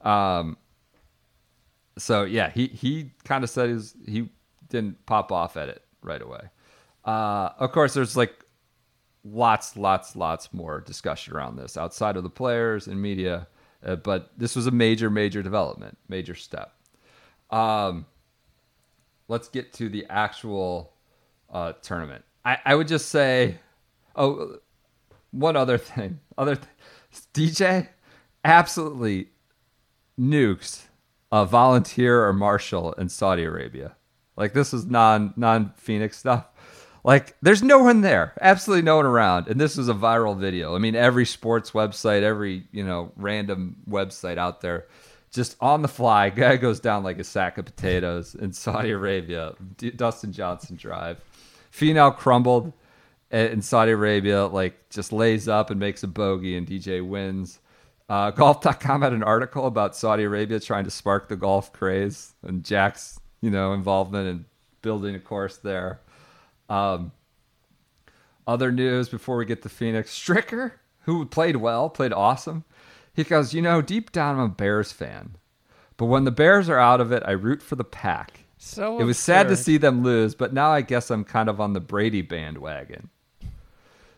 Um, 0.06 0.58
so 1.98 2.24
yeah, 2.24 2.50
he 2.50 2.68
he 2.68 3.12
kind 3.24 3.44
of 3.44 3.50
said 3.50 3.70
his, 3.70 3.96
he 4.06 4.30
didn't 4.70 5.06
pop 5.06 5.32
off 5.32 5.58
at 5.58 5.70
it 5.70 5.84
right 6.02 6.22
away. 6.22 6.50
Uh, 7.04 7.50
of 7.58 7.72
course, 7.72 7.94
there's 7.94 8.16
like 8.16 8.46
lots, 9.32 9.78
lots, 9.78 10.16
lots 10.16 10.54
more 10.54 10.82
discussion 10.82 11.34
around 11.34 11.58
this 11.58 11.78
outside 11.78 12.18
of 12.18 12.24
the 12.24 12.30
players 12.30 12.88
and 12.88 13.02
media, 13.02 13.48
uh, 13.86 13.96
but 13.96 14.32
this 14.38 14.56
was 14.56 14.68
a 14.68 14.72
major, 14.72 15.10
major 15.10 15.42
development, 15.44 15.98
major 16.08 16.36
step. 16.36 16.74
Um, 17.50 18.06
let's 19.28 19.48
get 19.48 19.74
to 19.74 19.90
the 19.90 20.06
actual 20.10 20.94
uh, 21.50 21.74
tournament. 21.82 22.24
I, 22.46 22.58
I 22.66 22.76
would 22.76 22.88
just 22.88 23.10
say, 23.10 23.60
oh, 24.16 24.58
one 25.32 25.56
other 25.56 25.78
thing, 25.78 26.20
other 26.38 26.56
th- 26.56 26.68
DJ 27.34 27.90
absolutely 28.44 29.30
nukes 30.20 30.84
a 31.32 31.46
volunteer 31.46 32.26
or 32.26 32.34
marshal 32.34 32.94
in 32.94 33.10
Saudi 33.10 33.44
Arabia. 33.44 33.96
Like 34.36 34.54
this 34.54 34.74
is 34.74 34.86
non 34.86 35.34
non 35.36 35.74
Phoenix 35.76 36.18
stuff. 36.18 36.48
Like 37.08 37.38
there's 37.42 37.64
no 37.64 37.80
one 37.80 38.02
there, 38.02 38.34
absolutely 38.42 38.82
no 38.82 38.98
one 38.98 39.06
around, 39.06 39.48
and 39.48 39.62
this 39.62 39.78
is 39.78 39.88
a 39.88 39.94
viral 39.94 40.38
video. 40.38 40.76
I 40.76 40.80
mean, 40.80 40.94
every 40.94 41.26
sports 41.26 41.72
website, 41.72 42.22
every 42.22 42.68
you 42.74 42.84
know 42.84 43.14
random 43.16 43.78
website 43.90 44.38
out 44.38 44.60
there, 44.60 44.88
just 45.32 45.56
on 45.62 45.84
the 45.84 45.88
fly, 45.88 46.30
guy 46.36 46.58
goes 46.58 46.82
down 46.82 47.06
like 47.06 47.18
a 47.18 47.24
sack 47.24 47.58
of 47.58 47.64
potatoes 47.64 48.36
in 48.36 48.52
Saudi 48.52 48.92
Arabia. 48.92 49.54
D- 49.78 49.92
Dustin 49.92 50.34
Johnson 50.34 50.76
drive, 50.76 51.22
Finau 51.72 52.14
crumbled 52.14 52.74
in 53.32 53.62
Saudi 53.62 53.94
Arabia, 53.94 54.46
like 54.46 54.90
just 54.90 55.14
lays 55.14 55.48
up 55.48 55.70
and 55.70 55.80
makes 55.80 56.04
a 56.04 56.08
bogey, 56.08 56.58
and 56.58 56.68
DJ 56.68 57.08
wins. 57.08 57.60
Uh, 58.10 58.32
golf.com 58.32 59.02
had 59.02 59.14
an 59.14 59.24
article 59.24 59.66
about 59.66 59.96
Saudi 59.96 60.24
Arabia 60.24 60.60
trying 60.60 60.84
to 60.84 60.92
spark 60.92 61.30
the 61.30 61.38
golf 61.38 61.72
craze 61.72 62.34
and 62.44 62.66
Jack's, 62.66 63.18
you 63.40 63.50
know, 63.50 63.72
involvement 63.72 64.28
in 64.28 64.46
building 64.82 65.16
a 65.16 65.20
course 65.20 65.56
there. 65.56 66.02
Um, 66.70 67.12
other 68.46 68.72
news 68.72 69.10
before 69.10 69.38
we 69.38 69.46
get 69.46 69.62
to 69.64 69.70
Phoenix, 69.70 70.18
Stricker, 70.18 70.74
who 71.02 71.26
played 71.26 71.58
well, 71.58 71.90
played 71.90 72.14
awesome. 72.14 72.64
He 73.14 73.24
goes, 73.24 73.54
you 73.54 73.62
know, 73.62 73.82
deep 73.82 74.12
down 74.12 74.36
I'm 74.36 74.42
a 74.42 74.50
Bears 74.50 74.92
fan, 74.92 75.36
but 75.98 76.06
when 76.06 76.24
the 76.24 76.32
Bears 76.32 76.70
are 76.70 76.78
out 76.80 77.02
of 77.02 77.12
it, 77.12 77.24
I 77.26 77.32
root 77.32 77.62
for 77.62 77.76
the 77.76 77.84
pack. 77.84 78.42
So 78.58 79.00
It 79.00 79.04
was 79.04 79.18
sad 79.20 79.48
to 79.50 79.56
see 79.56 79.78
them 79.78 80.04
lose, 80.04 80.36
but 80.36 80.54
now 80.54 80.70
I 80.72 80.82
guess 80.82 81.12
I'm 81.12 81.24
kind 81.24 81.50
of 81.50 81.60
on 81.62 81.74
the 81.74 81.80
Brady 81.80 82.22
bandwagon. 82.22 83.10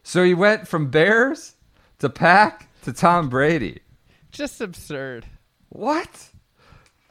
So 0.03 0.23
he 0.23 0.33
went 0.33 0.67
from 0.67 0.89
Bears 0.89 1.55
to 1.99 2.09
Pack 2.09 2.67
to 2.83 2.93
Tom 2.93 3.29
Brady. 3.29 3.81
Just 4.31 4.61
absurd. 4.61 5.25
What? 5.69 6.29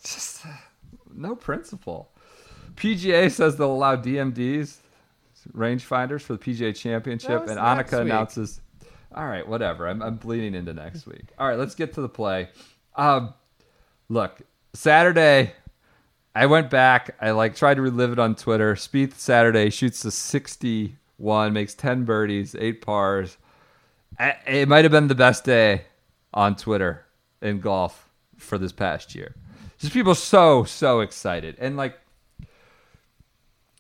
Just 0.03 0.47
uh, 0.47 0.51
no 1.15 1.35
principle. 1.35 2.11
PGA 2.77 3.31
says 3.31 3.57
they'll 3.57 3.73
allow 3.73 3.97
DMDs, 3.97 4.77
rangefinders, 5.55 6.23
for 6.23 6.35
the 6.35 6.39
PGA 6.39 6.75
Championship, 6.75 7.31
and 7.51 7.59
Annika 7.59 8.01
announces. 8.03 8.61
All 9.15 9.27
right, 9.27 9.47
whatever. 9.47 9.89
I'm, 9.89 10.03
I'm 10.03 10.17
bleeding 10.17 10.55
into 10.55 10.75
next 10.75 11.07
week. 11.07 11.25
All 11.39 11.49
right, 11.49 11.59
let's 11.59 11.75
get 11.75 11.95
to 11.95 12.01
the 12.03 12.09
play. 12.09 12.49
Um, 12.95 13.33
look, 14.09 14.41
Saturday, 14.75 15.53
I 16.35 16.47
went 16.47 16.69
back. 16.71 17.17
I 17.21 17.31
like 17.31 17.57
tried 17.57 17.75
to 17.75 17.83
relive 17.83 18.13
it 18.13 18.19
on 18.19 18.35
Twitter. 18.35 18.75
Spieth 18.75 19.15
Saturday 19.15 19.71
shoots 19.71 20.05
a 20.05 20.11
61, 20.11 21.53
makes 21.53 21.75
10 21.75 22.05
birdies, 22.05 22.55
eight 22.59 22.83
pars. 22.83 23.39
I- 24.19 24.37
it 24.47 24.69
might 24.69 24.85
have 24.85 24.93
been 24.93 25.09
the 25.09 25.15
best 25.15 25.45
day 25.45 25.83
on 26.35 26.55
Twitter 26.57 27.05
in 27.41 27.61
golf 27.61 28.09
for 28.37 28.59
this 28.59 28.73
past 28.73 29.15
year. 29.15 29.35
Just 29.79 29.93
people 29.93 30.15
so 30.15 30.65
so 30.65 31.01
excited 31.01 31.57
and 31.61 31.77
like 31.77 31.99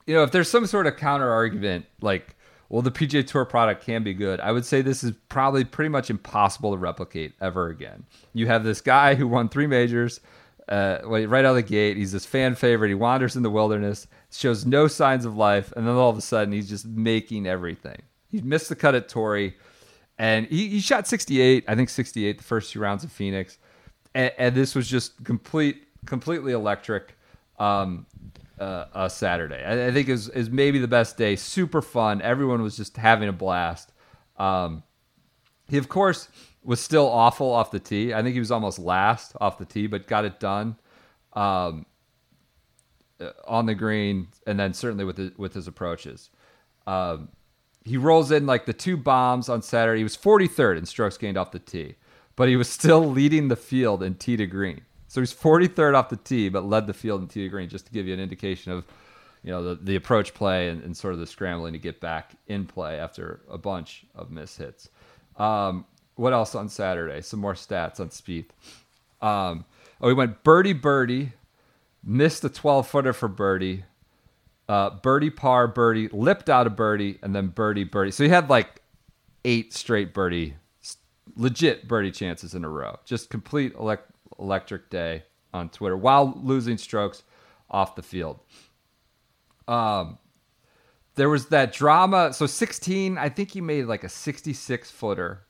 you 0.08 0.14
know 0.14 0.22
if 0.22 0.32
there's 0.32 0.50
some 0.50 0.66
sort 0.66 0.86
of 0.86 0.96
counter 0.96 1.30
argument 1.30 1.84
like 2.00 2.34
well 2.70 2.82
the 2.82 2.90
PGA 2.90 3.24
Tour 3.24 3.44
product 3.44 3.84
can 3.84 4.02
be 4.02 4.14
good. 4.14 4.40
I 4.40 4.50
would 4.50 4.64
say 4.64 4.82
this 4.82 5.04
is 5.04 5.12
probably 5.28 5.64
pretty 5.64 5.90
much 5.90 6.10
impossible 6.10 6.72
to 6.72 6.78
replicate 6.78 7.34
ever 7.40 7.68
again. 7.68 8.04
You 8.32 8.46
have 8.48 8.64
this 8.64 8.80
guy 8.80 9.14
who 9.14 9.28
won 9.28 9.48
three 9.48 9.66
majors 9.66 10.20
uh, 10.68 10.98
right 11.04 11.44
out 11.44 11.50
of 11.50 11.54
the 11.56 11.62
gate. 11.62 11.96
He's 11.96 12.12
this 12.12 12.26
fan 12.26 12.54
favorite. 12.54 12.88
He 12.88 12.94
wanders 12.94 13.36
in 13.36 13.42
the 13.42 13.50
wilderness, 13.50 14.06
shows 14.30 14.66
no 14.66 14.86
signs 14.86 15.24
of 15.24 15.36
life, 15.36 15.72
and 15.76 15.86
then 15.86 15.94
all 15.94 16.10
of 16.10 16.18
a 16.18 16.22
sudden 16.22 16.52
he's 16.52 16.68
just 16.68 16.86
making 16.86 17.46
everything. 17.46 18.02
He 18.30 18.40
missed 18.40 18.68
the 18.68 18.76
cut 18.76 18.94
at 18.94 19.08
Torrey, 19.08 19.56
and 20.18 20.46
he, 20.46 20.68
he 20.68 20.80
shot 20.80 21.06
68, 21.06 21.64
I 21.68 21.74
think 21.74 21.88
68 21.88 22.38
the 22.38 22.44
first 22.44 22.72
two 22.72 22.80
rounds 22.80 23.04
of 23.04 23.10
Phoenix, 23.10 23.58
and, 24.14 24.32
and 24.36 24.54
this 24.54 24.74
was 24.74 24.88
just 24.88 25.24
complete, 25.24 25.84
completely 26.04 26.52
electric. 26.52 27.14
Um, 27.58 28.06
uh, 28.60 28.86
a 28.94 29.10
Saturday, 29.10 29.64
I, 29.64 29.88
I 29.88 29.92
think 29.92 30.08
is 30.08 30.28
is 30.28 30.50
maybe 30.50 30.78
the 30.78 30.88
best 30.88 31.16
day. 31.16 31.36
Super 31.36 31.82
fun. 31.82 32.22
Everyone 32.22 32.62
was 32.62 32.76
just 32.76 32.96
having 32.96 33.28
a 33.28 33.32
blast. 33.32 33.92
Um, 34.36 34.82
he 35.68 35.78
of 35.78 35.88
course 35.88 36.28
was 36.62 36.80
still 36.80 37.06
awful 37.06 37.50
off 37.50 37.70
the 37.70 37.80
tee. 37.80 38.12
I 38.12 38.22
think 38.22 38.34
he 38.34 38.40
was 38.40 38.50
almost 38.50 38.78
last 38.78 39.32
off 39.40 39.58
the 39.58 39.64
tee, 39.64 39.86
but 39.86 40.06
got 40.06 40.24
it 40.24 40.40
done 40.40 40.76
um, 41.34 41.86
uh, 43.20 43.30
on 43.46 43.66
the 43.66 43.74
green, 43.74 44.28
and 44.46 44.58
then 44.58 44.74
certainly 44.74 45.04
with 45.04 45.18
his, 45.18 45.36
with 45.38 45.54
his 45.54 45.66
approaches. 45.66 46.30
Um, 46.86 47.28
he 47.84 47.96
rolls 47.96 48.30
in 48.30 48.46
like 48.46 48.66
the 48.66 48.72
two 48.72 48.96
bombs 48.96 49.48
on 49.48 49.62
Saturday. 49.62 50.00
He 50.00 50.04
was 50.04 50.16
43rd 50.16 50.78
in 50.78 50.86
strokes 50.86 51.16
gained 51.16 51.38
off 51.38 51.52
the 51.52 51.58
tee, 51.58 51.94
but 52.36 52.48
he 52.48 52.56
was 52.56 52.68
still 52.68 53.04
leading 53.10 53.48
the 53.48 53.56
field 53.56 54.02
in 54.02 54.14
tee 54.16 54.36
to 54.36 54.46
green. 54.46 54.82
So 55.08 55.20
he's 55.20 55.34
43rd 55.34 55.94
off 55.94 56.10
the 56.10 56.16
tee, 56.16 56.48
but 56.50 56.64
led 56.64 56.86
the 56.86 56.94
field 56.94 57.22
in 57.22 57.28
tee 57.28 57.48
green, 57.48 57.68
just 57.68 57.86
to 57.86 57.92
give 57.92 58.06
you 58.06 58.14
an 58.14 58.20
indication 58.20 58.72
of 58.72 58.84
you 59.42 59.50
know 59.50 59.62
the, 59.62 59.74
the 59.76 59.96
approach 59.96 60.34
play 60.34 60.68
and, 60.68 60.82
and 60.82 60.96
sort 60.96 61.14
of 61.14 61.20
the 61.20 61.26
scrambling 61.26 61.72
to 61.72 61.78
get 61.78 62.00
back 62.00 62.32
in 62.46 62.66
play 62.66 62.98
after 62.98 63.40
a 63.50 63.58
bunch 63.58 64.04
of 64.14 64.30
miss 64.30 64.56
hits. 64.56 64.88
Um, 65.36 65.86
what 66.16 66.32
else 66.32 66.54
on 66.54 66.68
Saturday? 66.68 67.22
Some 67.22 67.40
more 67.40 67.54
stats 67.54 68.00
on 68.00 68.08
Spieth. 68.08 68.48
Um, 69.22 69.64
oh, 70.00 70.08
he 70.08 70.14
went 70.14 70.42
birdie 70.42 70.72
birdie, 70.72 71.32
missed 72.04 72.44
a 72.44 72.48
12 72.48 72.88
footer 72.88 73.12
for 73.12 73.28
birdie, 73.28 73.84
uh, 74.68 74.90
birdie 74.90 75.30
par 75.30 75.68
birdie, 75.68 76.08
lipped 76.08 76.50
out 76.50 76.66
a 76.66 76.70
birdie, 76.70 77.18
and 77.22 77.34
then 77.34 77.48
birdie 77.48 77.84
birdie. 77.84 78.10
So 78.10 78.24
he 78.24 78.30
had 78.30 78.50
like 78.50 78.82
eight 79.44 79.72
straight 79.72 80.12
birdie, 80.12 80.54
legit 81.36 81.86
birdie 81.86 82.10
chances 82.10 82.54
in 82.54 82.64
a 82.64 82.68
row. 82.68 82.98
Just 83.04 83.30
complete 83.30 83.74
elect- 83.74 84.10
electric 84.38 84.90
day 84.90 85.24
on 85.52 85.68
Twitter 85.68 85.96
while 85.96 86.38
losing 86.42 86.78
strokes 86.78 87.22
off 87.70 87.94
the 87.94 88.02
field. 88.02 88.40
Um, 89.66 90.18
there 91.14 91.28
was 91.28 91.46
that 91.46 91.72
drama. 91.72 92.32
So 92.32 92.46
16, 92.46 93.18
I 93.18 93.28
think 93.28 93.50
he 93.50 93.60
made 93.60 93.84
like 93.84 94.04
a 94.04 94.08
66 94.08 94.90
footer. 94.90 95.42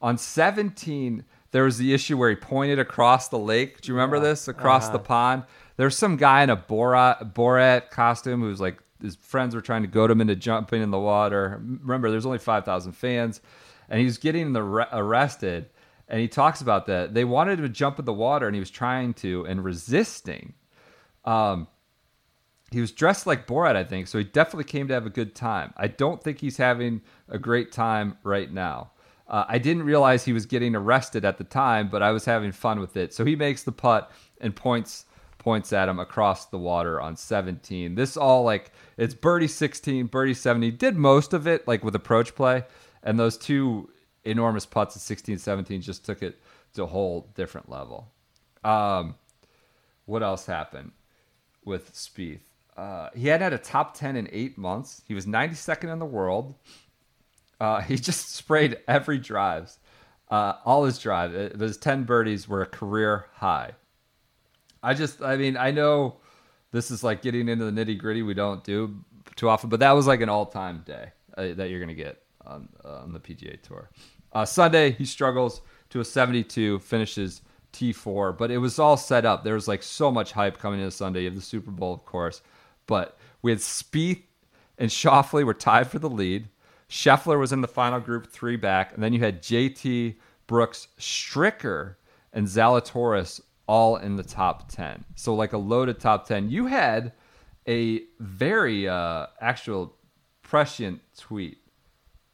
On 0.00 0.18
17, 0.18 1.24
there 1.50 1.64
was 1.64 1.78
the 1.78 1.94
issue 1.94 2.16
where 2.16 2.30
he 2.30 2.36
pointed 2.36 2.78
across 2.78 3.28
the 3.28 3.38
lake. 3.38 3.80
Do 3.80 3.88
you 3.90 3.94
remember 3.94 4.20
this? 4.20 4.46
Across 4.46 4.90
the 4.90 4.98
pond. 4.98 5.44
There's 5.76 5.96
some 5.96 6.16
guy 6.16 6.42
in 6.42 6.50
a 6.50 6.56
Borat, 6.56 7.32
Borat 7.32 7.90
costume 7.90 8.40
who's 8.40 8.60
like, 8.60 8.78
his 9.00 9.16
friends 9.16 9.54
were 9.54 9.60
trying 9.60 9.82
to 9.82 9.88
goad 9.88 10.10
him 10.10 10.20
into 10.20 10.36
jumping 10.36 10.82
in 10.82 10.90
the 10.90 10.98
water. 10.98 11.60
Remember, 11.62 12.10
there's 12.10 12.26
only 12.26 12.38
5,000 12.38 12.92
fans, 12.92 13.40
and 13.88 14.00
he's 14.00 14.18
getting 14.18 14.52
the 14.52 14.62
arrested. 14.62 15.70
And 16.08 16.20
he 16.20 16.28
talks 16.28 16.60
about 16.60 16.86
that. 16.86 17.14
They 17.14 17.24
wanted 17.24 17.56
to 17.58 17.68
jump 17.68 17.98
in 17.98 18.04
the 18.04 18.12
water, 18.12 18.46
and 18.46 18.54
he 18.54 18.60
was 18.60 18.70
trying 18.70 19.14
to 19.14 19.44
and 19.46 19.64
resisting. 19.64 20.54
Um, 21.24 21.66
he 22.70 22.80
was 22.80 22.92
dressed 22.92 23.26
like 23.26 23.46
Borat, 23.46 23.76
I 23.76 23.84
think, 23.84 24.06
so 24.06 24.18
he 24.18 24.24
definitely 24.24 24.64
came 24.64 24.88
to 24.88 24.94
have 24.94 25.06
a 25.06 25.10
good 25.10 25.34
time. 25.34 25.72
I 25.76 25.88
don't 25.88 26.22
think 26.22 26.40
he's 26.40 26.56
having 26.56 27.00
a 27.28 27.38
great 27.38 27.72
time 27.72 28.18
right 28.22 28.52
now. 28.52 28.90
Uh, 29.28 29.44
I 29.48 29.58
didn't 29.58 29.82
realize 29.82 30.24
he 30.24 30.32
was 30.32 30.46
getting 30.46 30.76
arrested 30.76 31.24
at 31.24 31.38
the 31.38 31.44
time, 31.44 31.88
but 31.88 32.02
I 32.02 32.12
was 32.12 32.24
having 32.24 32.52
fun 32.52 32.80
with 32.80 32.96
it. 32.96 33.12
So 33.12 33.24
he 33.24 33.34
makes 33.34 33.62
the 33.64 33.72
putt 33.72 34.10
and 34.40 34.54
points 34.54 35.06
points 35.38 35.72
at 35.72 35.88
him 35.88 36.00
across 36.00 36.46
the 36.46 36.58
water 36.58 37.00
on 37.00 37.14
17. 37.14 37.94
This 37.94 38.16
all 38.16 38.42
like 38.42 38.72
it's 38.96 39.14
birdie 39.14 39.46
16, 39.46 40.06
birdie 40.06 40.34
70. 40.34 40.72
Did 40.72 40.96
most 40.96 41.32
of 41.32 41.46
it 41.46 41.68
like 41.68 41.84
with 41.84 41.94
approach 41.94 42.34
play, 42.34 42.64
and 43.02 43.18
those 43.18 43.38
two 43.38 43.88
enormous 44.26 44.66
putts 44.66 44.96
at 44.96 45.02
16, 45.02 45.38
17 45.38 45.80
just 45.80 46.04
took 46.04 46.22
it 46.22 46.40
to 46.74 46.82
a 46.82 46.86
whole 46.86 47.30
different 47.34 47.68
level. 47.68 48.12
Um, 48.64 49.14
what 50.04 50.22
else 50.22 50.46
happened 50.46 50.92
with 51.64 51.92
Spieth? 51.94 52.40
Uh, 52.76 53.08
he 53.14 53.28
had 53.28 53.40
had 53.40 53.52
a 53.52 53.58
top 53.58 53.96
10 53.96 54.16
in 54.16 54.28
eight 54.32 54.58
months. 54.58 55.02
He 55.06 55.14
was 55.14 55.26
92nd 55.26 55.92
in 55.92 55.98
the 55.98 56.06
world. 56.06 56.54
Uh, 57.60 57.80
he 57.80 57.96
just 57.96 58.34
sprayed 58.34 58.78
every 58.86 59.18
drives, 59.18 59.78
uh, 60.30 60.54
all 60.64 60.84
his 60.84 60.98
drives. 60.98 61.34
His 61.58 61.76
10 61.76 62.04
birdies 62.04 62.48
were 62.48 62.62
a 62.62 62.66
career 62.66 63.26
high. 63.34 63.72
I 64.82 64.94
just, 64.94 65.22
I 65.22 65.36
mean, 65.36 65.56
I 65.56 65.70
know 65.70 66.16
this 66.72 66.90
is 66.90 67.02
like 67.02 67.22
getting 67.22 67.48
into 67.48 67.68
the 67.68 67.70
nitty 67.70 67.98
gritty 67.98 68.22
we 68.22 68.34
don't 68.34 68.62
do 68.62 68.96
too 69.34 69.48
often, 69.48 69.70
but 69.70 69.80
that 69.80 69.92
was 69.92 70.06
like 70.06 70.20
an 70.20 70.28
all 70.28 70.46
time 70.46 70.82
day 70.86 71.12
uh, 71.36 71.54
that 71.54 71.70
you're 71.70 71.80
going 71.80 71.88
to 71.88 71.94
get 71.94 72.22
on, 72.44 72.68
uh, 72.84 72.98
on 72.98 73.12
the 73.12 73.20
PGA 73.20 73.60
Tour. 73.62 73.90
Uh, 74.36 74.44
Sunday, 74.44 74.90
he 74.90 75.06
struggles 75.06 75.62
to 75.88 76.00
a 76.00 76.04
72, 76.04 76.80
finishes 76.80 77.40
T4, 77.72 78.36
but 78.36 78.50
it 78.50 78.58
was 78.58 78.78
all 78.78 78.98
set 78.98 79.24
up. 79.24 79.42
There 79.42 79.54
was 79.54 79.66
like 79.66 79.82
so 79.82 80.12
much 80.12 80.32
hype 80.32 80.58
coming 80.58 80.78
into 80.78 80.90
Sunday. 80.90 81.20
You 81.20 81.30
have 81.30 81.36
the 81.36 81.40
Super 81.40 81.70
Bowl, 81.70 81.94
of 81.94 82.04
course, 82.04 82.42
but 82.86 83.16
we 83.40 83.50
had 83.50 83.60
Spieth 83.60 84.24
and 84.76 84.90
Schauffele 84.90 85.42
were 85.42 85.54
tied 85.54 85.90
for 85.90 85.98
the 85.98 86.10
lead. 86.10 86.48
Scheffler 86.90 87.40
was 87.40 87.50
in 87.50 87.62
the 87.62 87.66
final 87.66 87.98
group, 87.98 88.26
three 88.26 88.56
back, 88.56 88.92
and 88.92 89.02
then 89.02 89.14
you 89.14 89.20
had 89.20 89.42
JT, 89.42 90.16
Brooks, 90.46 90.88
Stricker, 91.00 91.94
and 92.34 92.46
Zalatoris 92.46 93.40
all 93.66 93.96
in 93.96 94.16
the 94.16 94.22
top 94.22 94.70
10. 94.70 95.02
So 95.14 95.34
like 95.34 95.54
a 95.54 95.58
loaded 95.58 95.98
top 95.98 96.28
10. 96.28 96.50
You 96.50 96.66
had 96.66 97.14
a 97.66 98.02
very 98.20 98.86
uh, 98.86 99.28
actual 99.40 99.96
prescient 100.42 101.00
tweet. 101.16 101.56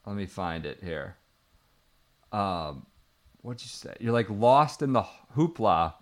Let 0.04 0.16
me 0.16 0.26
find 0.26 0.66
it 0.66 0.80
here. 0.82 1.16
Um, 2.32 2.86
what'd 3.42 3.62
you 3.62 3.68
say? 3.68 3.94
You're 4.00 4.12
like 4.12 4.30
lost 4.30 4.82
in 4.82 4.92
the 4.92 5.04
hoopla 5.36 5.94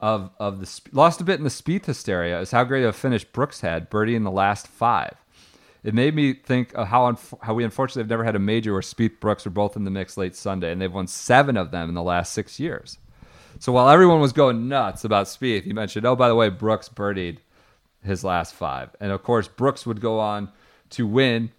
of 0.00 0.30
of 0.38 0.60
the 0.60 0.66
sp- 0.66 0.92
lost 0.92 1.20
a 1.20 1.24
bit 1.24 1.38
in 1.38 1.44
the 1.44 1.50
Spieth 1.50 1.86
hysteria. 1.86 2.40
Is 2.40 2.50
how 2.50 2.64
great 2.64 2.82
of 2.82 2.90
a 2.90 2.92
finish 2.92 3.24
Brooks 3.24 3.60
had, 3.60 3.88
birdie 3.90 4.16
in 4.16 4.24
the 4.24 4.30
last 4.30 4.66
five. 4.66 5.14
It 5.82 5.94
made 5.94 6.14
me 6.14 6.34
think 6.34 6.74
of 6.74 6.88
how 6.88 7.16
how 7.42 7.54
we 7.54 7.64
unfortunately 7.64 8.02
have 8.02 8.10
never 8.10 8.24
had 8.24 8.36
a 8.36 8.40
major 8.40 8.72
where 8.72 8.82
Spieth 8.82 9.20
Brooks 9.20 9.44
were 9.44 9.50
both 9.50 9.76
in 9.76 9.84
the 9.84 9.90
mix 9.90 10.16
late 10.16 10.36
Sunday, 10.36 10.72
and 10.72 10.80
they've 10.80 10.92
won 10.92 11.06
seven 11.06 11.56
of 11.56 11.70
them 11.70 11.88
in 11.88 11.94
the 11.94 12.02
last 12.02 12.32
six 12.32 12.58
years. 12.60 12.98
So 13.58 13.72
while 13.72 13.88
everyone 13.88 14.20
was 14.20 14.32
going 14.32 14.68
nuts 14.68 15.04
about 15.04 15.26
Spieth, 15.26 15.64
he 15.64 15.72
mentioned, 15.72 16.06
oh 16.06 16.16
by 16.16 16.28
the 16.28 16.34
way, 16.34 16.48
Brooks 16.48 16.88
birdied 16.88 17.38
his 18.02 18.24
last 18.24 18.54
five, 18.54 18.90
and 19.00 19.12
of 19.12 19.22
course 19.22 19.48
Brooks 19.48 19.86
would 19.86 20.00
go 20.00 20.18
on 20.18 20.50
to 20.90 21.06
win 21.06 21.50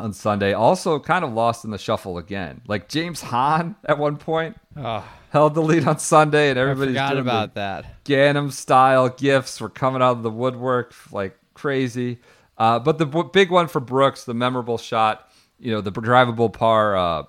on 0.00 0.12
Sunday. 0.12 0.52
Also, 0.52 0.98
kind 0.98 1.24
of 1.24 1.32
lost 1.32 1.64
in 1.64 1.70
the 1.70 1.78
shuffle 1.78 2.18
again. 2.18 2.60
Like 2.66 2.88
James 2.88 3.20
Hahn 3.20 3.76
at 3.84 3.98
one 3.98 4.16
point 4.16 4.56
Oh, 4.76 5.04
held 5.30 5.54
the 5.54 5.62
lead 5.62 5.86
on 5.86 5.98
Sunday, 5.98 6.50
and 6.50 6.58
I 6.58 6.62
everybody's 6.62 6.92
forgot 6.94 7.18
about 7.18 7.54
that. 7.54 8.04
Gangnam 8.04 8.52
style 8.52 9.08
gifts 9.08 9.60
were 9.60 9.68
coming 9.68 10.02
out 10.02 10.16
of 10.16 10.22
the 10.22 10.30
woodwork 10.30 10.94
like 11.12 11.36
crazy. 11.54 12.18
Uh, 12.56 12.78
but 12.78 12.98
the 12.98 13.06
b- 13.06 13.22
big 13.32 13.50
one 13.50 13.68
for 13.68 13.80
Brooks, 13.80 14.24
the 14.24 14.34
memorable 14.34 14.78
shot, 14.78 15.30
you 15.58 15.70
know, 15.72 15.80
the 15.80 15.92
drivable 15.92 16.52
par, 16.52 16.96
uh, 16.96 17.22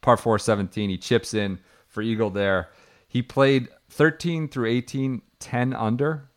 par 0.00 0.16
four 0.16 0.38
17, 0.38 0.90
he 0.90 0.98
chips 0.98 1.34
in 1.34 1.58
for 1.88 2.02
Eagle 2.02 2.30
there. 2.30 2.70
He 3.06 3.22
played 3.22 3.68
13 3.90 4.48
through 4.48 4.68
18, 4.70 5.22
10 5.38 5.72
under. 5.74 6.30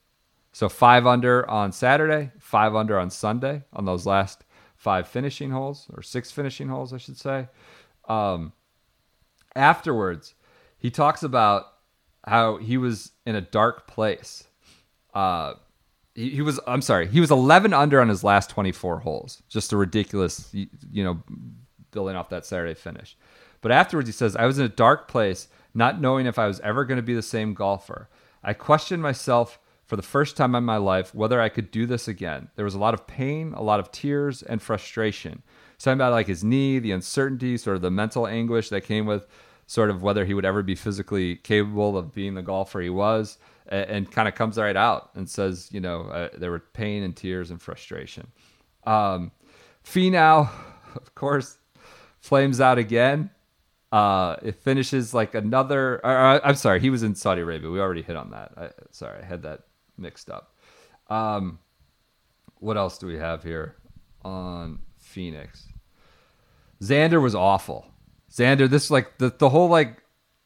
So 0.52 0.70
five 0.70 1.06
under 1.06 1.50
on 1.50 1.74
Saturday, 1.74 2.32
five 2.40 2.76
under 2.76 2.98
on 2.98 3.10
Sunday 3.10 3.64
on 3.74 3.84
those 3.84 4.06
last 4.06 4.45
five 4.86 5.08
finishing 5.08 5.50
holes, 5.50 5.88
or 5.96 6.04
six 6.04 6.30
finishing 6.32 6.68
holes, 6.68 6.94
I 6.94 6.98
should 6.98 7.18
say. 7.18 7.48
Um, 8.08 8.54
afterwards, 9.56 10.36
he 10.78 10.92
talks 10.92 11.24
about 11.24 11.66
how 12.24 12.58
he 12.58 12.78
was 12.78 13.12
in 13.26 13.36
a 13.36 13.42
dark 13.42 13.88
place. 13.88 14.44
Uh, 15.12 15.56
he, 16.14 16.44
was, 16.44 16.60
I'm 16.68 16.84
sorry, 16.84 17.08
he 17.08 17.20
was 17.20 17.32
11 17.32 17.74
under 17.74 18.00
on 18.00 18.10
his 18.10 18.24
last 18.24 18.52
24 18.52 19.00
holes. 19.00 19.42
Just 19.50 19.74
a 19.74 19.78
ridiculous, 19.78 20.54
you 20.54 21.04
know, 21.04 21.24
building 21.90 22.16
off 22.16 22.30
that 22.30 22.46
Saturday 22.46 22.76
finish. 22.76 23.18
But 23.62 23.72
afterwards, 23.72 24.08
he 24.08 24.14
says, 24.14 24.36
I 24.36 24.46
was 24.46 24.60
in 24.60 24.66
a 24.66 24.70
dark 24.70 25.08
place, 25.08 25.48
not 25.74 26.00
knowing 26.00 26.28
if 26.28 26.38
I 26.38 26.46
was 26.46 26.60
ever 26.60 26.86
going 26.86 26.98
to 26.98 27.02
be 27.02 27.16
the 27.16 27.24
same 27.24 27.56
golfer. 27.56 28.08
I 28.44 28.54
questioned 28.54 29.02
myself 29.02 29.58
for 29.86 29.96
the 29.96 30.02
first 30.02 30.36
time 30.36 30.56
in 30.56 30.64
my 30.64 30.78
life 30.78 31.14
whether 31.14 31.40
I 31.40 31.50
could 31.50 31.72
do 31.72 31.86
this 31.86 32.08
again. 32.08 32.50
There 32.56 32.66
was 32.66 32.76
a 32.76 32.80
lot 32.80 32.94
of 32.94 33.08
pain, 33.08 33.54
a 33.54 33.62
lot 33.62 33.80
of 33.80 33.92
tears, 33.92 34.42
and 34.42 34.62
frustration. 34.62 35.44
Something 35.78 35.98
about 35.98 36.14
like 36.14 36.28
his 36.28 36.44
knee, 36.44 36.80
the 36.80 36.92
uncertainty, 36.92 37.58
sort 37.58 37.76
of 37.76 37.82
the 37.82 37.92
mental 37.92 38.28
anguish 38.28 38.70
that 38.70 38.82
came 38.82 39.06
with 39.06 39.28
sort 39.68 39.90
of 39.90 40.04
whether 40.04 40.26
he 40.26 40.34
would 40.34 40.46
ever 40.46 40.64
be 40.64 40.76
physically 40.76 41.38
capable 41.38 41.98
of 41.98 42.14
being 42.14 42.36
the 42.36 42.42
golfer 42.42 42.82
he 42.82 42.90
was, 42.90 43.38
and, 43.68 43.90
and 43.90 44.12
kind 44.12 44.28
of 44.28 44.36
comes 44.36 44.58
right 44.58 44.76
out 44.76 45.10
and 45.16 45.30
says, 45.30 45.70
you 45.72 45.80
know, 45.80 46.02
uh, 46.04 46.30
there 46.38 46.52
were 46.52 46.60
pain 46.60 47.04
and 47.04 47.16
tears 47.16 47.52
and 47.52 47.62
frustration. 47.62 48.28
Um, 48.86 49.32
Finau, 49.84 50.50
of 50.96 51.16
course, 51.16 51.58
flames 52.20 52.62
out 52.62 52.78
again. 52.78 53.32
Uh, 53.92 54.36
it 54.42 54.56
finishes 54.56 55.14
like 55.14 55.36
another. 55.36 55.96
Or, 56.04 56.12
or, 56.12 56.46
I'm 56.46 56.56
sorry, 56.56 56.80
he 56.80 56.90
was 56.90 57.04
in 57.04 57.16
Saudi 57.16 57.42
Arabia. 57.42 57.70
We 57.70 57.80
already 57.80 58.02
hit 58.02 58.16
on 58.16 58.32
that. 58.32 58.52
I, 58.58 58.70
sorry, 58.92 59.22
I 59.22 59.26
had 59.26 59.44
that 59.44 59.62
mixed 59.98 60.30
up. 60.30 60.56
Um, 61.10 61.60
what 62.60 62.78
else 62.78 62.98
do 62.98 63.08
we 63.08 63.18
have 63.18 63.44
here 63.44 63.76
on 64.24 64.80
Phoenix? 64.98 65.68
Xander 66.82 67.22
was 67.22 67.36
awful. 67.36 67.86
Xander, 68.32 68.70
this 68.70 68.92
like 68.92 69.18
the 69.18 69.30
the 69.38 69.50
whole 69.50 69.70
like. 69.70 70.02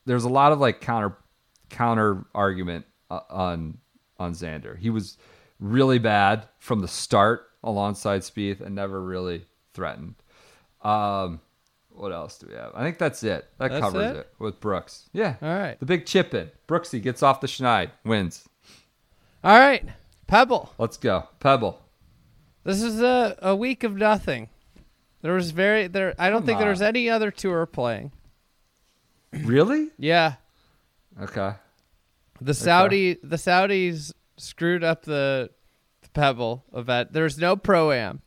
There's 0.06 0.24
a 0.24 0.30
lot 0.30 0.52
of 0.52 0.60
like 0.60 0.82
counter 0.82 1.18
counter 1.70 2.26
argument 2.34 2.86
uh, 3.10 3.20
on 3.30 3.78
on 4.18 4.34
Xander. 4.34 4.78
He 4.78 4.90
was 4.90 5.18
really 5.60 6.00
bad 6.00 6.48
from 6.60 6.80
the 6.80 6.88
start 6.88 7.48
alongside 7.64 8.22
Spieth 8.22 8.62
and 8.62 8.76
never 8.76 9.02
really 9.02 9.46
threatened. 9.74 10.16
Um, 10.82 11.42
what 11.90 12.12
else 12.12 12.38
do 12.38 12.48
we 12.48 12.56
have? 12.56 12.72
I 12.76 12.84
think 12.84 12.98
that's 12.98 13.24
it. 13.24 13.46
That 13.58 13.72
That's 13.72 13.82
covers 13.82 14.12
it? 14.12 14.18
it? 14.18 14.34
with 14.40 14.60
Brooks. 14.60 15.10
Yeah. 15.12 15.36
All 15.42 15.50
right. 15.50 15.80
The 15.80 15.86
big 15.86 16.06
chip 16.06 16.34
in. 16.34 16.50
Brooksy 16.68 17.02
gets 17.02 17.22
off 17.22 17.42
the 17.42 17.48
schneid, 17.48 17.92
wins. 18.06 18.48
All 19.44 19.58
right, 19.58 19.86
Pebble. 20.28 20.74
Let's 20.78 20.98
go. 20.98 21.28
Pebble. 21.40 21.80
This 22.64 22.82
is 22.82 23.02
a, 23.02 23.38
a 23.42 23.56
week 23.56 23.84
of 23.84 23.96
nothing. 23.96 24.50
There 25.22 25.34
was 25.34 25.52
very 25.52 25.88
there. 25.88 26.14
I 26.20 26.30
don't 26.30 26.40
Come 26.42 26.46
think 26.48 26.60
there 26.60 26.70
was 26.70 26.82
any 26.82 27.10
other 27.10 27.32
tour 27.32 27.66
playing. 27.66 28.12
Really? 29.32 29.90
Yeah, 29.98 30.36
Okay. 31.22 31.54
the 32.42 32.54
Saudi 32.54 33.18
the 33.22 33.36
Saudis 33.36 34.12
screwed 34.38 34.84
up 34.84 35.04
the, 35.04 35.50
the 36.02 36.10
Pebble 36.10 36.64
event. 36.74 37.14
There's 37.14 37.38
no 37.38 37.56
pro 37.56 37.92
am, 37.92 38.22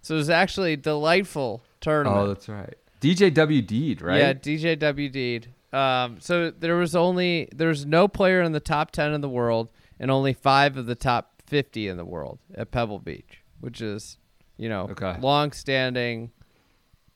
so 0.00 0.14
it 0.14 0.18
was 0.18 0.30
actually 0.30 0.72
a 0.74 0.76
delightful 0.76 1.62
tournament. 1.80 2.18
Oh, 2.18 2.28
that's 2.28 2.48
right. 2.48 2.74
DJ 3.00 3.30
WD'd, 3.32 4.00
right? 4.00 4.18
Yeah, 4.18 4.32
DJ 4.32 4.76
WD'd. 4.76 5.48
Um, 5.74 6.18
so 6.20 6.50
there 6.50 6.76
was 6.76 6.96
only 6.96 7.48
there 7.54 7.68
was 7.68 7.84
no 7.84 8.08
player 8.08 8.40
in 8.42 8.52
the 8.52 8.60
top 8.60 8.90
ten 8.90 9.12
in 9.12 9.20
the 9.20 9.28
world, 9.28 9.70
and 10.00 10.10
only 10.10 10.32
five 10.32 10.76
of 10.76 10.86
the 10.86 10.94
top 10.94 11.42
fifty 11.46 11.88
in 11.88 11.96
the 11.96 12.04
world 12.04 12.38
at 12.54 12.70
Pebble 12.70 12.98
Beach, 12.98 13.42
which 13.60 13.80
is, 13.80 14.18
you 14.56 14.68
know, 14.68 14.88
Okay. 14.90 15.16
long 15.20 15.52
standing, 15.52 16.30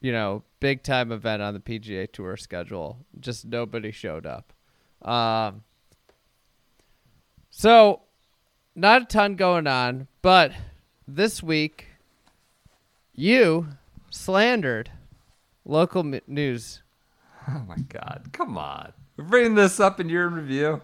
you 0.00 0.10
know, 0.12 0.42
big 0.60 0.82
time 0.82 1.12
event 1.12 1.42
on 1.42 1.54
the 1.54 1.60
PGA 1.60 2.10
Tour 2.10 2.36
schedule. 2.36 3.04
Just 3.20 3.44
nobody 3.44 3.90
showed 3.90 4.26
up. 4.26 4.52
Um, 5.02 5.62
so 7.50 8.00
not 8.74 9.02
a 9.02 9.04
ton 9.04 9.34
going 9.36 9.66
on, 9.66 10.06
but 10.22 10.52
this 11.06 11.42
week 11.42 11.88
you 13.14 13.68
slandered 14.10 14.90
local 15.64 16.00
m- 16.00 16.20
news 16.26 16.82
Oh 17.48 17.64
my 17.66 17.76
God! 17.88 18.28
Come 18.32 18.56
on. 18.56 18.92
We're 19.16 19.24
bringing 19.24 19.56
this 19.56 19.80
up 19.80 19.98
in 19.98 20.08
your 20.08 20.28
review. 20.28 20.80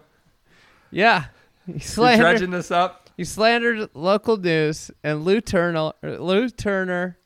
Yeah. 0.91 1.25
You 1.69 1.73
You're 1.75 1.79
slandered, 1.87 2.23
dredging 2.23 2.51
this 2.51 2.71
up. 2.71 3.09
you 3.17 3.25
slandered 3.25 3.89
local 3.93 4.37
news 4.37 4.89
and 5.03 5.23
Lou 5.23 5.39
Turner, 5.41 5.91
Lou 6.01 6.49
Turner, 6.49 7.17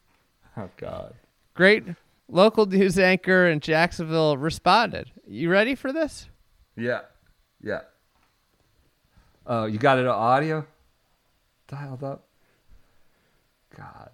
Oh 0.57 0.69
God. 0.77 1.13
great 1.53 1.83
local 2.27 2.65
news 2.65 2.99
anchor 2.99 3.47
in 3.47 3.59
Jacksonville, 3.59 4.35
responded. 4.37 5.11
You 5.27 5.49
ready 5.49 5.75
for 5.75 5.93
this? 5.93 6.27
Yeah. 6.75 7.01
Yeah. 7.61 7.81
Oh, 9.47 9.65
you 9.65 9.77
got 9.77 9.97
it 9.99 10.07
on 10.07 10.13
audio? 10.15 10.65
Dialed 11.67 12.03
up? 12.03 12.27
God. 13.75 14.09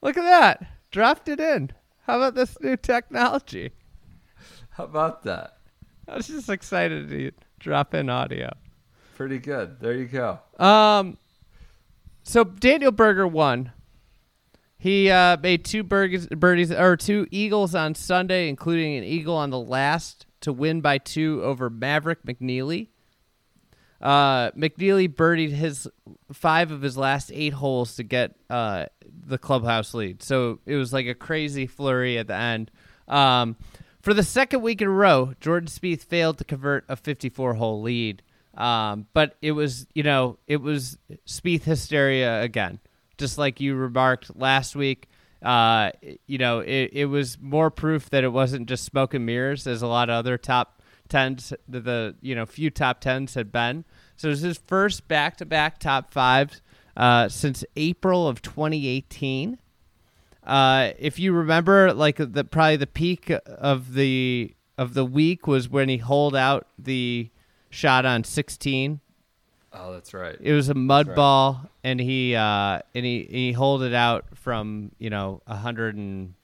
Look 0.00 0.16
at 0.16 0.22
that. 0.24 0.66
Dropped 0.90 1.28
it 1.28 1.40
in. 1.40 1.70
How 2.06 2.16
about 2.16 2.34
this 2.34 2.60
new 2.60 2.76
technology? 2.76 3.70
How 4.72 4.84
about 4.84 5.22
that? 5.24 5.58
I 6.08 6.16
was 6.16 6.26
just 6.26 6.48
excited 6.48 7.10
to 7.10 7.30
drop 7.58 7.94
in 7.94 8.08
audio. 8.08 8.50
Pretty 9.16 9.38
good. 9.38 9.78
There 9.80 9.92
you 9.92 10.06
go. 10.06 10.38
Um, 10.58 11.18
so 12.22 12.44
Daniel 12.44 12.90
Berger 12.90 13.26
won. 13.26 13.72
He 14.78 15.10
uh, 15.10 15.36
made 15.36 15.64
two 15.64 15.82
birdies, 15.84 16.26
birdies 16.26 16.72
or 16.72 16.96
two 16.96 17.28
eagles 17.30 17.74
on 17.74 17.94
Sunday, 17.94 18.48
including 18.48 18.96
an 18.96 19.04
eagle 19.04 19.36
on 19.36 19.50
the 19.50 19.58
last 19.58 20.26
to 20.40 20.52
win 20.52 20.80
by 20.80 20.98
two 20.98 21.40
over 21.44 21.70
Maverick 21.70 22.24
McNealy. 22.24 22.88
Uh, 24.00 24.50
McNealy 24.52 25.08
birdied 25.08 25.52
his 25.52 25.86
five 26.32 26.72
of 26.72 26.82
his 26.82 26.96
last 26.96 27.30
eight 27.32 27.52
holes 27.52 27.94
to 27.96 28.02
get 28.02 28.34
uh, 28.50 28.86
the 29.26 29.38
clubhouse 29.38 29.94
lead. 29.94 30.22
So 30.22 30.58
it 30.66 30.74
was 30.74 30.92
like 30.92 31.06
a 31.06 31.14
crazy 31.14 31.66
flurry 31.66 32.18
at 32.18 32.26
the 32.26 32.34
end. 32.34 32.70
Um, 33.06 33.56
for 34.02 34.12
the 34.12 34.22
second 34.22 34.62
week 34.62 34.82
in 34.82 34.88
a 34.88 34.90
row, 34.90 35.34
Jordan 35.40 35.68
Spieth 35.68 36.02
failed 36.04 36.38
to 36.38 36.44
convert 36.44 36.84
a 36.88 36.96
54 36.96 37.54
hole 37.54 37.80
lead. 37.80 38.22
Um, 38.54 39.06
but 39.14 39.36
it 39.40 39.52
was, 39.52 39.86
you 39.94 40.02
know, 40.02 40.38
it 40.46 40.60
was 40.60 40.98
Spieth 41.26 41.62
hysteria 41.62 42.42
again, 42.42 42.80
just 43.16 43.38
like 43.38 43.60
you 43.60 43.74
remarked 43.74 44.36
last 44.36 44.76
week. 44.76 45.08
Uh, 45.40 45.90
you 46.26 46.38
know, 46.38 46.60
it, 46.60 46.90
it 46.92 47.06
was 47.06 47.38
more 47.40 47.70
proof 47.70 48.10
that 48.10 48.24
it 48.24 48.28
wasn't 48.28 48.68
just 48.68 48.84
smoke 48.84 49.14
and 49.14 49.24
mirrors, 49.24 49.66
as 49.66 49.82
a 49.82 49.86
lot 49.86 50.10
of 50.10 50.14
other 50.14 50.36
top 50.36 50.82
tens, 51.08 51.52
the, 51.68 51.80
the 51.80 52.14
you 52.20 52.34
know 52.34 52.46
few 52.46 52.70
top 52.70 53.00
tens 53.00 53.34
had 53.34 53.50
been. 53.50 53.84
So 54.16 54.28
it 54.28 54.32
was 54.32 54.40
his 54.40 54.58
first 54.58 55.08
back 55.08 55.36
to 55.38 55.46
back 55.46 55.78
top 55.78 56.12
fives 56.12 56.60
uh, 56.96 57.28
since 57.28 57.64
April 57.76 58.28
of 58.28 58.42
2018. 58.42 59.58
Uh, 60.44 60.90
if 60.98 61.18
you 61.18 61.32
remember, 61.32 61.92
like 61.92 62.16
the 62.16 62.44
probably 62.44 62.76
the 62.76 62.86
peak 62.86 63.32
of 63.46 63.94
the 63.94 64.54
of 64.78 64.94
the 64.94 65.04
week 65.04 65.46
was 65.46 65.68
when 65.68 65.88
he 65.88 65.98
holed 65.98 66.34
out 66.34 66.66
the 66.78 67.30
shot 67.70 68.04
on 68.04 68.24
16. 68.24 69.00
Oh, 69.72 69.92
that's 69.92 70.12
right. 70.12 70.36
It 70.40 70.52
was 70.52 70.68
a 70.68 70.74
mud 70.74 71.08
right. 71.08 71.16
ball, 71.16 71.70
and 71.82 72.00
he 72.00 72.34
uh, 72.34 72.80
and 72.94 73.06
he 73.06 73.26
he 73.30 73.52
holed 73.52 73.82
it 73.82 73.94
out 73.94 74.26
from 74.34 74.92
you 74.98 75.08
know 75.08 75.40
a 75.46 75.56
hundred 75.56 75.96
and 75.96 76.34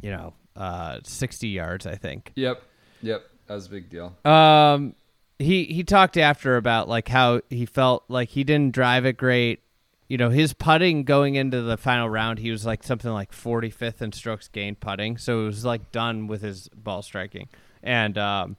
you 0.00 0.10
know 0.10 0.32
uh, 0.56 1.00
60 1.02 1.48
yards, 1.48 1.86
I 1.86 1.96
think. 1.96 2.32
Yep. 2.36 2.62
Yep. 3.02 3.24
That 3.46 3.54
was 3.54 3.66
a 3.66 3.70
big 3.70 3.90
deal. 3.90 4.16
Um, 4.24 4.94
he 5.38 5.64
he 5.64 5.84
talked 5.84 6.16
after 6.16 6.56
about 6.56 6.88
like 6.88 7.08
how 7.08 7.42
he 7.50 7.66
felt 7.66 8.04
like 8.08 8.30
he 8.30 8.44
didn't 8.44 8.72
drive 8.72 9.04
it 9.04 9.16
great. 9.16 9.60
You 10.08 10.18
know, 10.18 10.30
his 10.30 10.52
putting 10.52 11.04
going 11.04 11.34
into 11.34 11.62
the 11.62 11.76
final 11.76 12.08
round, 12.08 12.38
he 12.38 12.50
was 12.50 12.66
like 12.66 12.82
something 12.82 13.10
like 13.10 13.32
45th 13.32 14.02
in 14.02 14.12
strokes 14.12 14.48
gained 14.48 14.80
putting, 14.80 15.16
so 15.16 15.42
it 15.42 15.46
was 15.46 15.64
like 15.64 15.90
done 15.92 16.26
with 16.26 16.42
his 16.42 16.68
ball 16.68 17.02
striking. 17.02 17.48
And 17.82 18.18
um, 18.18 18.56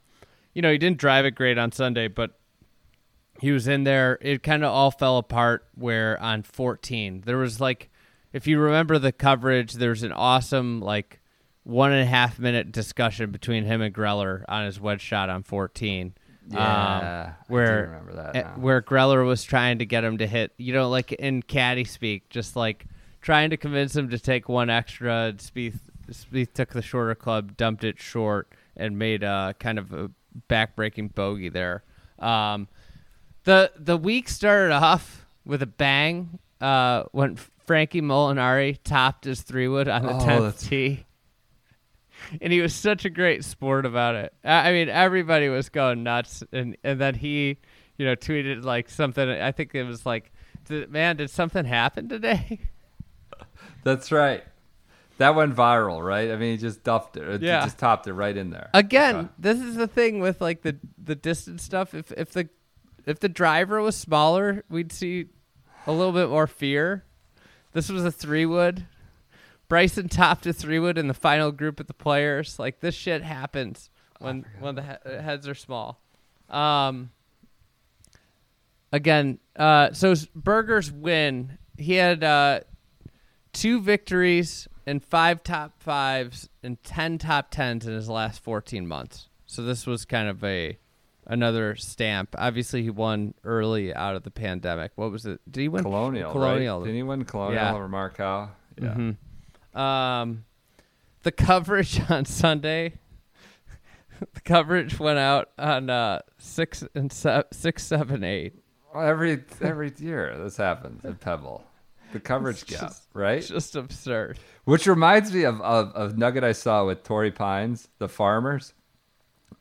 you 0.54 0.62
know, 0.62 0.72
he 0.72 0.78
didn't 0.78 0.98
drive 0.98 1.24
it 1.24 1.32
great 1.32 1.58
on 1.58 1.70
Sunday, 1.70 2.08
but 2.08 2.38
he 3.40 3.52
was 3.52 3.68
in 3.68 3.84
there. 3.84 4.18
It 4.20 4.42
kind 4.42 4.64
of 4.64 4.72
all 4.72 4.90
fell 4.90 5.18
apart 5.18 5.66
where 5.74 6.20
on 6.20 6.42
14 6.42 7.22
there 7.26 7.36
was 7.36 7.60
like, 7.60 7.90
if 8.32 8.46
you 8.46 8.58
remember 8.58 8.98
the 8.98 9.12
coverage, 9.12 9.74
there's 9.74 10.02
an 10.02 10.12
awesome 10.12 10.80
like 10.80 11.20
one 11.62 11.92
and 11.92 12.02
a 12.02 12.06
half 12.06 12.38
minute 12.38 12.72
discussion 12.72 13.30
between 13.30 13.64
him 13.64 13.82
and 13.82 13.94
Greller 13.94 14.44
on 14.48 14.64
his 14.64 14.80
wedge 14.80 15.00
shot 15.00 15.28
on 15.28 15.42
14. 15.42 16.14
Yeah, 16.48 17.24
um, 17.26 17.34
where 17.48 17.82
remember 17.86 18.12
that 18.14 18.36
eh, 18.36 18.42
now. 18.42 18.52
where 18.56 18.80
Greller 18.82 19.26
was 19.26 19.42
trying 19.42 19.78
to 19.78 19.86
get 19.86 20.04
him 20.04 20.18
to 20.18 20.26
hit, 20.26 20.52
you 20.58 20.72
know, 20.72 20.88
like 20.88 21.12
in 21.12 21.42
caddy 21.42 21.84
speak, 21.84 22.28
just 22.28 22.54
like 22.56 22.86
trying 23.20 23.50
to 23.50 23.56
convince 23.56 23.96
him 23.96 24.10
to 24.10 24.18
take 24.18 24.48
one 24.48 24.70
extra. 24.70 25.34
Spieth, 25.38 25.78
Spieth 26.10 26.52
took 26.52 26.70
the 26.72 26.82
shorter 26.82 27.14
club, 27.14 27.56
dumped 27.56 27.82
it 27.84 27.98
short, 27.98 28.48
and 28.76 28.98
made 28.98 29.22
a 29.22 29.54
kind 29.58 29.78
of 29.78 29.92
a 29.92 30.10
backbreaking 30.48 31.14
bogey 31.14 31.48
there. 31.48 31.82
Um, 32.18 32.68
the 33.44 33.72
the 33.76 33.96
week 33.96 34.28
started 34.28 34.72
off 34.72 35.26
with 35.44 35.62
a 35.62 35.66
bang 35.66 36.38
uh, 36.60 37.04
when 37.12 37.36
Frankie 37.66 38.02
Molinari 38.02 38.78
topped 38.84 39.24
his 39.24 39.42
three 39.42 39.66
wood 39.68 39.88
on 39.88 40.02
the 40.02 40.14
Oh, 40.14 40.24
tenth 40.24 40.60
tee. 40.68 41.05
And 42.40 42.52
he 42.52 42.60
was 42.60 42.74
such 42.74 43.04
a 43.04 43.10
great 43.10 43.44
sport 43.44 43.86
about 43.86 44.14
it. 44.14 44.32
I 44.44 44.72
mean, 44.72 44.88
everybody 44.88 45.48
was 45.48 45.68
going 45.68 46.02
nuts, 46.02 46.42
and 46.52 46.76
and 46.84 47.00
then 47.00 47.14
he, 47.14 47.58
you 47.98 48.06
know, 48.06 48.14
tweeted 48.16 48.64
like 48.64 48.88
something. 48.90 49.28
I 49.28 49.52
think 49.52 49.74
it 49.74 49.84
was 49.84 50.04
like, 50.06 50.32
"Man, 50.88 51.16
did 51.16 51.30
something 51.30 51.64
happen 51.64 52.08
today?" 52.08 52.60
That's 53.84 54.10
right. 54.12 54.42
That 55.18 55.34
went 55.34 55.54
viral, 55.56 56.04
right? 56.04 56.30
I 56.30 56.36
mean, 56.36 56.52
he 56.52 56.56
just 56.58 56.82
duffed 56.84 57.16
it. 57.16 57.40
He 57.40 57.46
Yeah. 57.46 57.64
just 57.64 57.78
topped 57.78 58.06
it 58.06 58.12
right 58.12 58.36
in 58.36 58.50
there. 58.50 58.68
Again, 58.74 59.16
Okay. 59.16 59.28
this 59.38 59.60
is 59.60 59.76
the 59.76 59.86
thing 59.86 60.20
with 60.20 60.40
like 60.40 60.62
the 60.62 60.76
the 61.02 61.14
distance 61.14 61.62
stuff. 61.62 61.94
If 61.94 62.12
if 62.12 62.32
the 62.32 62.48
if 63.06 63.20
the 63.20 63.28
driver 63.28 63.80
was 63.80 63.96
smaller, 63.96 64.64
we'd 64.68 64.92
see 64.92 65.26
a 65.86 65.92
little 65.92 66.12
bit 66.12 66.28
more 66.28 66.46
fear. 66.46 67.04
This 67.72 67.88
was 67.88 68.04
a 68.04 68.10
three 68.10 68.44
wood. 68.44 68.86
Bryson 69.68 70.08
topped 70.08 70.46
a 70.46 70.52
three 70.52 70.78
wood 70.78 70.96
in 70.98 71.08
the 71.08 71.14
final 71.14 71.50
group 71.52 71.80
of 71.80 71.86
the 71.86 71.94
players. 71.94 72.58
Like 72.58 72.80
this 72.80 72.94
shit 72.94 73.22
happens 73.22 73.90
when 74.20 74.44
when 74.60 74.74
the 74.76 74.82
he- 74.82 75.10
heads 75.22 75.48
are 75.48 75.54
small. 75.54 76.00
Um. 76.48 77.10
Again, 78.92 79.38
uh, 79.56 79.92
so 79.92 80.14
Berger's 80.34 80.90
win. 80.92 81.58
He 81.76 81.94
had 81.94 82.22
uh, 82.22 82.60
two 83.52 83.80
victories 83.80 84.68
and 84.86 85.04
five 85.04 85.42
top 85.42 85.82
fives 85.82 86.48
and 86.62 86.82
ten 86.84 87.18
top 87.18 87.50
tens 87.50 87.86
in 87.86 87.92
his 87.92 88.08
last 88.08 88.42
fourteen 88.42 88.86
months. 88.86 89.28
So 89.46 89.62
this 89.62 89.86
was 89.86 90.04
kind 90.04 90.28
of 90.28 90.42
a 90.44 90.78
another 91.26 91.74
stamp. 91.74 92.34
Obviously, 92.38 92.84
he 92.84 92.90
won 92.90 93.34
early 93.44 93.92
out 93.92 94.14
of 94.14 94.22
the 94.22 94.30
pandemic. 94.30 94.92
What 94.94 95.10
was 95.10 95.26
it? 95.26 95.40
Did 95.50 95.60
he 95.62 95.68
win 95.68 95.82
Colonial. 95.82 96.30
Colonial. 96.30 96.78
Right? 96.80 96.86
Did 96.86 96.94
he 96.94 97.02
win 97.02 97.24
Colonial 97.24 97.54
Yeah. 97.62 97.74
or 97.74 97.88
Markel? 97.88 98.50
Yeah. 98.80 98.94
Mhm. 98.94 99.16
Um, 99.76 100.44
the 101.22 101.32
coverage 101.32 102.00
on 102.10 102.24
Sunday. 102.24 102.94
the 104.32 104.40
coverage 104.40 104.98
went 104.98 105.18
out 105.18 105.50
on 105.58 105.90
uh, 105.90 106.20
six 106.38 106.82
and 106.94 107.12
se- 107.12 107.44
six, 107.52 107.84
seven, 107.84 108.24
eight. 108.24 108.54
Well, 108.94 109.06
every 109.06 109.44
every 109.60 109.92
year 109.98 110.36
this 110.42 110.56
happens 110.56 111.04
at 111.04 111.20
Pebble. 111.20 111.62
The 112.12 112.20
coverage 112.20 112.62
It's 112.62 112.70
gap, 112.70 112.80
just- 112.80 113.08
right? 113.12 113.38
It's 113.38 113.48
just 113.48 113.76
absurd. 113.76 114.38
Which 114.64 114.86
reminds 114.86 115.32
me 115.34 115.44
of, 115.44 115.60
of 115.60 115.92
of 115.92 116.16
nugget 116.16 116.44
I 116.44 116.52
saw 116.52 116.86
with 116.86 117.02
Torrey 117.02 117.30
Pines, 117.30 117.88
the 117.98 118.08
farmers. 118.08 118.72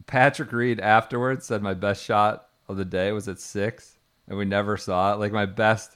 Patrick 0.07 0.51
Reed 0.51 0.79
afterwards 0.79 1.45
said 1.47 1.61
my 1.63 1.73
best 1.73 2.03
shot 2.03 2.47
of 2.69 2.77
the 2.77 2.85
day 2.85 3.11
was 3.11 3.27
at 3.27 3.39
six, 3.39 3.97
and 4.27 4.37
we 4.37 4.45
never 4.45 4.77
saw 4.77 5.13
it. 5.13 5.19
Like 5.19 5.31
my 5.31 5.45
best, 5.47 5.94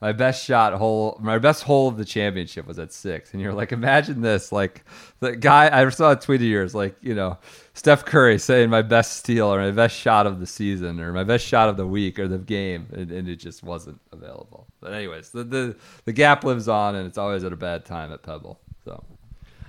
my 0.00 0.12
best 0.12 0.44
shot 0.44 0.72
hole, 0.72 1.18
my 1.20 1.38
best 1.38 1.62
hole 1.62 1.88
of 1.88 1.98
the 1.98 2.04
championship 2.04 2.66
was 2.66 2.78
at 2.78 2.92
six. 2.92 3.32
And 3.32 3.42
you're 3.42 3.52
like, 3.52 3.70
imagine 3.70 4.22
this, 4.22 4.50
like 4.50 4.84
the 5.20 5.36
guy 5.36 5.68
I 5.78 5.88
saw 5.90 6.12
a 6.12 6.16
tweet 6.16 6.40
of 6.40 6.46
yours, 6.46 6.74
like 6.74 6.96
you 7.02 7.14
know, 7.14 7.36
Steph 7.74 8.04
Curry 8.04 8.38
saying 8.38 8.70
my 8.70 8.82
best 8.82 9.18
steal 9.18 9.52
or 9.52 9.60
my 9.60 9.70
best 9.70 9.94
shot 9.96 10.26
of 10.26 10.40
the 10.40 10.46
season 10.46 11.00
or 11.00 11.12
my 11.12 11.24
best 11.24 11.44
shot 11.44 11.68
of 11.68 11.76
the 11.76 11.86
week 11.86 12.18
or 12.18 12.28
the 12.28 12.38
game, 12.38 12.88
and, 12.92 13.10
and 13.10 13.28
it 13.28 13.36
just 13.36 13.62
wasn't 13.62 14.00
available. 14.12 14.66
But 14.80 14.94
anyways, 14.94 15.30
the, 15.30 15.44
the 15.44 15.76
the 16.06 16.12
gap 16.12 16.44
lives 16.44 16.66
on, 16.68 16.94
and 16.94 17.06
it's 17.06 17.18
always 17.18 17.44
at 17.44 17.52
a 17.52 17.56
bad 17.56 17.84
time 17.84 18.10
at 18.12 18.22
Pebble. 18.22 18.58
So 18.84 19.04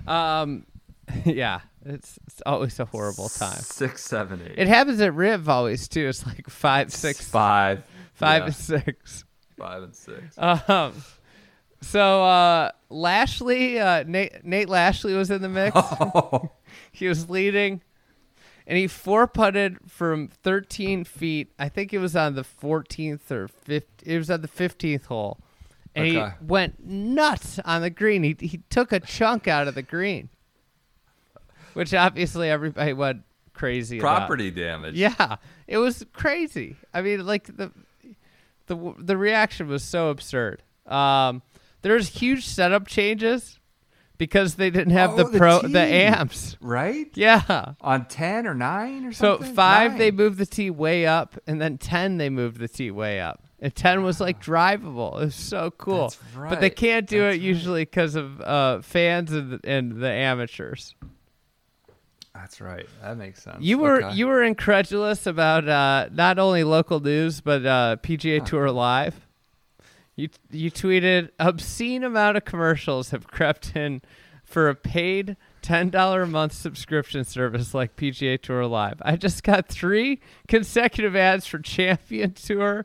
Um, 0.06 0.66
yeah, 1.26 1.60
it's 1.84 2.18
it's 2.26 2.40
always 2.46 2.80
a 2.80 2.86
horrible 2.86 3.28
time. 3.28 3.58
Six, 3.58 4.02
seven, 4.04 4.40
eight. 4.46 4.58
It 4.58 4.68
happens 4.68 5.00
at 5.02 5.12
Riv 5.14 5.48
always 5.48 5.88
too. 5.88 6.08
It's 6.08 6.26
like 6.26 6.48
five, 6.48 6.90
six, 6.90 7.20
five, 7.28 7.84
five 8.14 8.40
yeah, 8.40 8.46
and 8.46 8.54
six. 8.54 9.24
Five 9.56 9.82
and 9.82 9.94
six. 9.94 10.36
Um, 10.38 10.94
so 11.80 12.24
uh, 12.24 12.70
Lashley, 12.90 13.78
uh, 13.80 14.04
Nate, 14.06 14.44
Nate 14.44 14.68
Lashley 14.68 15.14
was 15.14 15.30
in 15.30 15.42
the 15.42 15.48
mix. 15.48 15.76
he 16.92 17.08
was 17.08 17.28
leading, 17.28 17.80
and 18.66 18.78
he 18.78 18.86
four 18.86 19.26
putted 19.26 19.78
from 19.90 20.28
13 20.28 21.04
feet. 21.04 21.52
I 21.58 21.68
think 21.68 21.92
it 21.92 21.98
was 21.98 22.14
on 22.14 22.34
the 22.34 22.44
14th 22.44 23.30
or 23.30 23.48
15th. 23.48 23.82
It 24.04 24.18
was 24.18 24.30
on 24.30 24.42
the 24.42 24.48
15th 24.48 25.06
hole, 25.06 25.38
and 25.94 26.06
Okay. 26.16 26.34
he 26.38 26.44
went 26.46 26.84
nuts 26.86 27.58
on 27.64 27.82
the 27.82 27.90
green. 27.90 28.22
He 28.22 28.36
he 28.40 28.60
took 28.70 28.92
a 28.92 29.00
chunk 29.00 29.48
out 29.48 29.66
of 29.68 29.74
the 29.74 29.82
green, 29.82 30.28
which 31.74 31.92
obviously 31.94 32.48
everybody 32.50 32.92
went 32.92 33.22
crazy. 33.54 33.98
about. 33.98 34.18
Property 34.18 34.50
damage. 34.50 34.94
Yeah, 34.94 35.36
it 35.66 35.78
was 35.78 36.04
crazy. 36.12 36.76
I 36.94 37.02
mean, 37.02 37.26
like 37.26 37.56
the 37.56 37.70
the 38.74 38.94
the 38.98 39.16
reaction 39.16 39.68
was 39.68 39.82
so 39.84 40.08
absurd. 40.08 40.62
Um, 40.86 41.42
there's 41.82 42.08
huge 42.08 42.46
setup 42.46 42.86
changes 42.86 43.58
because 44.18 44.54
they 44.54 44.70
didn't 44.70 44.92
have 44.92 45.16
the 45.16 45.24
Oh, 45.24 45.28
the 45.28 45.38
pro 45.38 45.62
the 45.62 45.80
amps. 45.80 46.56
Right? 46.60 47.08
Yeah. 47.14 47.74
On 47.80 48.04
ten 48.06 48.46
or 48.46 48.54
nine 48.54 49.04
or 49.06 49.12
So 49.12 49.36
something. 49.38 49.54
five 49.54 49.98
they 49.98 50.10
moved 50.10 50.38
the 50.38 50.46
tee 50.46 50.70
way 50.70 51.06
up, 51.06 51.36
and 51.46 51.60
then 51.60 51.78
ten 51.78 52.18
they 52.18 52.30
moved 52.30 52.58
the 52.58 52.68
tee 52.68 52.90
way 52.90 53.20
up. 53.20 53.42
And 53.60 53.74
ten 53.74 54.02
was 54.02 54.20
like 54.20 54.42
drivable. 54.42 55.20
It 55.20 55.24
was 55.26 55.34
so 55.34 55.70
cool. 55.70 56.08
That's 56.08 56.18
But 56.34 56.60
they 56.60 56.70
can't 56.70 57.06
do 57.08 57.20
That's 57.22 57.36
it 57.36 57.42
usually 57.42 57.82
because 57.84 58.16
of 58.16 58.40
uh, 58.40 58.80
fans 58.82 59.32
and 59.32 59.60
and 59.64 59.92
the 60.00 60.10
amateurs. 60.10 60.94
That's 62.34 62.60
right. 62.60 62.86
That 63.02 63.16
makes 63.18 63.42
sense. 63.42 63.58
You 63.60 63.78
were 63.78 64.02
Okay. 64.04 64.14
you 64.16 64.26
were 64.26 64.42
incredulous 64.42 65.26
about 65.26 65.68
uh, 65.68 66.08
not 66.12 66.38
only 66.38 66.64
local 66.64 66.98
news 67.00 67.40
but 67.40 67.64
uh, 67.66 67.96
PGA 68.02 68.44
Tour 68.44 68.70
Live. 68.70 69.26
You 70.16 70.28
you 70.50 70.70
tweeted 70.70 71.30
obscene 71.38 72.04
amount 72.04 72.36
of 72.36 72.44
commercials 72.44 73.10
have 73.10 73.26
crept 73.26 73.76
in 73.76 74.00
for 74.44 74.68
a 74.68 74.74
paid 74.74 75.36
ten 75.60 75.90
dollar 75.90 76.22
a 76.22 76.26
month 76.26 76.52
subscription 76.52 77.24
service 77.24 77.74
like 77.74 77.96
PGA 77.96 78.40
Tour 78.40 78.66
Live. 78.66 79.00
I 79.02 79.16
just 79.16 79.42
got 79.42 79.68
three 79.68 80.20
consecutive 80.48 81.14
ads 81.14 81.46
for 81.46 81.58
Champion 81.58 82.32
Tour, 82.32 82.84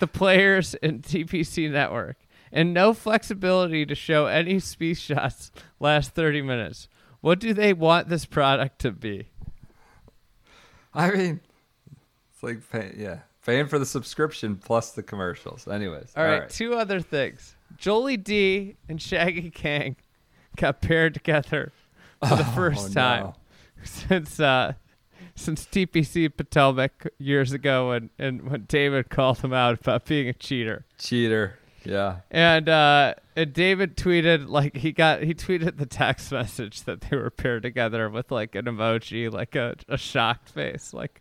the 0.00 0.06
players, 0.06 0.74
and 0.82 1.02
TPC 1.02 1.70
Network, 1.70 2.16
and 2.52 2.72
no 2.74 2.92
flexibility 2.94 3.84
to 3.86 3.94
show 3.94 4.26
any 4.26 4.54
Spieth 4.56 4.98
shots 4.98 5.50
last 5.80 6.12
thirty 6.14 6.42
minutes. 6.42 6.88
What 7.24 7.38
do 7.38 7.54
they 7.54 7.72
want 7.72 8.10
this 8.10 8.26
product 8.26 8.80
to 8.80 8.90
be? 8.90 9.28
I 10.92 11.10
mean, 11.10 11.40
it's 12.30 12.42
like 12.42 12.70
pay, 12.70 12.94
yeah, 12.98 13.20
paying 13.46 13.66
for 13.66 13.78
the 13.78 13.86
subscription 13.86 14.56
plus 14.56 14.90
the 14.90 15.02
commercials. 15.02 15.66
Anyways, 15.66 16.12
All 16.18 16.24
right, 16.26 16.50
two 16.50 16.74
other 16.74 17.00
things. 17.00 17.56
Jolie 17.78 18.18
D 18.18 18.76
and 18.90 19.00
Shaggy 19.00 19.48
Kang 19.48 19.96
got 20.58 20.82
paired 20.82 21.14
together 21.14 21.72
for 22.28 22.36
the 22.36 22.44
first 22.54 22.94
no. 22.94 23.00
time 23.00 23.32
since 23.84 24.38
uh, 24.38 24.74
since 25.34 25.64
TPC 25.64 26.28
Potomac 26.36 27.08
years 27.16 27.52
ago, 27.52 27.88
when 27.88 28.10
and 28.18 28.50
when 28.50 28.66
Dahmen 28.66 29.08
called 29.08 29.38
him 29.38 29.54
out 29.54 29.80
about 29.80 30.04
being 30.04 30.28
a 30.28 30.34
cheater, 30.34 30.84
cheater. 30.98 31.58
Yeah. 31.84 32.20
and 32.30 32.68
uh, 32.68 33.14
and 33.36 33.52
Dahmen 33.52 33.94
tweeted 33.94 34.48
like 34.48 34.76
he 34.76 34.92
got 34.92 35.22
he 35.22 35.34
tweeted 35.34 35.76
the 35.76 35.86
text 35.86 36.32
message 36.32 36.82
that 36.84 37.02
they 37.02 37.16
were 37.16 37.30
paired 37.30 37.62
together 37.62 38.08
with 38.08 38.30
like 38.30 38.54
an 38.54 38.64
emoji, 38.64 39.30
like 39.32 39.54
a, 39.54 39.76
a 39.88 39.96
shocked 39.98 40.48
face, 40.50 40.92
like. 40.94 41.20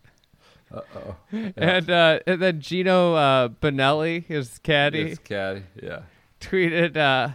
Uh 0.73 0.81
oh. 0.95 1.15
And 1.57 1.89
uh, 1.89 2.19
and 2.25 2.41
then 2.41 2.59
Geno 2.61 3.13
uh, 3.13 3.47
Bonnalie, 3.49 4.21
his 4.25 4.57
caddy, 4.59 5.09
Yes, 5.09 5.17
caddy. 5.19 5.63
Yeah. 5.81 6.01
tweeted 6.39 6.97
uh 6.97 7.29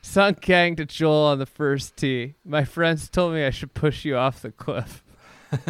Sung 0.00 0.34
Kang 0.36 0.76
to 0.76 0.84
Joel 0.86 1.26
on 1.26 1.38
the 1.38 1.46
first 1.46 1.96
tee. 1.96 2.34
My 2.44 2.64
friends 2.64 3.08
told 3.10 3.34
me 3.34 3.44
I 3.44 3.50
should 3.50 3.74
push 3.74 4.04
you 4.04 4.16
off 4.16 4.42
the 4.42 4.52
cliff. 4.52 5.02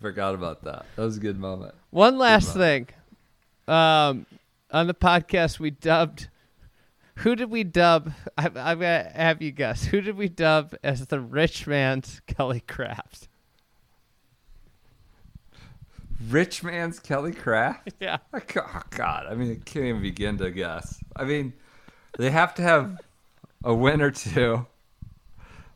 Forgot 0.00 0.34
about 0.34 0.64
that. 0.64 0.84
That 0.96 1.02
was 1.02 1.16
a 1.16 1.20
good 1.20 1.38
moment. 1.38 1.74
One 1.90 2.18
last 2.18 2.52
Good 2.54 2.58
thing. 2.58 2.88
Um 3.68 4.26
on 4.70 4.86
the 4.86 4.94
podcast 4.94 5.58
we 5.58 5.70
dubbed 5.70 6.28
who 7.20 7.34
did 7.34 7.50
we 7.50 7.64
dub? 7.64 8.12
I, 8.36 8.44
I'm 8.46 8.80
gonna 8.80 9.10
have 9.14 9.40
you 9.40 9.50
guess. 9.50 9.84
Who 9.86 10.00
did 10.00 10.16
we 10.16 10.28
dub 10.28 10.74
as 10.82 11.06
the 11.06 11.20
rich 11.20 11.66
man's 11.66 12.20
Kelly 12.26 12.60
Kraft? 12.60 13.28
Rich 16.28 16.62
man's 16.62 16.98
Kelly 16.98 17.32
Kraft. 17.32 17.94
Yeah. 18.00 18.18
Oh 18.34 18.82
God, 18.90 19.26
I 19.28 19.34
mean, 19.34 19.50
I 19.52 19.54
can't 19.64 19.86
even 19.86 20.02
begin 20.02 20.36
to 20.38 20.50
guess. 20.50 21.02
I 21.14 21.24
mean, 21.24 21.54
they 22.18 22.30
have 22.30 22.54
to 22.56 22.62
have 22.62 23.00
a 23.64 23.74
win 23.74 24.02
or 24.02 24.10
two, 24.10 24.66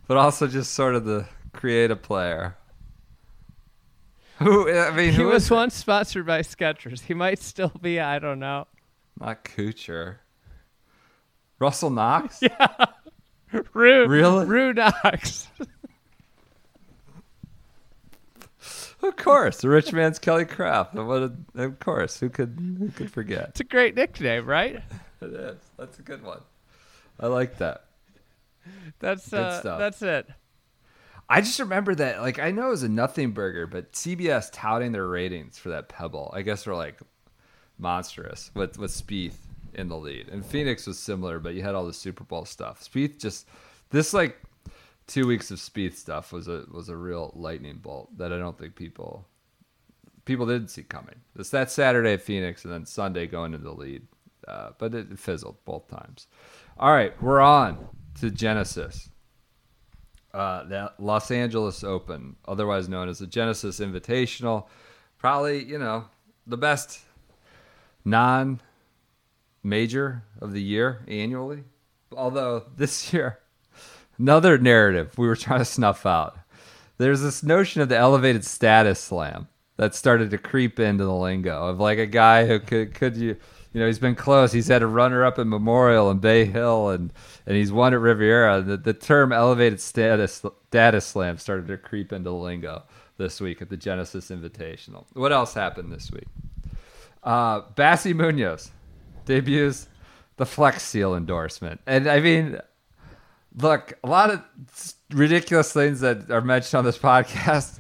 but 0.06 0.18
also 0.18 0.46
just 0.46 0.74
sort 0.74 0.94
of 0.94 1.06
the 1.06 1.26
creative 1.54 2.02
player. 2.02 2.56
Who? 4.44 4.70
I 4.70 4.90
mean, 4.92 5.10
He 5.12 5.16
who 5.16 5.28
was 5.28 5.50
once 5.50 5.74
sponsored 5.74 6.26
by 6.26 6.40
Skechers. 6.40 7.00
He 7.02 7.14
might 7.14 7.38
still 7.40 7.72
be. 7.80 8.00
I 8.00 8.18
don't 8.18 8.38
know. 8.38 8.66
not 9.18 9.44
Kuchar? 9.44 10.16
Russell 11.58 11.90
Knox. 11.90 12.40
Rue, 13.74 14.06
Really? 14.06 14.46
Rue 14.46 14.72
Knox. 14.72 15.48
Of 19.02 19.16
course, 19.16 19.62
the 19.62 19.68
rich 19.70 19.94
man's 19.94 20.18
Kelly 20.18 20.44
Kraft. 20.44 20.92
What? 20.94 21.22
A, 21.22 21.32
of 21.62 21.78
course, 21.78 22.20
who 22.20 22.28
could 22.28 22.76
who 22.78 22.90
could 22.90 23.10
forget? 23.10 23.48
It's 23.48 23.60
a 23.60 23.64
great 23.64 23.94
nickname, 23.94 24.44
right? 24.44 24.82
It 25.22 25.32
is. 25.32 25.56
That's 25.78 25.98
a 25.98 26.02
good 26.02 26.22
one. 26.22 26.40
I 27.18 27.28
like 27.28 27.56
that. 27.58 27.86
That's 28.98 29.32
uh, 29.32 29.62
that's 29.78 30.02
it. 30.02 30.28
I 31.32 31.40
just 31.40 31.60
remember 31.60 31.94
that, 31.94 32.20
like, 32.20 32.40
I 32.40 32.50
know 32.50 32.66
it 32.66 32.70
was 32.70 32.82
a 32.82 32.88
nothing 32.88 33.30
burger, 33.30 33.68
but 33.68 33.92
CBS 33.92 34.50
touting 34.52 34.90
their 34.90 35.06
ratings 35.06 35.56
for 35.58 35.68
that 35.68 35.88
Pebble, 35.88 36.32
I 36.34 36.42
guess, 36.42 36.66
were 36.66 36.74
like 36.74 36.98
monstrous 37.78 38.50
with 38.54 38.78
with 38.78 38.90
Spieth 38.90 39.36
in 39.74 39.88
the 39.88 39.96
lead, 39.96 40.28
and 40.28 40.44
Phoenix 40.44 40.88
was 40.88 40.98
similar, 40.98 41.38
but 41.38 41.54
you 41.54 41.62
had 41.62 41.76
all 41.76 41.86
the 41.86 41.92
Super 41.92 42.24
Bowl 42.24 42.44
stuff. 42.44 42.82
Spieth 42.82 43.20
just 43.20 43.46
this 43.90 44.12
like 44.12 44.42
two 45.06 45.26
weeks 45.26 45.52
of 45.52 45.58
Spieth 45.58 45.94
stuff 45.94 46.32
was 46.32 46.48
a 46.48 46.64
was 46.70 46.88
a 46.88 46.96
real 46.96 47.32
lightning 47.36 47.78
bolt 47.78 48.16
that 48.18 48.32
I 48.32 48.38
don't 48.38 48.58
think 48.58 48.74
people 48.74 49.26
people 50.24 50.46
didn't 50.46 50.68
see 50.68 50.82
coming. 50.82 51.20
It's 51.36 51.50
that 51.50 51.70
Saturday 51.70 52.14
at 52.14 52.22
Phoenix 52.22 52.64
and 52.64 52.72
then 52.72 52.86
Sunday 52.86 53.28
going 53.28 53.54
into 53.54 53.64
the 53.64 53.72
lead, 53.72 54.02
uh, 54.48 54.70
but 54.78 54.94
it 54.94 55.16
fizzled 55.16 55.64
both 55.64 55.88
times. 55.88 56.26
All 56.76 56.92
right, 56.92 57.20
we're 57.22 57.40
on 57.40 57.88
to 58.20 58.30
Genesis. 58.30 59.09
Uh, 60.32 60.64
the 60.64 60.92
Los 60.98 61.30
Angeles 61.30 61.82
Open, 61.82 62.36
otherwise 62.46 62.88
known 62.88 63.08
as 63.08 63.18
the 63.18 63.26
Genesis 63.26 63.80
Invitational, 63.80 64.66
probably 65.18 65.64
you 65.64 65.78
know 65.78 66.04
the 66.46 66.56
best 66.56 67.00
non 68.04 68.60
major 69.62 70.22
of 70.40 70.52
the 70.52 70.62
year 70.62 71.02
annually. 71.08 71.64
Although 72.16 72.64
this 72.76 73.12
year, 73.12 73.38
another 74.18 74.58
narrative 74.58 75.16
we 75.18 75.26
were 75.26 75.36
trying 75.36 75.60
to 75.60 75.64
snuff 75.64 76.06
out. 76.06 76.38
There's 76.98 77.22
this 77.22 77.42
notion 77.42 77.80
of 77.80 77.88
the 77.88 77.96
elevated 77.96 78.44
status 78.44 79.00
slam 79.00 79.48
that 79.76 79.94
started 79.94 80.30
to 80.30 80.38
creep 80.38 80.78
into 80.78 81.04
the 81.04 81.14
lingo 81.14 81.68
of 81.68 81.80
like 81.80 81.98
a 81.98 82.06
guy 82.06 82.46
who 82.46 82.60
could 82.60 82.94
could 82.94 83.16
you 83.16 83.36
you 83.72 83.80
know 83.80 83.86
he's 83.86 83.98
been 83.98 84.14
close. 84.14 84.52
He's 84.52 84.68
had 84.68 84.82
a 84.82 84.86
runner 84.86 85.24
up 85.24 85.38
in 85.38 85.48
Memorial 85.48 86.10
and 86.10 86.20
Bay 86.20 86.44
Hill 86.44 86.90
and 86.90 87.12
and 87.46 87.56
he's 87.56 87.72
won 87.72 87.94
at 87.94 88.00
Riviera. 88.00 88.60
The, 88.62 88.76
the 88.76 88.94
term 88.94 89.32
elevated 89.32 89.80
status 89.80 90.42
status 90.68 91.06
slam 91.06 91.38
started 91.38 91.68
to 91.68 91.76
creep 91.76 92.12
into 92.12 92.30
lingo 92.30 92.84
this 93.16 93.40
week 93.40 93.62
at 93.62 93.68
the 93.68 93.76
Genesis 93.76 94.30
Invitational. 94.30 95.04
What 95.12 95.32
else 95.32 95.54
happened 95.54 95.92
this 95.92 96.10
week? 96.10 96.26
Uh, 97.22 97.62
Bassi 97.76 98.12
Munoz 98.12 98.70
debuts 99.26 99.88
the 100.36 100.46
Flex 100.46 100.82
Seal 100.82 101.14
endorsement, 101.14 101.80
and 101.86 102.08
I 102.08 102.20
mean, 102.20 102.58
look, 103.56 103.92
a 104.02 104.08
lot 104.08 104.30
of 104.30 104.42
ridiculous 105.10 105.72
things 105.72 106.00
that 106.00 106.30
are 106.30 106.40
mentioned 106.40 106.78
on 106.78 106.84
this 106.84 106.98
podcast 107.10 107.79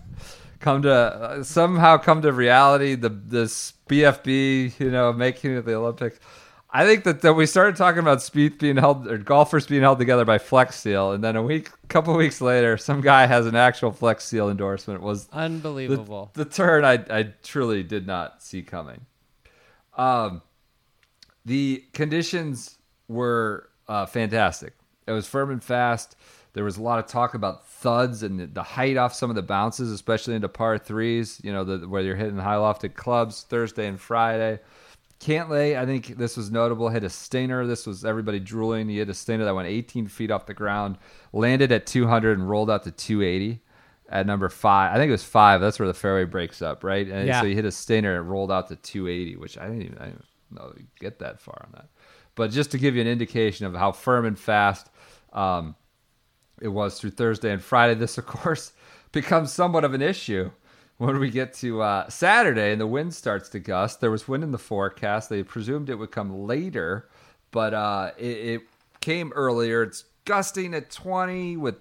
come 0.60 0.82
to 0.82 0.92
uh, 0.92 1.42
somehow 1.42 1.96
come 1.96 2.22
to 2.22 2.32
reality. 2.32 2.94
The 2.94 3.08
this 3.08 3.72
BFB, 3.88 4.78
you 4.78 4.90
know, 4.90 5.12
making 5.12 5.56
it 5.56 5.64
the 5.64 5.74
Olympics. 5.74 6.20
I 6.72 6.84
think 6.86 7.02
that, 7.02 7.22
that 7.22 7.34
we 7.34 7.46
started 7.46 7.74
talking 7.74 7.98
about 7.98 8.18
Spieth 8.18 8.60
being 8.60 8.76
held 8.76 9.08
or 9.08 9.18
golfers 9.18 9.66
being 9.66 9.82
held 9.82 9.98
together 9.98 10.24
by 10.24 10.38
Flex 10.38 10.78
Seal, 10.78 11.10
and 11.10 11.24
then 11.24 11.34
a 11.34 11.42
week, 11.42 11.68
couple 11.88 12.16
weeks 12.16 12.40
later, 12.40 12.76
some 12.76 13.00
guy 13.00 13.26
has 13.26 13.46
an 13.46 13.56
actual 13.56 13.90
Flex 13.90 14.24
Seal 14.24 14.48
endorsement. 14.48 15.00
It 15.00 15.04
was 15.04 15.26
the, 15.26 15.36
Unbelievable. 15.36 16.30
the 16.34 16.44
turn 16.44 16.84
I 16.84 17.04
I 17.10 17.32
truly 17.42 17.82
did 17.82 18.06
not 18.06 18.40
see 18.42 18.62
coming. 18.62 19.06
Um, 19.96 20.42
the 21.44 21.84
conditions 21.92 22.78
were 23.08 23.70
uh, 23.88 24.06
fantastic. 24.06 24.74
It 25.08 25.12
was 25.12 25.26
firm 25.26 25.50
and 25.50 25.64
fast. 25.64 26.14
There 26.52 26.64
was 26.64 26.76
a 26.78 26.82
lot 26.82 26.98
of 26.98 27.06
talk 27.06 27.34
about 27.34 27.66
thuds 27.66 28.22
and 28.22 28.40
the, 28.40 28.46
the 28.46 28.62
height 28.62 28.96
off 28.96 29.14
some 29.14 29.30
of 29.30 29.36
the 29.36 29.42
bounces, 29.42 29.90
especially 29.92 30.34
into 30.34 30.48
par 30.48 30.78
threes. 30.78 31.40
You 31.44 31.52
know, 31.52 31.64
the, 31.64 31.88
where 31.88 32.02
you're 32.02 32.16
hitting 32.16 32.38
high 32.38 32.56
lofted 32.56 32.94
clubs 32.94 33.42
Thursday 33.42 33.86
and 33.86 34.00
Friday. 34.00 34.58
Cantlay, 35.20 35.76
I 35.78 35.84
think 35.84 36.16
this 36.16 36.36
was 36.36 36.50
notable. 36.50 36.88
Hit 36.88 37.04
a 37.04 37.10
stinger. 37.10 37.66
This 37.66 37.86
was 37.86 38.04
everybody 38.06 38.40
drooling. 38.40 38.88
He 38.88 38.98
hit 38.98 39.10
a 39.10 39.14
stinger 39.14 39.44
that 39.44 39.54
went 39.54 39.68
18 39.68 40.08
feet 40.08 40.30
off 40.30 40.46
the 40.46 40.54
ground, 40.54 40.96
landed 41.32 41.70
at 41.72 41.86
200 41.86 42.38
and 42.38 42.48
rolled 42.48 42.70
out 42.70 42.84
to 42.84 42.90
280 42.90 43.60
at 44.08 44.26
number 44.26 44.48
five. 44.48 44.92
I 44.92 44.96
think 44.96 45.08
it 45.08 45.12
was 45.12 45.22
five. 45.22 45.60
That's 45.60 45.78
where 45.78 45.86
the 45.86 45.94
fairway 45.94 46.24
breaks 46.24 46.62
up, 46.62 46.82
right? 46.82 47.06
And 47.06 47.28
Yeah. 47.28 47.42
so 47.42 47.46
he 47.46 47.54
hit 47.54 47.66
a 47.66 47.70
stinger 47.70 48.18
and 48.18 48.30
rolled 48.30 48.50
out 48.50 48.68
to 48.68 48.76
280, 48.76 49.36
which 49.36 49.58
I 49.58 49.66
didn't 49.66 49.82
even, 49.82 49.98
I 49.98 50.04
didn't 50.06 50.24
know 50.50 50.72
you 50.76 50.86
get 50.98 51.18
that 51.18 51.38
far 51.38 51.66
on 51.66 51.72
that. 51.74 51.88
But 52.34 52.50
just 52.50 52.70
to 52.70 52.78
give 52.78 52.94
you 52.94 53.02
an 53.02 53.06
indication 53.06 53.66
of 53.66 53.74
how 53.74 53.92
firm 53.92 54.24
and 54.24 54.38
fast 54.38 54.88
um, 55.34 55.76
it 56.60 56.68
was 56.68 56.98
through 56.98 57.10
Thursday 57.10 57.52
and 57.52 57.62
Friday, 57.62 57.94
this 57.94 58.18
of 58.18 58.26
course 58.26 58.72
becomes 59.12 59.52
somewhat 59.52 59.84
of 59.84 59.94
an 59.94 60.02
issue 60.02 60.50
when 60.98 61.18
we 61.18 61.30
get 61.30 61.54
to 61.54 61.80
uh, 61.80 62.08
Saturday 62.08 62.72
and 62.72 62.80
the 62.80 62.86
wind 62.86 63.14
starts 63.14 63.48
to 63.48 63.58
gust. 63.58 64.00
There 64.00 64.10
was 64.10 64.28
wind 64.28 64.44
in 64.44 64.52
the 64.52 64.58
forecast. 64.58 65.30
They 65.30 65.42
presumed 65.42 65.88
it 65.88 65.94
would 65.94 66.10
come 66.10 66.46
later, 66.46 67.08
but 67.50 67.72
uh, 67.72 68.10
it, 68.18 68.24
it 68.24 68.62
came 69.00 69.32
earlier. 69.32 69.82
It's 69.82 70.04
gusting 70.26 70.74
at 70.74 70.90
20 70.90 71.56
with 71.56 71.76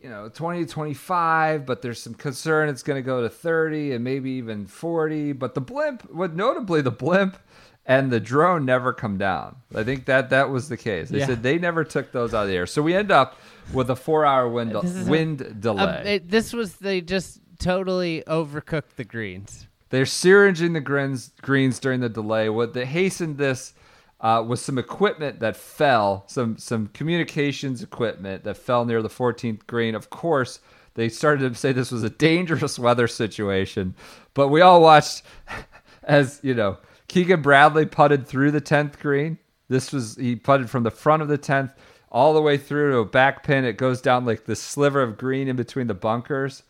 you 0.00 0.08
know 0.08 0.28
20 0.28 0.64
to 0.64 0.70
25 0.70 1.64
but 1.64 1.80
there's 1.82 2.00
some 2.02 2.14
concern 2.14 2.68
it's 2.68 2.82
going 2.82 2.96
to 2.96 3.06
go 3.06 3.22
to 3.22 3.28
30 3.28 3.92
and 3.92 4.02
maybe 4.02 4.30
even 4.32 4.66
40 4.66 5.32
but 5.32 5.54
the 5.54 5.60
blimp 5.60 6.02
what 6.10 6.34
notably 6.34 6.80
the 6.80 6.90
blimp 6.90 7.38
and 7.86 8.10
the 8.12 8.20
drone 8.20 8.64
never 8.64 8.92
come 8.92 9.18
down 9.18 9.56
i 9.74 9.82
think 9.82 10.04
that 10.04 10.30
that 10.30 10.48
was 10.50 10.68
the 10.68 10.76
case 10.76 11.08
they 11.08 11.18
Yeah. 11.18 11.26
said 11.26 11.42
they 11.42 11.58
never 11.58 11.82
took 11.84 12.12
those 12.12 12.32
out 12.34 12.42
of 12.44 12.48
the 12.48 12.54
air 12.56 12.66
so 12.66 12.80
we 12.82 12.94
end 12.94 13.10
up 13.10 13.36
with 13.72 13.90
a 13.90 13.96
four 13.96 14.24
hour 14.24 14.48
wind, 14.48 14.72
is 14.84 15.08
a- 15.08 15.34
delay 15.36 15.82
Um, 15.84 16.06
it, 16.06 16.30
this 16.30 16.52
was 16.52 16.76
they 16.76 17.00
just 17.00 17.40
totally 17.58 18.22
overcooked 18.26 18.96
the 18.96 19.04
greens. 19.04 19.66
They're 19.90 20.04
syringing 20.06 20.72
the 20.72 20.80
greens, 20.80 21.32
greens 21.42 21.78
during 21.78 22.00
the 22.00 22.08
delay. 22.08 22.48
What 22.48 22.72
they 22.74 22.84
hastened 22.86 23.38
this 23.38 23.72
uh, 24.20 24.42
was 24.46 24.60
some 24.62 24.78
equipment 24.78 25.38
that 25.40 25.56
fell, 25.56 26.24
some 26.26 26.56
some 26.58 26.88
communications 26.88 27.82
equipment 27.82 28.42
that 28.44 28.56
fell 28.56 28.84
near 28.84 29.00
the 29.02 29.08
14th 29.08 29.66
green. 29.68 29.94
Of 29.94 30.10
course, 30.10 30.58
they 30.94 31.08
started 31.08 31.52
to 31.52 31.58
say 31.58 31.72
this 31.72 31.92
was 31.92 32.02
a 32.02 32.10
dangerous 32.10 32.78
weather 32.86 33.06
situation, 33.06 33.94
but 34.34 34.48
we 34.48 34.60
all 34.60 34.80
watched 34.80 35.22
as 36.02 36.40
you 36.42 36.54
know 36.54 36.78
Keegan 37.12 37.42
Bradley 37.42 37.84
putted 37.84 38.26
through 38.26 38.52
the 38.52 38.60
10th 38.62 38.98
green. 38.98 39.36
This 39.68 39.92
was 39.92 40.16
he 40.16 40.34
putted 40.34 40.70
from 40.70 40.82
the 40.82 40.90
front 40.90 41.20
of 41.20 41.28
the 41.28 41.36
10th 41.36 41.74
all 42.10 42.32
the 42.32 42.40
way 42.40 42.56
through 42.56 42.92
to 42.92 42.98
a 43.00 43.04
back 43.04 43.42
pin. 43.42 43.66
It 43.66 43.76
goes 43.76 44.00
down 44.00 44.24
like 44.24 44.46
the 44.46 44.56
sliver 44.56 45.02
of 45.02 45.18
green 45.18 45.46
in 45.46 45.54
between 45.54 45.88
the 45.88 45.94
bunkers. 45.94 46.62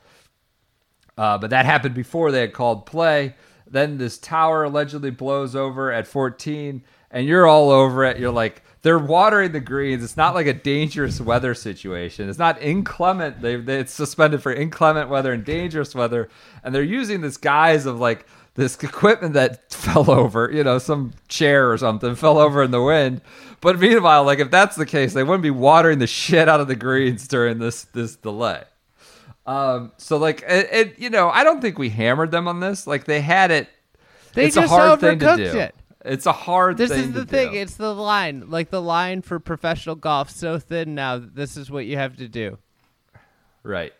Uh, 1.16 1.38
but 1.38 1.50
that 1.50 1.64
happened 1.64 1.94
before 1.94 2.32
they 2.32 2.40
had 2.40 2.52
called 2.52 2.86
play. 2.86 3.36
Then 3.68 3.98
this 3.98 4.18
tower 4.18 4.64
allegedly 4.64 5.10
blows 5.10 5.54
over 5.54 5.92
at 5.92 6.08
14, 6.08 6.82
and 7.12 7.24
you're 7.24 7.46
all 7.46 7.70
over 7.70 8.02
it. 8.04 8.18
You're 8.18 8.32
like, 8.32 8.62
they're 8.82 8.98
watering 8.98 9.52
the 9.52 9.60
greens. 9.60 10.02
It's 10.02 10.16
not 10.16 10.34
like 10.34 10.48
a 10.48 10.52
dangerous 10.52 11.20
weather 11.20 11.54
situation. 11.54 12.28
It's 12.28 12.38
not 12.38 12.60
inclement. 12.60 13.42
They, 13.42 13.54
they 13.54 13.78
it's 13.78 13.92
suspended 13.92 14.42
for 14.42 14.52
inclement 14.52 15.08
weather 15.08 15.32
and 15.32 15.44
dangerous 15.44 15.94
weather, 15.94 16.28
and 16.64 16.74
they're 16.74 16.82
using 16.82 17.20
this 17.20 17.36
guise 17.36 17.86
of 17.86 18.00
like 18.00 18.26
this 18.54 18.76
equipment 18.82 19.34
that 19.34 19.72
fell 19.72 20.10
over, 20.10 20.50
you 20.52 20.64
know, 20.64 20.78
some 20.78 21.12
chair 21.28 21.70
or 21.70 21.78
something 21.78 22.14
fell 22.14 22.38
over 22.38 22.62
in 22.62 22.70
the 22.70 22.82
wind. 22.82 23.20
But 23.60 23.78
meanwhile, 23.78 24.24
like 24.24 24.38
if 24.38 24.50
that's 24.50 24.76
the 24.76 24.86
case, 24.86 25.14
they 25.14 25.22
wouldn't 25.22 25.42
be 25.42 25.50
watering 25.50 25.98
the 25.98 26.06
shit 26.08 26.48
out 26.48 26.60
of 26.60 26.68
the 26.68 26.76
greens 26.76 27.28
during 27.28 27.58
this 27.58 27.84
this 27.84 28.16
delay. 28.16 28.64
Um, 29.44 29.92
so 29.96 30.18
like 30.18 30.42
it, 30.46 30.68
it, 30.72 30.98
you 30.98 31.10
know, 31.10 31.28
I 31.28 31.44
don't 31.44 31.60
think 31.60 31.78
we 31.78 31.88
hammered 31.88 32.30
them 32.30 32.46
on 32.46 32.60
this. 32.60 32.86
Like 32.86 33.04
they 33.04 33.20
had 33.20 33.50
it. 33.50 33.68
They 34.34 34.46
it's 34.46 34.54
just 34.54 34.72
a 34.72 34.76
hard 34.76 35.00
thing 35.00 35.18
to 35.18 35.36
do. 35.36 35.42
it. 35.58 35.74
It's 36.04 36.26
a 36.26 36.32
hard 36.32 36.78
This 36.78 36.90
is 36.90 37.12
the 37.12 37.24
thing. 37.24 37.52
do. 37.52 37.58
It's 37.58 37.76
the 37.76 37.94
line, 37.94 38.50
like 38.50 38.70
the 38.70 38.82
line 38.82 39.22
for 39.22 39.38
professional 39.38 39.94
golf, 39.94 40.30
so 40.30 40.58
thin 40.58 40.94
now. 40.94 41.18
that 41.18 41.34
This 41.36 41.56
is 41.56 41.70
what 41.70 41.86
you 41.86 41.96
have 41.96 42.16
to 42.16 42.28
do. 42.28 42.58
Right. 43.62 43.92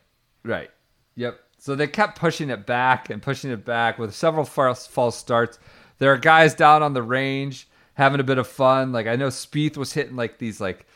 Right. 0.45 0.71
Yep. 1.15 1.39
So 1.63 1.77
they 1.77 1.87
kept 1.87 2.19
pushing 2.19 2.51
it 2.51 2.67
back 2.67 3.09
and 3.09 3.23
pushing 3.23 3.53
it 3.53 3.65
back 3.65 3.97
with 3.97 4.13
several 4.17 4.45
false, 4.45 4.85
false 4.85 5.17
starts. 5.17 5.61
There 6.01 6.13
are 6.13 6.19
guys 6.19 6.57
down 6.57 6.83
on 6.83 6.93
the 6.93 7.05
range 7.05 7.69
having 7.95 8.19
a 8.19 8.25
bit 8.25 8.37
of 8.37 8.49
fun. 8.49 8.91
Like 8.91 9.07
I 9.07 9.15
know 9.15 9.29
Spieth 9.29 9.77
was 9.77 9.93
hitting 9.93 10.17
like 10.17 10.39
these 10.39 10.61
like 10.61 10.87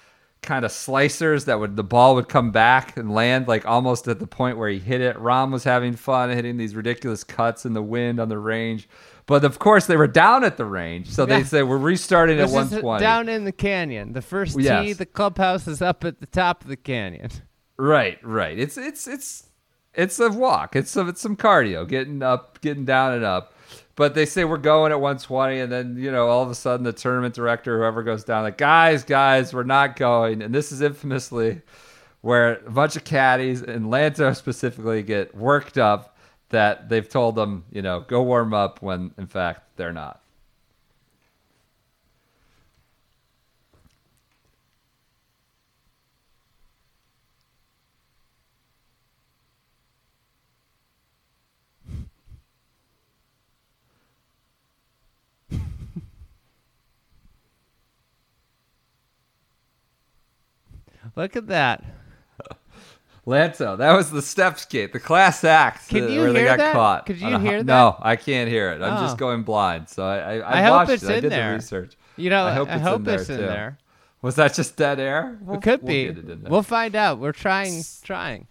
kind 0.43 0.65
of 0.65 0.73
slicers 0.73 1.45
that 1.45 1.61
would 1.61 1.77
the 1.77 1.85
ball 1.85 2.17
would 2.17 2.29
come 2.29 2.51
back 2.51 2.97
and 2.97 3.13
land 3.15 3.47
like 3.47 3.65
almost 3.65 4.09
at 4.09 4.19
the 4.19 4.27
point 4.27 4.59
where 4.59 4.69
he 4.69 4.81
hit 4.81 5.01
it. 5.01 5.15
Rahm 5.19 5.53
was 5.53 5.63
having 5.63 5.95
fun 5.95 6.31
hitting 6.31 6.57
these 6.57 6.75
ridiculous 6.75 7.23
cuts 7.23 7.65
in 7.65 7.73
the 7.73 7.81
wind 7.83 8.19
on 8.19 8.29
the 8.29 8.39
range. 8.39 8.89
But 9.27 9.45
of 9.45 9.61
course 9.61 9.87
they 9.87 9.97
were 9.97 10.09
down 10.09 10.43
at 10.43 10.57
the 10.57 10.65
range. 10.65 11.07
So 11.11 11.27
they 11.27 11.39
Yeah. 11.39 11.45
say 11.45 11.63
we're 11.63 11.79
restarting 11.79 12.41
at 12.41 12.49
This 12.49 12.51
is 12.51 12.55
120. 12.57 13.01
down 13.01 13.29
in 13.29 13.45
the 13.45 13.53
canyon. 13.53 14.15
The 14.15 14.21
first 14.23 14.57
tee, 14.57 14.65
Yes. 14.65 14.97
the 14.97 15.07
clubhouse 15.07 15.69
is 15.69 15.81
up 15.81 16.03
at 16.05 16.19
the 16.19 16.27
top 16.27 16.63
of 16.63 16.69
the 16.71 16.77
canyon. 16.77 17.31
Right, 17.79 18.19
right. 18.25 18.59
It's 18.59 18.77
it's 18.77 19.07
it's 19.07 19.45
it's 19.97 20.21
a 20.21 20.31
walk. 20.31 20.77
It's 20.77 20.91
some 20.91 21.09
it's 21.09 21.21
some 21.21 21.37
cardio, 21.37 21.89
getting 21.89 22.23
up, 22.23 22.61
getting 22.61 22.85
down 22.85 23.15
and 23.15 23.25
up. 23.25 23.55
But 23.97 24.15
they 24.15 24.27
say 24.27 24.45
we're 24.45 24.59
going 24.59 24.93
at 24.93 25.01
120, 25.01 25.59
and 25.59 25.73
then 25.73 25.97
you 25.97 26.13
know 26.13 26.29
all 26.29 26.43
of 26.43 26.51
a 26.51 26.55
sudden 26.55 26.85
the 26.85 26.93
tournament 26.93 27.35
director, 27.35 27.79
whoever 27.79 28.03
goes 28.03 28.23
down, 28.23 28.43
like 28.43 28.59
guys, 28.59 29.03
guys, 29.05 29.55
we're 29.55 29.65
not 29.65 29.97
going. 29.97 30.43
And 30.43 30.55
this 30.55 30.71
is 30.71 30.83
infamously 30.83 31.63
where 32.21 32.57
a 32.67 32.71
bunch 32.71 32.97
of 32.97 33.05
caddies 33.05 33.63
and 33.63 33.87
Lanto 33.87 34.35
specifically 34.37 35.03
get 35.03 35.35
worked 35.35 35.79
up 35.79 36.19
that 36.51 36.89
they've 36.89 37.09
told 37.09 37.35
them, 37.35 37.65
you 37.71 37.83
know, 37.83 38.01
go 38.01 38.23
warm 38.23 38.53
up 38.53 38.83
when 38.83 39.13
in 39.17 39.27
fact 39.27 39.63
they're 39.77 39.93
not. 39.93 40.21
Look 61.17 61.35
at 61.37 61.47
that. 61.49 61.83
Lanto. 63.27 63.77
That 63.79 63.93
was 63.97 64.11
the 64.11 64.23
steps 64.23 64.65
gate, 64.65 64.93
the 64.93 65.01
class 65.01 65.43
act 65.43 65.89
Can 65.89 66.09
you 66.13 66.21
where 66.21 66.33
they 66.33 66.41
hear 66.41 66.49
got 66.49 66.59
that? 66.59 66.73
caught. 66.75 67.07
Could 67.07 67.21
you 67.21 67.27
on 67.27 67.35
a 67.35 67.41
hear 67.41 67.59
that? 67.59 67.67
No, 67.67 67.97
I 68.01 68.15
can't 68.17 68.49
hear 68.49 68.71
it. 68.71 68.81
I'm 68.83 68.99
Oh. 68.99 69.01
just 69.01 69.19
going 69.19 69.43
blind. 69.43 69.89
So 69.89 70.05
I, 70.07 70.17
I, 70.19 70.35
I, 70.39 70.59
I 70.59 70.63
hope 70.63 70.73
watched 70.73 70.91
it's 70.93 71.03
it. 71.03 71.11
I 71.11 71.15
in 71.17 71.23
did 71.23 71.33
there. 71.33 71.49
the 71.51 71.55
research. 71.57 71.97
You 72.17 72.31
know, 72.31 72.45
I 72.45 72.53
hope 72.53 72.69
it's 72.71 72.87
in 72.87 73.03
there, 73.05 73.21
in 73.21 73.27
too. 73.27 73.37
there. 73.37 73.79
Was 74.23 74.37
that 74.37 74.55
just 74.55 74.77
dead 74.77 75.01
air? 75.01 75.39
We'll, 75.43 75.57
It 75.59 75.63
could 75.63 75.83
we'll 75.83 75.89
be. 75.89 76.05
get 76.05 76.19
it 76.19 76.31
in 76.31 76.43
there. 76.43 76.51
We'll 76.51 76.63
find 76.63 76.95
out. 76.95 77.19
We're 77.19 77.33
trying, 77.33 77.83
trying. 78.03 78.47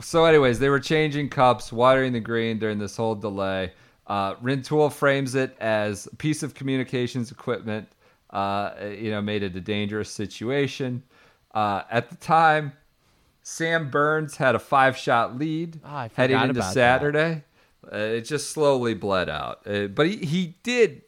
So, 0.00 0.24
anyways, 0.24 0.58
they 0.58 0.68
were 0.68 0.80
changing 0.80 1.28
cups, 1.30 1.72
watering 1.72 2.12
the 2.12 2.20
green 2.20 2.58
during 2.58 2.78
this 2.78 2.96
whole 2.96 3.14
delay. 3.14 3.72
Uh, 4.06 4.34
Rintoul 4.36 4.92
frames 4.92 5.34
it 5.34 5.56
as 5.60 6.06
a 6.12 6.16
piece 6.16 6.42
of 6.42 6.54
communications 6.54 7.30
equipment. 7.30 7.88
Uh, 8.30 8.72
you 8.98 9.10
know, 9.10 9.22
made 9.22 9.42
it 9.42 9.54
a 9.56 9.60
dangerous 9.60 10.10
situation. 10.10 11.02
Uh, 11.56 11.82
at 11.90 12.10
the 12.10 12.16
time, 12.16 12.74
Sam 13.42 13.88
Burns 13.90 14.36
had 14.36 14.54
a 14.54 14.58
five-shot 14.58 15.38
lead 15.38 15.80
Oh, 15.84 16.08
heading 16.14 16.38
into. 16.38 16.62
Saturday. 16.62 17.44
Uh, 17.90 17.96
it 17.96 18.22
just 18.22 18.50
slowly 18.50 18.92
bled 18.94 19.28
out, 19.30 19.66
uh, 19.66 19.86
but 19.86 20.06
he, 20.06 20.16
he 20.16 20.56
did 20.62 21.02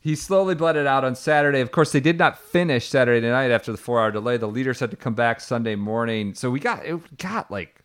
he 0.00 0.14
slowly 0.16 0.54
bled 0.54 0.76
it 0.76 0.86
out 0.86 1.04
on 1.04 1.14
Saturday. 1.14 1.60
Of 1.60 1.70
course, 1.72 1.92
they 1.92 2.00
did 2.00 2.18
not 2.18 2.38
finish 2.38 2.88
Saturday 2.88 3.26
night 3.28 3.50
after 3.50 3.70
the 3.70 3.78
four 3.78 4.00
hour 4.00 4.10
delay. 4.10 4.36
The 4.36 4.48
leaders 4.48 4.80
had 4.80 4.90
to 4.90 4.96
come 4.96 5.14
back 5.14 5.40
Sunday 5.40 5.76
morning. 5.76 6.34
So 6.34 6.50
we 6.50 6.58
got 6.60 6.84
it 6.84 7.16
got 7.18 7.50
like 7.50 7.82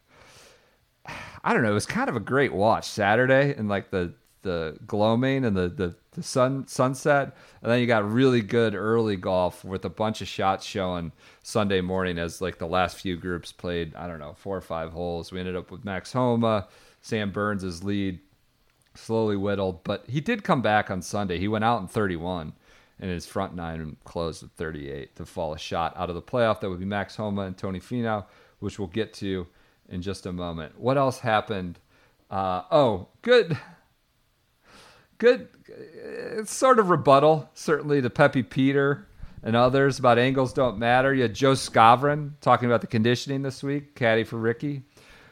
I 1.43 1.53
don't 1.53 1.61
know, 1.61 1.69
it 1.71 1.73
was 1.73 1.85
kind 1.85 2.09
of 2.09 2.15
a 2.15 2.19
great 2.21 2.51
watch 2.53 2.89
Saturday 2.89 3.53
and 3.55 3.69
like 3.69 3.91
the 3.91 4.13
the 4.41 4.77
gloaming 4.87 5.43
and 5.45 5.55
the, 5.55 5.69
the, 5.69 5.95
the 6.15 6.23
sun 6.23 6.67
sunset. 6.67 7.35
And 7.61 7.71
then 7.71 7.79
you 7.79 7.87
got 7.87 8.09
really 8.09 8.41
good 8.41 8.73
early 8.73 9.15
golf 9.15 9.63
with 9.63 9.85
a 9.85 9.89
bunch 9.89 10.21
of 10.21 10.27
shots 10.27 10.65
showing 10.65 11.11
Sunday 11.43 11.81
morning 11.81 12.17
as 12.17 12.41
like 12.41 12.57
the 12.57 12.67
last 12.67 12.97
few 12.97 13.17
groups 13.17 13.51
played, 13.51 13.95
I 13.95 14.07
don't 14.07 14.19
know, 14.19 14.33
four 14.33 14.57
or 14.57 14.61
five 14.61 14.91
holes. 14.91 15.31
We 15.31 15.39
ended 15.39 15.55
up 15.55 15.71
with 15.71 15.85
Max 15.85 16.11
Homa, 16.13 16.67
Sam 17.01 17.31
Burns' 17.31 17.83
lead, 17.83 18.19
slowly 18.95 19.35
whittled, 19.35 19.83
but 19.83 20.05
he 20.07 20.21
did 20.21 20.43
come 20.43 20.61
back 20.61 20.89
on 20.89 21.01
Sunday. 21.01 21.37
He 21.37 21.47
went 21.47 21.63
out 21.63 21.81
in 21.81 21.87
31 21.87 22.53
and 22.99 23.11
his 23.11 23.25
front 23.25 23.53
nine 23.55 23.97
closed 24.05 24.43
at 24.43 24.51
38 24.51 25.15
to 25.17 25.25
fall 25.25 25.53
a 25.53 25.59
shot 25.59 25.93
out 25.97 26.09
of 26.09 26.15
the 26.15 26.21
playoff. 26.21 26.61
That 26.61 26.69
would 26.69 26.79
be 26.79 26.85
Max 26.85 27.15
Homa 27.15 27.43
and 27.43 27.57
Tony 27.57 27.79
Finau, 27.79 28.25
which 28.59 28.79
we'll 28.79 28.87
get 28.87 29.13
to 29.15 29.47
in 29.89 30.01
just 30.01 30.25
a 30.25 30.31
moment. 30.31 30.79
What 30.79 30.97
else 30.97 31.19
happened? 31.19 31.79
Uh, 32.29 32.63
oh, 32.71 33.09
good. 33.21 33.57
Good, 35.17 35.47
Uh, 35.69 36.39
it's 36.39 36.53
sort 36.53 36.79
of 36.79 36.89
rebuttal, 36.89 37.49
certainly 37.53 38.01
to 38.01 38.09
Pepe 38.09 38.43
Peter 38.43 39.07
and 39.45 39.55
others 39.55 39.99
about 39.99 40.17
angles 40.17 40.51
don't 40.51 40.79
matter. 40.79 41.13
You 41.13 41.21
had 41.21 41.35
Joe 41.35 41.53
Skovron 41.53 42.33
talking 42.41 42.67
about 42.67 42.81
the 42.81 42.87
conditioning 42.87 43.43
this 43.43 43.61
week, 43.61 43.95
caddy 43.95 44.23
for 44.23 44.37
Rickie. 44.37 44.81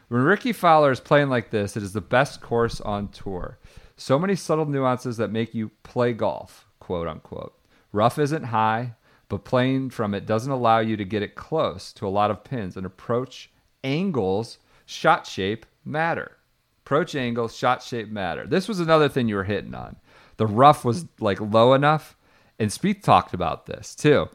When 0.08 0.22
Rickie 0.22 0.54
Fowler 0.54 0.92
is 0.92 1.00
playing 1.00 1.30
like 1.30 1.50
this, 1.50 1.76
it 1.76 1.82
is 1.82 1.94
the 1.94 2.02
best 2.02 2.40
course 2.40 2.80
on 2.80 3.08
tour. 3.08 3.58
So 3.98 4.20
many 4.20 4.36
subtle 4.36 4.68
nuances 4.68 5.18
that 5.18 5.32
make 5.32 5.56
you 5.56 5.72
play 5.82 6.14
golf, 6.14 6.68
quote 6.80 7.08
unquote. 7.08 7.58
Rough 7.92 8.20
isn't 8.20 8.46
high, 8.46 8.94
but 9.30 9.46
playing 9.46 9.90
from 9.90 10.14
it 10.14 10.28
doesn't 10.28 10.52
allow 10.52 10.80
you 10.80 10.96
to 10.98 11.06
get 11.06 11.24
it 11.24 11.34
close 11.34 11.92
to 11.94 12.08
a 12.08 12.10
lot 12.10 12.30
of 12.30 12.44
pins. 12.44 12.78
And 12.78 12.86
approach 12.86 13.50
angles, 13.84 14.60
shot 14.86 15.26
shape 15.26 15.66
matter. 15.84 16.38
Approach 16.86 17.16
angles, 17.16 17.56
shot 17.56 17.82
shape 17.82 18.10
matter. 18.10 18.46
This 18.46 18.68
was 18.68 18.80
another 18.80 19.10
thing 19.10 19.28
you 19.28 19.36
were 19.36 19.44
hitting 19.44 19.74
on. 19.74 19.96
The 20.38 20.48
rough 20.48 20.84
was 20.84 21.06
like 21.20 21.40
low 21.40 21.74
enough, 21.74 22.16
and 22.60 22.70
Spieth 22.70 23.04
talked 23.04 23.34
about 23.34 23.66
this 23.66 23.96
too 23.96 24.30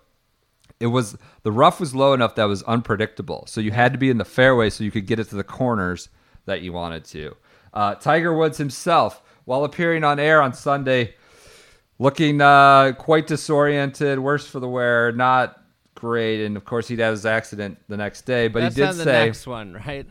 it 0.80 0.86
was 0.86 1.16
the 1.42 1.52
rough 1.52 1.80
was 1.80 1.94
low 1.94 2.12
enough 2.12 2.34
that 2.36 2.44
was 2.44 2.62
unpredictable. 2.64 3.44
So 3.46 3.60
you 3.60 3.72
had 3.72 3.92
to 3.92 3.98
be 3.98 4.10
in 4.10 4.18
the 4.18 4.24
fairway 4.24 4.70
so 4.70 4.84
you 4.84 4.90
could 4.90 5.06
get 5.06 5.18
it 5.18 5.28
to 5.30 5.36
the 5.36 5.44
corners 5.44 6.08
that 6.46 6.62
you 6.62 6.72
wanted 6.72 7.04
to. 7.06 7.36
Uh, 7.74 7.94
Tiger 7.96 8.34
Woods 8.34 8.58
himself, 8.58 9.22
while 9.44 9.64
appearing 9.64 10.04
on 10.04 10.18
air 10.18 10.40
on 10.40 10.52
Sunday, 10.52 11.14
looking 11.98 12.40
uh, 12.40 12.92
quite 12.92 13.26
disoriented, 13.26 14.18
worse 14.18 14.46
for 14.46 14.60
the 14.60 14.68
wear, 14.68 15.12
not 15.12 15.62
great, 15.94 16.44
and 16.44 16.56
of 16.56 16.64
course 16.64 16.88
he'd 16.88 17.00
have 17.00 17.12
his 17.12 17.26
accident 17.26 17.78
the 17.88 17.96
next 17.96 18.22
day. 18.22 18.48
But 18.48 18.60
That's 18.60 18.76
he 18.76 18.82
did 18.82 18.94
say, 18.94 19.26
next 19.26 19.46
one, 19.46 19.74
right? 19.74 20.06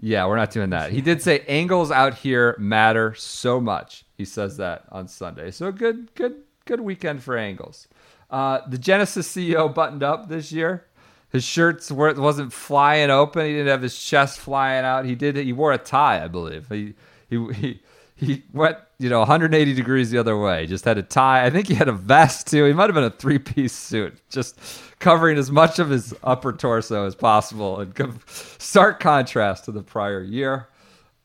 Yeah, 0.00 0.26
we're 0.26 0.36
not 0.36 0.50
doing 0.50 0.70
that. 0.70 0.92
He 0.92 1.00
did 1.00 1.22
say 1.22 1.40
angles 1.48 1.90
out 1.90 2.14
here 2.14 2.54
matter 2.58 3.14
so 3.14 3.60
much. 3.60 4.04
He 4.16 4.24
says 4.24 4.56
that 4.58 4.84
on 4.90 5.08
Sunday. 5.08 5.50
So 5.50 5.72
good, 5.72 6.14
good, 6.14 6.36
good 6.66 6.80
weekend 6.80 7.22
for 7.22 7.36
angles. 7.36 7.88
Uh, 8.30 8.60
the 8.68 8.78
Genesis 8.78 9.28
CEO 9.28 9.74
buttoned 9.74 10.02
up 10.02 10.28
this 10.28 10.52
year. 10.52 10.84
His 11.30 11.44
shirts 11.44 11.90
were, 11.90 12.14
wasn't 12.14 12.52
flying 12.52 13.10
open. 13.10 13.46
He 13.46 13.52
didn't 13.52 13.68
have 13.68 13.82
his 13.82 13.98
chest 13.98 14.38
flying 14.38 14.84
out. 14.84 15.04
He 15.04 15.14
did. 15.14 15.36
He 15.36 15.52
wore 15.52 15.72
a 15.72 15.78
tie, 15.78 16.24
I 16.24 16.28
believe. 16.28 16.68
He 16.68 16.94
he 17.28 17.52
he 17.52 17.80
he 18.18 18.42
went 18.52 18.76
you 18.98 19.08
know 19.08 19.20
180 19.20 19.74
degrees 19.74 20.10
the 20.10 20.18
other 20.18 20.36
way. 20.36 20.66
Just 20.66 20.84
had 20.84 20.98
a 20.98 21.02
tie. 21.02 21.46
I 21.46 21.50
think 21.50 21.68
he 21.68 21.74
had 21.74 21.88
a 21.88 21.92
vest 21.92 22.48
too. 22.48 22.64
He 22.64 22.72
might 22.72 22.84
have 22.84 22.94
been 22.94 23.04
a 23.04 23.10
three 23.10 23.38
piece 23.38 23.72
suit, 23.72 24.18
just 24.28 24.58
covering 24.98 25.38
as 25.38 25.50
much 25.50 25.78
of 25.78 25.88
his 25.88 26.14
upper 26.22 26.52
torso 26.52 27.06
as 27.06 27.14
possible. 27.14 27.80
And 27.80 28.20
stark 28.26 29.00
contrast 29.00 29.64
to 29.66 29.72
the 29.72 29.82
prior 29.82 30.22
year. 30.22 30.68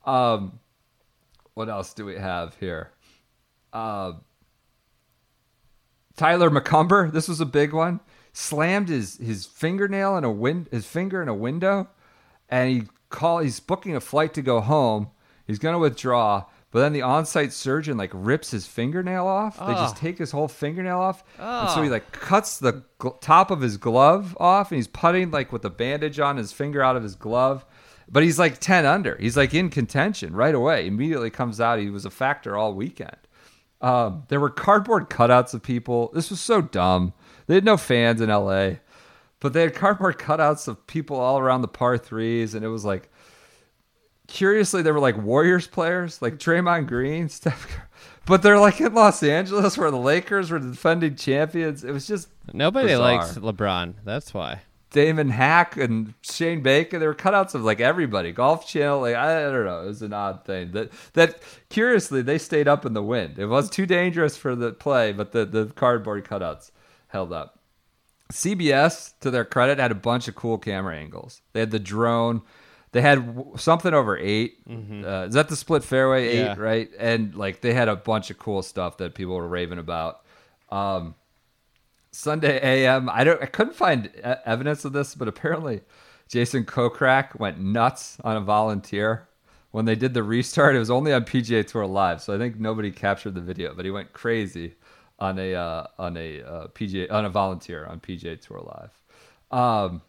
Um, 0.05 0.59
what 1.53 1.69
else 1.69 1.93
do 1.93 2.05
we 2.05 2.15
have 2.15 2.55
here? 2.59 2.91
Uh, 3.71 4.13
Tyler 6.15 6.49
McCumber, 6.49 7.11
this 7.11 7.27
was 7.27 7.41
a 7.41 7.45
big 7.45 7.73
one. 7.73 7.99
Slammed 8.33 8.89
his 8.89 9.17
his 9.17 9.45
fingernail 9.45 10.17
in 10.17 10.23
a 10.23 10.31
win 10.31 10.67
his 10.71 10.85
finger 10.85 11.21
in 11.21 11.27
a 11.27 11.33
window, 11.33 11.87
and 12.49 12.69
he 12.69 12.83
call 13.09 13.39
he's 13.39 13.59
booking 13.59 13.95
a 13.95 13.99
flight 13.99 14.33
to 14.33 14.41
go 14.41 14.59
home. 14.59 15.09
He's 15.45 15.59
gonna 15.59 15.77
withdraw, 15.79 16.45
but 16.73 16.79
then 16.81 16.91
the 16.91 17.03
on-site 17.03 17.53
surgeon 17.53 17.95
like 17.97 18.09
rips 18.13 18.51
his 18.51 18.67
fingernail 18.67 19.25
off. 19.25 19.57
They 19.57 19.73
just 19.73 19.95
Oh. 19.95 19.99
take 19.99 20.17
his 20.17 20.31
whole 20.31 20.49
fingernail 20.49 20.99
off, 20.99 21.23
and 21.39 21.69
so 21.69 21.79
Oh. 21.79 21.83
he 21.83 21.89
like 21.89 22.11
cuts 22.11 22.57
the 22.57 22.83
gl- 22.99 23.21
top 23.21 23.49
of 23.51 23.61
his 23.61 23.77
glove 23.77 24.35
off, 24.39 24.71
and 24.71 24.75
he's 24.77 24.87
putting 24.87 25.31
like 25.31 25.53
with 25.53 25.63
a 25.63 25.69
bandage 25.69 26.19
on 26.19 26.35
his 26.37 26.51
finger 26.51 26.81
out 26.83 26.97
of 26.97 27.03
his 27.03 27.15
glove. 27.15 27.65
But 28.11 28.23
he's 28.23 28.37
like 28.37 28.57
ten 28.59 28.85
under. 28.85 29.15
He's 29.17 29.37
like 29.37 29.53
in 29.53 29.69
contention 29.69 30.35
right 30.35 30.53
away. 30.53 30.85
Immediately 30.87 31.29
comes 31.29 31.61
out. 31.61 31.79
He 31.79 31.89
was 31.89 32.03
a 32.05 32.09
factor 32.11 32.57
all 32.57 32.73
weekend. 32.73 33.15
Um, 33.81 34.23
there 34.29 34.39
were 34.39 34.49
cardboard 34.49 35.09
cutouts 35.09 35.53
of 35.53 35.61
people. 35.61 36.09
This 36.13 36.29
was 36.29 36.39
so 36.39 36.61
dumb. 36.61 37.13
They 37.47 37.55
had 37.55 37.65
no 37.65 37.77
fans 37.77 38.19
in 38.21 38.29
LA, 38.29 38.77
but 39.39 39.53
they 39.53 39.61
had 39.61 39.75
cardboard 39.75 40.17
cutouts 40.17 40.67
of 40.67 40.85
people 40.87 41.17
all 41.19 41.37
around 41.39 41.61
the 41.61 41.67
par 41.67 41.97
threes, 41.97 42.55
and 42.55 42.63
it 42.63 42.69
was 42.69 42.85
like, 42.85 43.09
curiously, 44.27 44.81
they 44.81 44.91
were 44.91 44.99
like 44.99 45.17
Warriors 45.17 45.67
players, 45.67 46.21
like 46.21 46.37
Draymond 46.37 46.87
Green, 46.87 47.29
Steph, 47.29 47.67
Curry. 47.67 47.83
but 48.25 48.41
they're 48.41 48.59
like 48.59 48.79
in 48.81 48.93
Los 48.93 49.21
Angeles 49.23 49.77
where 49.77 49.91
the 49.91 49.97
Lakers 49.97 50.51
were 50.51 50.59
the 50.59 50.71
defending 50.71 51.15
champions. 51.15 51.83
It 51.83 51.91
was 51.91 52.07
just 52.07 52.29
Nobody 52.53 52.87
bizarre. 52.89 53.17
likes 53.17 53.37
LeBron. 53.37 53.95
That's 54.03 54.33
why. 54.33 54.61
Damon 54.91 55.29
Hack 55.29 55.75
and 55.75 56.13
Shane 56.21 56.61
Bacon. 56.61 56.99
There 56.99 57.09
were 57.09 57.15
cutouts 57.15 57.55
of 57.55 57.63
like 57.63 57.79
everybody. 57.79 58.31
Golf 58.31 58.67
Channel. 58.67 59.01
Like 59.01 59.15
I 59.15 59.41
don't 59.43 59.65
know. 59.65 59.81
It 59.83 59.87
was 59.87 60.03
an 60.03 60.13
odd 60.13 60.45
thing. 60.45 60.71
That 60.73 60.91
that 61.13 61.41
curiously 61.69 62.21
they 62.21 62.37
stayed 62.37 62.67
up 62.67 62.85
in 62.85 62.93
the 62.93 63.01
wind. 63.01 63.39
It 63.39 63.47
was 63.47 63.71
too 63.71 63.87
dangerous 63.87 64.37
for 64.37 64.55
the 64.55 64.71
play, 64.71 65.11
but 65.11 65.31
the 65.31 65.45
the 65.45 65.65
cardboard 65.65 66.25
cutouts 66.25 66.69
held 67.07 67.33
up. 67.33 67.57
CBS, 68.31 69.13
to 69.21 69.29
their 69.31 69.45
credit, 69.45 69.79
had 69.79 69.91
a 69.91 69.95
bunch 69.95 70.27
of 70.27 70.35
cool 70.35 70.57
camera 70.57 70.95
angles. 70.95 71.41
They 71.53 71.59
had 71.59 71.71
the 71.71 71.79
drone. 71.79 72.41
They 72.93 73.01
had 73.01 73.43
something 73.57 73.93
over 73.93 74.17
8 74.17 74.57
Uh, 75.03 75.25
is 75.27 75.33
that 75.33 75.49
the 75.49 75.55
split 75.55 75.83
fairway 75.83 76.27
eight? 76.29 76.39
Yeah. 76.39 76.55
Right, 76.57 76.89
and 76.97 77.35
like 77.35 77.59
they 77.61 77.73
had 77.73 77.89
a 77.89 77.95
bunch 77.95 78.29
of 78.29 78.37
cool 78.39 78.61
stuff 78.61 78.97
that 78.97 79.13
people 79.15 79.35
were 79.35 79.47
raving 79.47 79.79
about. 79.79 80.21
Um, 80.69 81.15
Sunday 82.11 82.59
AM. 82.61 83.09
I 83.09 83.23
don't. 83.23 83.41
I 83.41 83.47
couldn't 83.47 83.75
find 83.75 84.07
evidence 84.45 84.85
of 84.85 84.93
this, 84.93 85.15
but 85.15 85.27
apparently, 85.27 85.81
Jason 86.29 86.63
Kokrak 86.65 87.39
went 87.39 87.59
nuts 87.59 88.17
on 88.23 88.37
a 88.37 88.41
volunteer 88.41 89.27
when 89.71 89.85
they 89.85 89.95
did 89.95 90.13
the 90.13 90.21
restart. 90.23 90.75
It 90.75 90.79
was 90.79 90.91
only 90.91 91.11
on 91.11 91.25
PGA 91.25 91.65
Tour 91.65 91.87
Live, 91.87 92.21
so 92.21 92.33
I 92.35 92.37
think 92.37 92.59
nobody 92.59 92.91
captured 92.91 93.33
the 93.33 93.41
video. 93.41 93.73
But 93.73 93.85
he 93.85 93.91
went 93.91 94.13
crazy 94.13 94.75
on 95.17 95.39
a 95.39 95.55
uh, 95.55 95.87
on 95.97 96.15
a 96.17 96.41
uh, 96.43 96.67
PGA 96.67 97.11
on 97.11 97.25
a 97.25 97.29
volunteer 97.29 97.85
on 97.87 97.99
PGA 97.99 98.39
Tour 98.39 98.61
Live. 98.61 99.01
Um, 99.59 100.01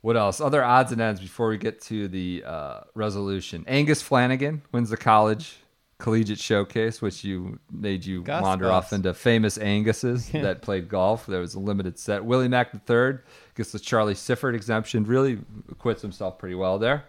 what 0.00 0.16
else? 0.16 0.40
Other 0.40 0.64
odds 0.64 0.92
and 0.92 1.00
ends 1.00 1.20
before 1.20 1.48
we 1.48 1.58
get 1.58 1.80
to 1.82 2.08
the 2.08 2.44
uh, 2.46 2.80
resolution. 2.94 3.64
Angus 3.66 4.02
Flanagan 4.02 4.62
wins 4.72 4.90
the 4.90 4.96
college 4.96 5.56
collegiate 6.00 6.38
showcase, 6.38 7.00
which 7.00 7.22
you 7.22 7.58
made 7.70 8.04
you 8.04 8.22
Gus 8.22 8.42
wander 8.42 8.64
Bus. 8.64 8.86
off 8.86 8.92
into 8.92 9.14
famous 9.14 9.58
Anguses 9.58 10.32
that 10.32 10.62
played 10.62 10.88
golf. 10.88 11.26
There 11.26 11.40
was 11.40 11.54
a 11.54 11.60
limited 11.60 11.98
set. 11.98 12.24
Willie 12.24 12.48
Mack 12.48 12.72
III 12.88 13.18
gets 13.54 13.72
the 13.72 13.78
Charlie 13.78 14.14
Sifford 14.14 14.54
exemption. 14.54 15.04
Really 15.04 15.38
acquits 15.70 16.02
himself 16.02 16.38
pretty 16.38 16.56
well 16.56 16.78
there. 16.78 17.04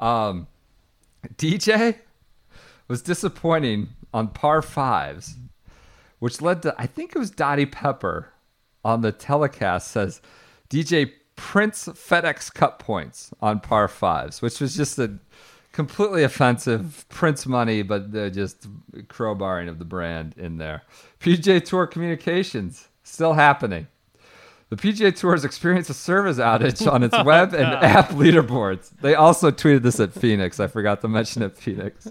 Um, 0.00 0.48
DJ 1.36 1.96
was 2.88 3.00
disappointing 3.02 3.88
on 4.12 4.28
par 4.28 4.60
fives, 4.60 5.36
which 6.18 6.42
led 6.42 6.62
to 6.62 6.74
I 6.78 6.86
think 6.86 7.14
it 7.14 7.18
was 7.18 7.30
Dottie 7.30 7.66
Pepper 7.66 8.32
on 8.84 9.00
the 9.00 9.12
telecast 9.12 9.88
says 9.88 10.20
DJ 10.68 11.12
prints 11.56 11.88
FedEx 11.88 12.52
Cup 12.52 12.78
points 12.78 13.32
on 13.40 13.60
par 13.60 13.88
fives, 13.88 14.42
which 14.42 14.60
was 14.60 14.76
just 14.76 14.98
a 14.98 15.18
completely 15.72 16.22
offensive 16.22 17.06
prints 17.08 17.46
money, 17.46 17.80
but 17.80 18.12
they're 18.12 18.28
just 18.28 18.66
crowbarring 19.06 19.66
of 19.66 19.78
the 19.78 19.84
brand 19.86 20.34
in 20.36 20.58
there. 20.58 20.82
PJ 21.18 21.64
Tour 21.64 21.86
Communications 21.86 22.88
still 23.04 23.32
happening. 23.32 23.86
The 24.68 24.76
PGA 24.76 25.16
Tour 25.16 25.32
has 25.32 25.46
experienced 25.46 25.88
a 25.88 25.94
service 25.94 26.36
outage 26.36 26.92
on 26.92 27.02
its 27.02 27.16
web 27.24 27.54
and 27.54 27.64
app 27.82 28.10
leaderboards. 28.10 28.90
They 29.00 29.14
also 29.14 29.50
tweeted 29.50 29.82
this 29.82 29.98
at 29.98 30.12
Phoenix. 30.12 30.60
I 30.60 30.66
forgot 30.66 31.00
to 31.00 31.08
mention 31.08 31.42
at 31.42 31.56
Phoenix. 31.56 32.06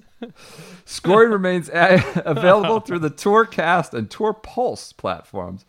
Scoring 0.85 1.29
remains 1.29 1.69
a- 1.69 2.01
available 2.25 2.79
through 2.79 2.99
the 2.99 3.11
Tourcast 3.11 3.93
and 3.93 4.09
Tour 4.09 4.33
Pulse 4.33 4.91
platforms, 4.91 5.65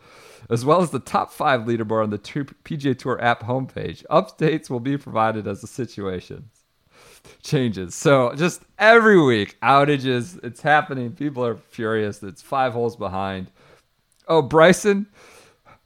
as 0.50 0.64
well 0.64 0.80
as 0.80 0.90
the 0.90 0.98
top 0.98 1.32
five 1.32 1.62
leaderboard 1.62 2.04
on 2.04 2.10
the 2.10 2.18
PGA 2.18 2.98
Tour 2.98 3.22
app 3.22 3.42
homepage. 3.42 4.04
Updates 4.10 4.70
will 4.70 4.80
be 4.80 4.96
provided 4.96 5.46
as 5.46 5.60
the 5.60 5.66
situation 5.66 6.50
changes. 7.42 7.94
So 7.94 8.34
just 8.34 8.62
every 8.78 9.20
week, 9.20 9.58
outages. 9.60 10.42
It's 10.44 10.62
happening. 10.62 11.12
People 11.12 11.44
are 11.44 11.56
furious. 11.56 12.22
It's 12.22 12.42
five 12.42 12.72
holes 12.72 12.96
behind. 12.96 13.50
Oh, 14.28 14.42
Bryson. 14.42 15.06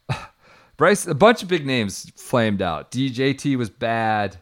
Bryce, 0.77 1.07
a 1.07 1.15
bunch 1.15 1.43
of 1.43 1.49
big 1.49 1.67
names 1.67 2.11
flamed 2.17 2.63
out. 2.63 2.91
DJT 2.91 3.57
was 3.57 3.71
bad. 3.71 4.37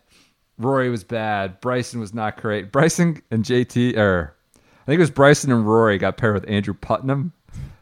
Rory 0.59 0.91
was 0.91 1.05
bad. 1.05 1.61
Bryson 1.61 2.01
was 2.01 2.13
not 2.13 2.41
great. 2.41 2.73
Bryson 2.73 3.23
and 3.31 3.45
JT, 3.45 3.97
or 3.97 4.35
I 4.57 4.87
think 4.87 4.99
it 4.99 5.01
was 5.01 5.11
Bryson 5.11 5.53
and 5.53 5.67
Rory 5.67 5.99
got 5.99 6.17
paired 6.17 6.35
with 6.35 6.49
Andrew 6.49 6.75
Putnam, 6.75 7.33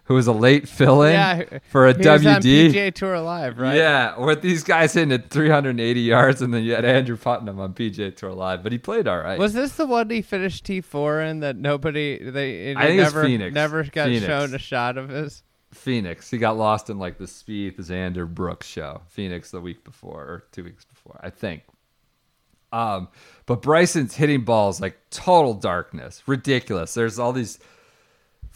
who 0.06 0.14
was 0.14 0.26
a 0.26 0.32
late 0.32 0.68
fill-in 0.68 1.12
Yeah, 1.12 1.58
for 1.68 1.86
a 1.86 1.92
he 1.92 1.98
was 2.08 2.24
on 2.26 2.40
WD. 2.40 2.72
PGA 2.72 2.94
Tour 2.94 3.20
Live, 3.20 3.58
right? 3.58 3.76
Yeah, 3.76 4.18
with 4.18 4.40
these 4.40 4.62
guys 4.64 4.94
hitting 4.94 5.12
at 5.12 5.30
380 5.30 6.00
yards, 6.00 6.42
and 6.42 6.54
then 6.54 6.62
you 6.64 6.74
had 6.74 6.84
Andrew 6.84 7.16
Putnam 7.16 7.58
on 7.60 7.74
PGA 7.74 8.14
Tour 8.14 8.32
Live, 8.32 8.62
but 8.62 8.72
he 8.72 8.78
played 8.78 9.06
all 9.08 9.18
right. 9.18 9.38
Was 9.38 9.52
this 9.52 9.72
the 9.76 9.86
one 9.86 10.08
he 10.10 10.22
finished 10.22 10.64
T 10.64 10.80
four 10.80 11.20
in 11.20 11.40
that 11.40 11.56
nobody 11.56 12.18
they 12.30 12.74
I 12.74 12.86
think 12.86 12.98
it 13.00 13.04
was 13.04 13.14
never 13.14 13.24
Phoenix. 13.24 13.54
never 13.54 13.84
got 13.84 14.06
Phoenix. 14.06 14.26
shown 14.26 14.54
a 14.54 14.58
shot 14.58 14.96
of 14.96 15.08
his? 15.08 15.42
Phoenix. 15.72 16.30
He 16.30 16.38
got 16.38 16.56
lost 16.56 16.88
in 16.88 16.98
like 16.98 17.18
the 17.18 17.24
Spieth 17.26 17.76
Xander 17.76 18.26
Brooks 18.32 18.66
show. 18.66 19.02
Phoenix 19.08 19.50
the 19.50 19.60
week 19.60 19.84
before 19.84 20.22
or 20.22 20.44
two 20.52 20.64
weeks 20.64 20.84
before, 20.84 21.20
I 21.22 21.28
think. 21.30 21.62
Um, 22.72 23.08
but 23.46 23.62
Bryson's 23.62 24.14
hitting 24.14 24.42
balls 24.44 24.80
like 24.80 24.96
total 25.10 25.54
darkness, 25.54 26.22
ridiculous. 26.26 26.94
There's 26.94 27.18
all 27.18 27.32
these 27.32 27.58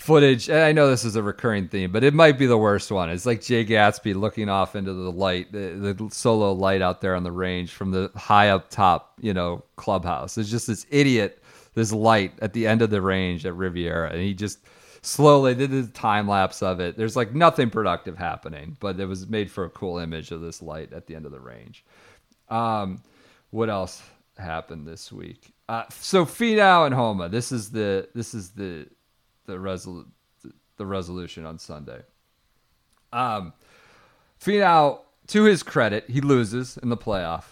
footage, 0.00 0.48
and 0.48 0.60
I 0.60 0.72
know 0.72 0.88
this 0.88 1.04
is 1.04 1.14
a 1.14 1.22
recurring 1.22 1.68
theme, 1.68 1.92
but 1.92 2.02
it 2.02 2.14
might 2.14 2.38
be 2.38 2.46
the 2.46 2.56
worst 2.56 2.90
one. 2.90 3.10
It's 3.10 3.26
like 3.26 3.42
Jay 3.42 3.66
Gatsby 3.66 4.14
looking 4.14 4.48
off 4.48 4.74
into 4.74 4.94
the 4.94 5.12
light, 5.12 5.52
the, 5.52 5.94
the 5.94 6.08
solo 6.10 6.52
light 6.54 6.80
out 6.80 7.02
there 7.02 7.14
on 7.14 7.22
the 7.22 7.30
range 7.30 7.72
from 7.72 7.90
the 7.90 8.10
high 8.16 8.48
up 8.48 8.70
top, 8.70 9.12
you 9.20 9.34
know, 9.34 9.62
clubhouse. 9.76 10.34
There's 10.34 10.50
just 10.50 10.66
this 10.66 10.86
idiot, 10.88 11.42
this 11.74 11.92
light 11.92 12.32
at 12.40 12.54
the 12.54 12.66
end 12.66 12.80
of 12.80 12.88
the 12.88 13.02
range 13.02 13.44
at 13.44 13.54
Riviera, 13.54 14.10
and 14.10 14.22
he 14.22 14.32
just 14.32 14.60
slowly 15.02 15.54
did 15.54 15.70
the 15.70 15.86
time 15.88 16.26
lapse 16.26 16.62
of 16.62 16.80
it. 16.80 16.96
There's 16.96 17.14
like 17.14 17.34
nothing 17.34 17.68
productive 17.68 18.16
happening, 18.16 18.78
but 18.80 18.98
it 18.98 19.06
was 19.06 19.28
made 19.28 19.50
for 19.50 19.66
a 19.66 19.70
cool 19.70 19.98
image 19.98 20.30
of 20.30 20.40
this 20.40 20.62
light 20.62 20.94
at 20.94 21.06
the 21.06 21.14
end 21.14 21.26
of 21.26 21.32
the 21.32 21.40
range. 21.40 21.84
Um, 22.48 23.02
what 23.50 23.68
else 23.68 24.02
happened 24.38 24.88
this 24.88 25.12
week? 25.12 25.52
Uh, 25.68 25.84
so 25.90 26.24
Finau 26.24 26.86
and 26.86 26.94
Homa. 26.94 27.28
This 27.28 27.52
is 27.52 27.70
the 27.70 28.08
this 28.14 28.32
is 28.32 28.50
the 28.52 28.86
the 29.50 29.56
resol- 29.58 30.06
the 30.76 30.86
resolution 30.86 31.44
on 31.44 31.58
Sunday. 31.58 32.00
Um, 33.12 33.52
Finau, 34.40 35.00
to 35.28 35.44
his 35.44 35.62
credit, 35.62 36.08
he 36.08 36.20
loses 36.20 36.76
in 36.78 36.88
the 36.88 36.96
playoff. 36.96 37.44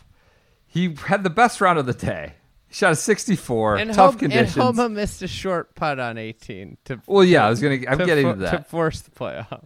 He 0.66 0.94
had 1.06 1.22
the 1.22 1.30
best 1.30 1.60
round 1.60 1.78
of 1.78 1.86
the 1.86 1.92
day. 1.94 2.34
He 2.68 2.74
shot 2.74 2.92
a 2.92 2.96
64, 2.96 3.76
And 3.76 3.92
tough 3.92 4.12
Hom- 4.12 4.18
conditions. 4.20 4.56
And 4.56 4.62
Homa 4.76 4.88
missed 4.88 5.22
a 5.22 5.28
short 5.28 5.74
putt 5.74 5.98
on 5.98 6.18
eighteen 6.18 6.76
to 6.84 7.00
well, 7.06 7.24
yeah, 7.24 7.46
I 7.46 7.50
was 7.50 7.60
gonna. 7.60 7.78
I'm 7.88 7.98
to 7.98 8.04
getting 8.06 8.26
fo- 8.26 8.34
to 8.34 8.40
that. 8.40 8.50
to 8.50 8.64
force 8.64 9.00
the 9.00 9.10
playoff. 9.10 9.64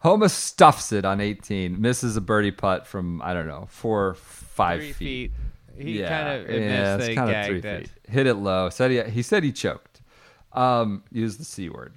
Homa 0.00 0.28
stuffs 0.28 0.92
it 0.92 1.04
on 1.06 1.20
18, 1.20 1.80
misses 1.80 2.16
a 2.16 2.20
birdie 2.20 2.50
putt 2.52 2.86
from 2.86 3.20
I 3.22 3.32
don't 3.34 3.46
know 3.48 3.66
four, 3.70 4.14
five 4.14 4.80
Three 4.80 4.92
feet. 4.92 5.32
feet. 5.76 5.84
He 5.84 6.00
yeah, 6.00 6.08
kind 6.08 6.28
of 6.42 6.50
yeah, 6.54 6.94
it's 6.96 7.06
he 7.08 7.14
kinda 7.16 7.44
three 7.46 7.58
it. 7.58 7.80
feet. 7.80 7.90
Hit 8.08 8.26
it 8.28 8.34
low. 8.34 8.68
Said 8.70 8.90
he 8.92 9.02
he 9.10 9.22
said 9.22 9.42
he 9.42 9.50
choked. 9.50 9.93
Um, 10.54 11.02
used 11.10 11.40
the 11.40 11.44
c 11.44 11.68
word. 11.68 11.94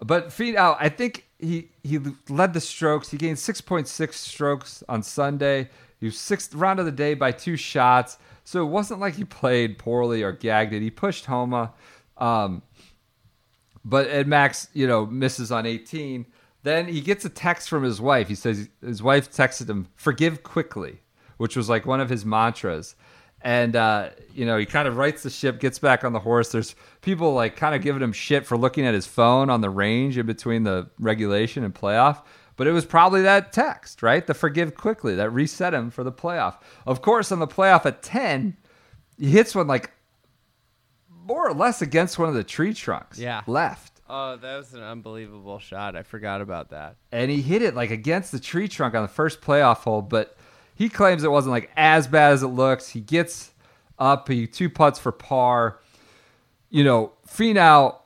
But 0.00 0.32
feet 0.32 0.56
out. 0.56 0.76
I 0.80 0.88
think 0.88 1.26
he 1.38 1.70
he 1.82 1.98
led 2.28 2.54
the 2.54 2.60
strokes. 2.60 3.10
He 3.10 3.16
gained 3.16 3.36
6.6 3.36 4.12
strokes 4.14 4.82
on 4.88 5.02
Sunday. 5.02 5.68
He 6.00 6.06
was 6.06 6.18
sixth 6.18 6.54
round 6.54 6.78
of 6.78 6.86
the 6.86 6.92
day 6.92 7.14
by 7.14 7.32
two 7.32 7.56
shots. 7.56 8.18
So 8.44 8.62
it 8.62 8.70
wasn't 8.70 9.00
like 9.00 9.14
he 9.14 9.24
played 9.24 9.78
poorly 9.78 10.22
or 10.22 10.32
gagged 10.32 10.72
it. 10.72 10.80
He 10.80 10.90
pushed 10.90 11.26
Homa. 11.26 11.74
Um, 12.16 12.62
but 13.84 14.08
Ed 14.08 14.26
Max, 14.26 14.68
you 14.72 14.86
know, 14.86 15.06
misses 15.06 15.50
on 15.50 15.66
18. 15.66 16.26
Then 16.62 16.88
he 16.88 17.00
gets 17.00 17.24
a 17.24 17.28
text 17.28 17.68
from 17.68 17.82
his 17.82 18.00
wife. 18.00 18.28
He 18.28 18.34
says 18.34 18.68
his 18.82 19.02
wife 19.02 19.30
texted 19.30 19.68
him, 19.68 19.88
"Forgive 19.96 20.42
quickly," 20.42 21.00
which 21.36 21.56
was 21.56 21.68
like 21.68 21.86
one 21.86 22.00
of 22.00 22.08
his 22.08 22.24
mantras. 22.24 22.94
And 23.40 23.76
uh, 23.76 24.10
you 24.34 24.44
know, 24.44 24.58
he 24.58 24.66
kind 24.66 24.88
of 24.88 24.96
rights 24.96 25.22
the 25.22 25.30
ship, 25.30 25.60
gets 25.60 25.78
back 25.78 26.04
on 26.04 26.12
the 26.12 26.20
horse. 26.20 26.50
There's 26.50 26.74
people 27.08 27.32
like 27.32 27.56
kind 27.56 27.74
of 27.74 27.80
giving 27.80 28.02
him 28.02 28.12
shit 28.12 28.44
for 28.44 28.58
looking 28.58 28.84
at 28.84 28.92
his 28.92 29.06
phone 29.06 29.48
on 29.48 29.62
the 29.62 29.70
range 29.70 30.18
in 30.18 30.26
between 30.26 30.64
the 30.64 30.90
regulation 30.98 31.64
and 31.64 31.74
playoff. 31.74 32.20
But 32.56 32.66
it 32.66 32.72
was 32.72 32.84
probably 32.84 33.22
that 33.22 33.50
text, 33.50 34.02
right? 34.02 34.26
The 34.26 34.34
forgive 34.34 34.74
quickly 34.74 35.14
that 35.14 35.30
reset 35.30 35.72
him 35.72 35.90
for 35.90 36.04
the 36.04 36.12
playoff. 36.12 36.56
Of 36.84 37.00
course, 37.00 37.32
on 37.32 37.38
the 37.38 37.46
playoff 37.46 37.86
at 37.86 38.02
10, 38.02 38.58
he 39.18 39.30
hits 39.30 39.54
one 39.54 39.66
like 39.66 39.90
more 41.24 41.48
or 41.48 41.54
less 41.54 41.80
against 41.80 42.18
one 42.18 42.28
of 42.28 42.34
the 42.34 42.44
tree 42.44 42.74
trunks. 42.74 43.18
Yeah. 43.18 43.40
Left. 43.46 44.02
Oh, 44.10 44.36
that 44.36 44.56
was 44.58 44.74
an 44.74 44.82
unbelievable 44.82 45.60
shot. 45.60 45.96
I 45.96 46.02
forgot 46.02 46.42
about 46.42 46.68
that. 46.70 46.96
and 47.10 47.30
he 47.30 47.40
hit 47.40 47.62
it 47.62 47.74
like 47.74 47.90
against 47.90 48.32
the 48.32 48.40
tree 48.40 48.68
trunk 48.68 48.94
on 48.94 49.00
the 49.00 49.08
first 49.08 49.40
playoff 49.40 49.78
hole, 49.78 50.02
but 50.02 50.36
he 50.74 50.90
claims 50.90 51.24
it 51.24 51.30
wasn't 51.30 51.52
like 51.52 51.70
as 51.74 52.06
bad 52.06 52.32
as 52.32 52.42
it 52.42 52.48
looks. 52.48 52.90
He 52.90 53.00
gets 53.00 53.52
up, 53.98 54.28
he 54.28 54.46
two 54.46 54.68
putts 54.68 54.98
for 54.98 55.10
par. 55.10 55.78
You 56.70 56.84
know, 56.84 57.12
Finau 57.26 57.96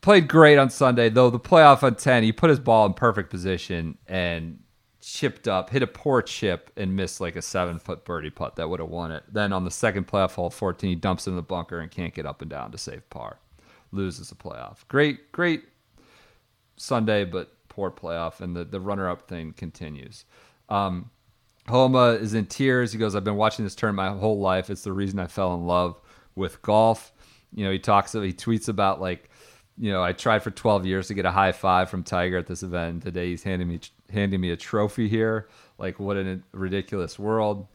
played 0.00 0.28
great 0.28 0.58
on 0.58 0.70
Sunday, 0.70 1.08
though 1.08 1.30
the 1.30 1.40
playoff 1.40 1.82
on 1.82 1.94
10, 1.94 2.22
he 2.22 2.32
put 2.32 2.50
his 2.50 2.58
ball 2.58 2.86
in 2.86 2.94
perfect 2.94 3.30
position 3.30 3.98
and 4.06 4.60
chipped 5.00 5.48
up, 5.48 5.70
hit 5.70 5.82
a 5.82 5.86
poor 5.86 6.20
chip 6.22 6.70
and 6.76 6.94
missed 6.94 7.20
like 7.20 7.36
a 7.36 7.42
seven 7.42 7.78
foot 7.78 8.04
birdie 8.04 8.30
putt 8.30 8.56
that 8.56 8.68
would 8.68 8.80
have 8.80 8.88
won 8.88 9.10
it. 9.10 9.22
Then 9.32 9.52
on 9.52 9.64
the 9.64 9.70
second 9.70 10.06
playoff 10.06 10.34
hole, 10.34 10.50
14, 10.50 10.90
he 10.90 10.96
dumps 10.96 11.26
in 11.26 11.36
the 11.36 11.42
bunker 11.42 11.80
and 11.80 11.90
can't 11.90 12.14
get 12.14 12.26
up 12.26 12.42
and 12.42 12.50
down 12.50 12.72
to 12.72 12.78
save 12.78 13.08
par. 13.10 13.38
Loses 13.90 14.28
the 14.28 14.34
playoff. 14.34 14.86
Great, 14.88 15.32
great 15.32 15.64
Sunday, 16.76 17.24
but 17.24 17.54
poor 17.68 17.90
playoff, 17.90 18.40
and 18.40 18.54
the, 18.54 18.64
the 18.64 18.80
runner 18.80 19.08
up 19.08 19.28
thing 19.28 19.52
continues. 19.52 20.24
Um, 20.68 21.10
Homa 21.68 22.12
is 22.12 22.34
in 22.34 22.46
tears. 22.46 22.92
He 22.92 22.98
goes, 22.98 23.14
I've 23.14 23.24
been 23.24 23.36
watching 23.36 23.64
this 23.64 23.74
tournament 23.74 24.14
my 24.14 24.20
whole 24.20 24.40
life. 24.40 24.70
It's 24.70 24.84
the 24.84 24.92
reason 24.92 25.18
I 25.18 25.26
fell 25.26 25.54
in 25.54 25.66
love 25.66 26.00
with 26.34 26.60
golf. 26.62 27.12
You 27.54 27.64
know, 27.64 27.72
he 27.72 27.78
talks, 27.78 28.12
he 28.12 28.32
tweets 28.32 28.68
about 28.68 29.00
like, 29.00 29.30
you 29.78 29.92
know, 29.92 30.02
I 30.02 30.12
tried 30.12 30.42
for 30.42 30.50
12 30.50 30.86
years 30.86 31.08
to 31.08 31.14
get 31.14 31.24
a 31.24 31.30
high 31.30 31.52
five 31.52 31.88
from 31.88 32.02
Tiger 32.02 32.36
at 32.36 32.46
this 32.46 32.62
event. 32.62 32.90
And 32.94 33.02
today 33.02 33.30
he's 33.30 33.44
handing 33.44 33.68
me 33.68 33.80
handing 34.10 34.40
me 34.40 34.50
a 34.50 34.56
trophy 34.56 35.08
here. 35.08 35.48
Like, 35.78 36.00
what 36.00 36.16
a 36.16 36.40
ridiculous 36.52 37.18
world. 37.18 37.66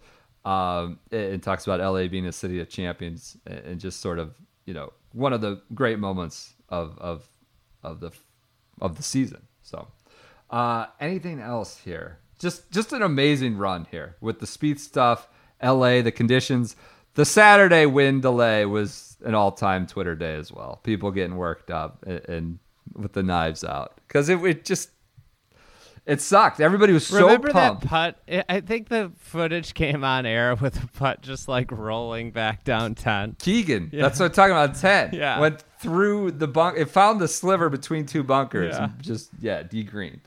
Um, 0.43 0.99
and, 1.11 1.41
talks 1.41 1.65
about 1.65 1.79
LA 1.79 2.07
being 2.07 2.25
a 2.25 2.33
city 2.33 2.59
of 2.59 2.67
champions 2.67 3.37
and, 3.47 3.59
and 3.59 3.79
just 3.79 4.01
sort 4.01 4.19
of, 4.19 4.35
you 4.65 4.73
know, 4.73 4.91
one 5.13 5.31
of 5.31 5.39
the 5.39 5.61
great 5.73 5.99
moments 5.99 6.53
of 6.67 6.97
of 6.99 7.25
of 7.81 8.01
the 8.01 8.11
of 8.81 8.97
the 8.97 9.03
season. 9.03 9.47
So, 9.61 9.87
uh, 10.49 10.87
anything 10.99 11.39
else 11.39 11.77
here? 11.77 12.19
Just 12.39 12.69
just 12.71 12.91
an 12.91 13.01
amazing 13.01 13.57
run 13.57 13.87
here 13.89 14.17
with 14.19 14.39
the 14.39 14.45
Spieth 14.45 14.79
stuff. 14.79 15.29
LA, 15.63 16.01
the 16.01 16.11
conditions. 16.11 16.75
The 17.15 17.25
Saturday 17.25 17.85
wind 17.85 18.21
delay 18.23 18.65
was 18.65 19.17
an 19.23 19.35
all-time 19.35 19.85
Twitter 19.87 20.15
day 20.15 20.35
as 20.35 20.51
well. 20.51 20.79
People 20.83 21.11
getting 21.11 21.35
worked 21.37 21.69
up 21.71 22.03
and, 22.07 22.21
and 22.27 22.59
with 22.93 23.13
the 23.13 23.23
knives 23.23 23.63
out 23.63 23.93
because 24.07 24.29
it, 24.29 24.43
it 24.43 24.65
just 24.65 24.89
it 26.05 26.19
sucked. 26.21 26.59
Everybody 26.59 26.91
was 26.91 27.07
so 27.07 27.21
Remember 27.27 27.49
pumped. 27.51 27.83
that 27.83 27.87
putt? 28.27 28.45
I- 28.49 28.59
think 28.59 28.89
the 28.89 29.11
footage 29.19 29.73
came 29.73 30.03
on 30.03 30.25
air 30.25 30.53
with 30.55 30.73
the 30.73 30.87
putt 30.87 31.21
just 31.21 31.47
like 31.47 31.71
rolling 31.71 32.31
back 32.31 32.63
down 32.65 32.93
10. 32.95 33.37
Keegan, 33.39 33.89
that's 33.93 34.19
what 34.19 34.25
I'm 34.27 34.31
talking 34.33 34.51
about. 34.51 34.75
Ten, 34.75 35.11
Yeah. 35.13 35.39
went 35.39 35.63
through 35.79 36.31
the 36.31 36.47
bunk. 36.47 36.77
It 36.77 36.89
found 36.89 37.21
the 37.21 37.27
sliver 37.29 37.69
between 37.69 38.05
two 38.05 38.23
bunkers 38.23 38.75
Yeah. 38.75 38.83
and 38.85 39.01
just 39.01 39.29
yeah, 39.39 39.63
degreened 39.63 40.19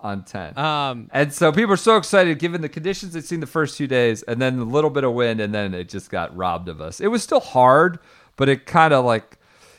on 0.00 0.24
ten. 0.24 0.56
Um, 0.58 1.08
And 1.12 1.32
so 1.32 1.50
people 1.52 1.72
are 1.74 1.76
so 1.76 1.96
excited 1.96 2.38
given 2.38 2.60
the 2.60 2.68
conditions 2.68 3.12
they'd 3.14 3.24
seen 3.24 3.40
the 3.40 3.46
first 3.46 3.76
two 3.76 3.86
days 3.86 4.22
and 4.24 4.40
then 4.40 4.58
a 4.58 4.64
little 4.64 4.90
bit 4.90 5.04
of 5.04 5.12
wind 5.12 5.40
and 5.40 5.52
then 5.54 5.74
it 5.74 5.88
just 5.88 6.10
got 6.10 6.36
robbed 6.36 6.68
of 6.68 6.80
us. 6.80 7.00
It 7.00 7.08
was 7.08 7.22
still 7.22 7.40
hard, 7.40 7.98
but 8.36 8.48
it 8.48 8.64
kind 8.66 8.92
of 8.94 9.04
like 9.04 9.38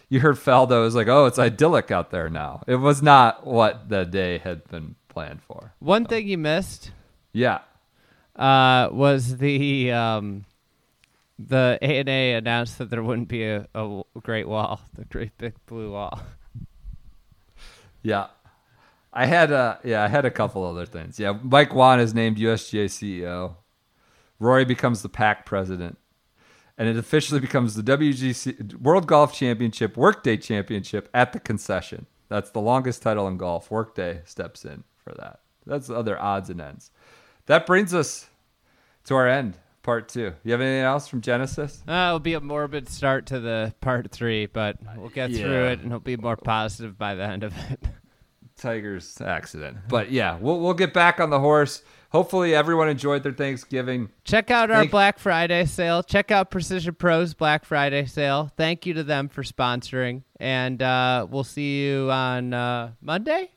you 0.10 0.20
heard 0.20 0.36
Faldo 0.38 0.82
was 0.84 0.96
like, 0.96 1.08
"Oh, 1.08 1.26
it's 1.28 1.38
idyllic 1.40 1.92
out 1.92 2.10
there 2.12 2.30
now." 2.30 2.64
It 2.68 2.76
was 2.78 3.02
not 3.04 3.46
what 3.46 3.90
the 3.90 4.06
day 4.06 4.40
had 4.40 4.68
been 4.68 4.96
planned 5.08 5.42
for. 5.44 5.74
one 5.80 6.06
thing 6.06 6.28
you 6.28 6.38
missed 6.38 6.92
Yeah. 7.32 7.60
uh, 8.36 8.90
was 8.92 9.38
the 9.38 9.92
um, 9.92 10.46
the 11.38 11.78
A 11.82 12.00
and 12.00 12.10
A 12.10 12.34
announced 12.34 12.80
that 12.80 12.90
there 12.90 13.02
wouldn't 13.04 13.28
be 13.30 13.44
a, 13.46 13.68
a 13.76 14.02
Great 14.22 14.48
Wall, 14.48 14.82
the 14.96 15.06
Great 15.06 15.38
Big 15.38 15.54
Blue 15.68 15.92
Wall. 15.92 16.20
Yeah. 18.02 18.28
I 19.12 19.26
had 19.26 19.52
a 19.52 19.80
yeah, 19.84 20.04
I 20.04 20.08
had 20.08 20.26
a 20.26 20.32
couple 20.32 20.64
other 20.64 20.86
things. 20.86 21.20
Yeah, 21.20 21.38
Mike 21.42 21.74
Whan 21.74 22.00
is 22.00 22.14
named 22.14 22.38
USGA 22.38 22.86
CEO. 22.86 23.56
Rory 24.40 24.66
becomes 24.66 25.02
the 25.02 25.10
PAC 25.10 25.46
president. 25.46 25.98
And 26.78 26.88
it 26.88 26.96
officially 26.96 27.42
becomes 27.42 27.76
the 27.76 27.84
WGC 27.84 28.76
World 28.82 29.06
Golf 29.06 29.34
Championship 29.34 29.98
Workday 29.98 30.38
Championship 30.38 31.10
at 31.14 31.34
the 31.34 31.40
concession. 31.42 32.06
That's 32.30 32.52
the 32.52 32.62
longest 32.62 33.02
title 33.02 33.28
in 33.28 33.36
golf. 33.36 33.70
Workday 33.70 34.22
steps 34.24 34.64
in 34.64 34.86
for 34.96 35.14
that. 35.16 35.42
That's 35.66 35.88
the 35.88 35.96
other 35.96 36.18
odds 36.18 36.50
and 36.50 36.62
ends. 36.62 36.92
That 37.48 37.66
brings 37.66 37.94
us 37.94 38.30
to 39.06 39.16
our 39.16 39.28
end, 39.28 39.58
part 39.84 40.08
two. 40.08 40.34
You 40.44 40.54
have 40.54 40.62
anything 40.62 40.84
else 40.84 41.08
from 41.08 41.20
Genesis? 41.20 41.84
Uh, 41.86 41.92
it'll 42.08 42.20
be 42.20 42.36
a 42.36 42.40
morbid 42.40 42.88
start 42.88 43.26
to 43.26 43.42
the 43.42 43.74
part 43.82 44.10
three, 44.12 44.46
but 44.46 44.78
we'll 44.96 45.10
get 45.10 45.34
through 45.34 45.66
it, 45.66 45.80
and 45.80 45.88
it'll 45.88 46.00
be 46.00 46.16
more 46.16 46.38
positive 46.38 46.98
by 46.98 47.14
the 47.16 47.24
end 47.24 47.44
of 47.44 47.54
it. 47.72 47.80
Tiger's 48.60 49.20
accident. 49.22 49.78
But 49.88 50.12
yeah, 50.12 50.38
we'll 50.40 50.60
we'll 50.60 50.74
get 50.74 50.94
back 50.94 51.20
on 51.20 51.30
the 51.30 51.40
horse. 51.40 51.82
Hopefully 52.12 52.56
everyone 52.56 52.90
enjoyed 52.90 53.22
their 53.22 53.32
Thanksgiving. 53.34 54.10
Check 54.24 54.50
out 54.50 54.72
our 54.72 54.78
Thank- 54.80 54.92
Black 54.92 55.20
Friday 55.20 55.66
sale. 55.66 56.02
Check 56.02 56.32
out 56.32 56.50
Precision 56.50 56.96
Pros 56.96 57.34
Black 57.36 57.66
Friday 57.66 58.06
sale. 58.06 58.52
Thank 58.58 58.86
you 58.86 58.94
to 58.96 59.04
them 59.04 59.30
for 59.30 59.44
sponsoring, 59.44 60.24
and 60.40 60.82
uh, 60.82 61.28
we'll 61.30 61.44
see 61.44 61.86
you 61.86 62.10
on 62.12 62.54
uh, 62.54 62.92
Monday. 63.02 63.52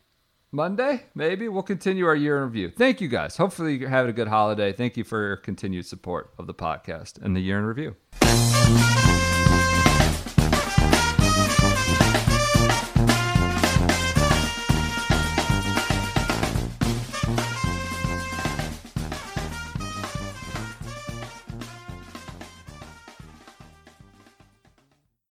Monday, 0.55 1.05
maybe 1.15 1.49
we'll 1.49 1.63
continue 1.63 2.05
our 2.05 2.15
year 2.15 2.37
in 2.37 2.45
review. 2.45 2.71
Thank 2.77 3.01
you 3.01 3.09
guys. 3.09 3.39
Hopefully 3.39 3.77
you're 3.77 3.89
having 3.89 4.11
a 4.11 4.13
good 4.13 4.29
holiday. 4.29 4.71
Thank 4.75 4.99
you 4.99 5.05
for 5.05 5.27
your 5.27 5.37
continued 5.37 5.87
support 5.87 6.31
of 6.39 6.47
the 6.47 6.53
podcast 6.53 7.17
and 7.23 7.35
the 7.35 7.41
year 7.41 7.59
in 7.59 7.65
review. 7.65 7.97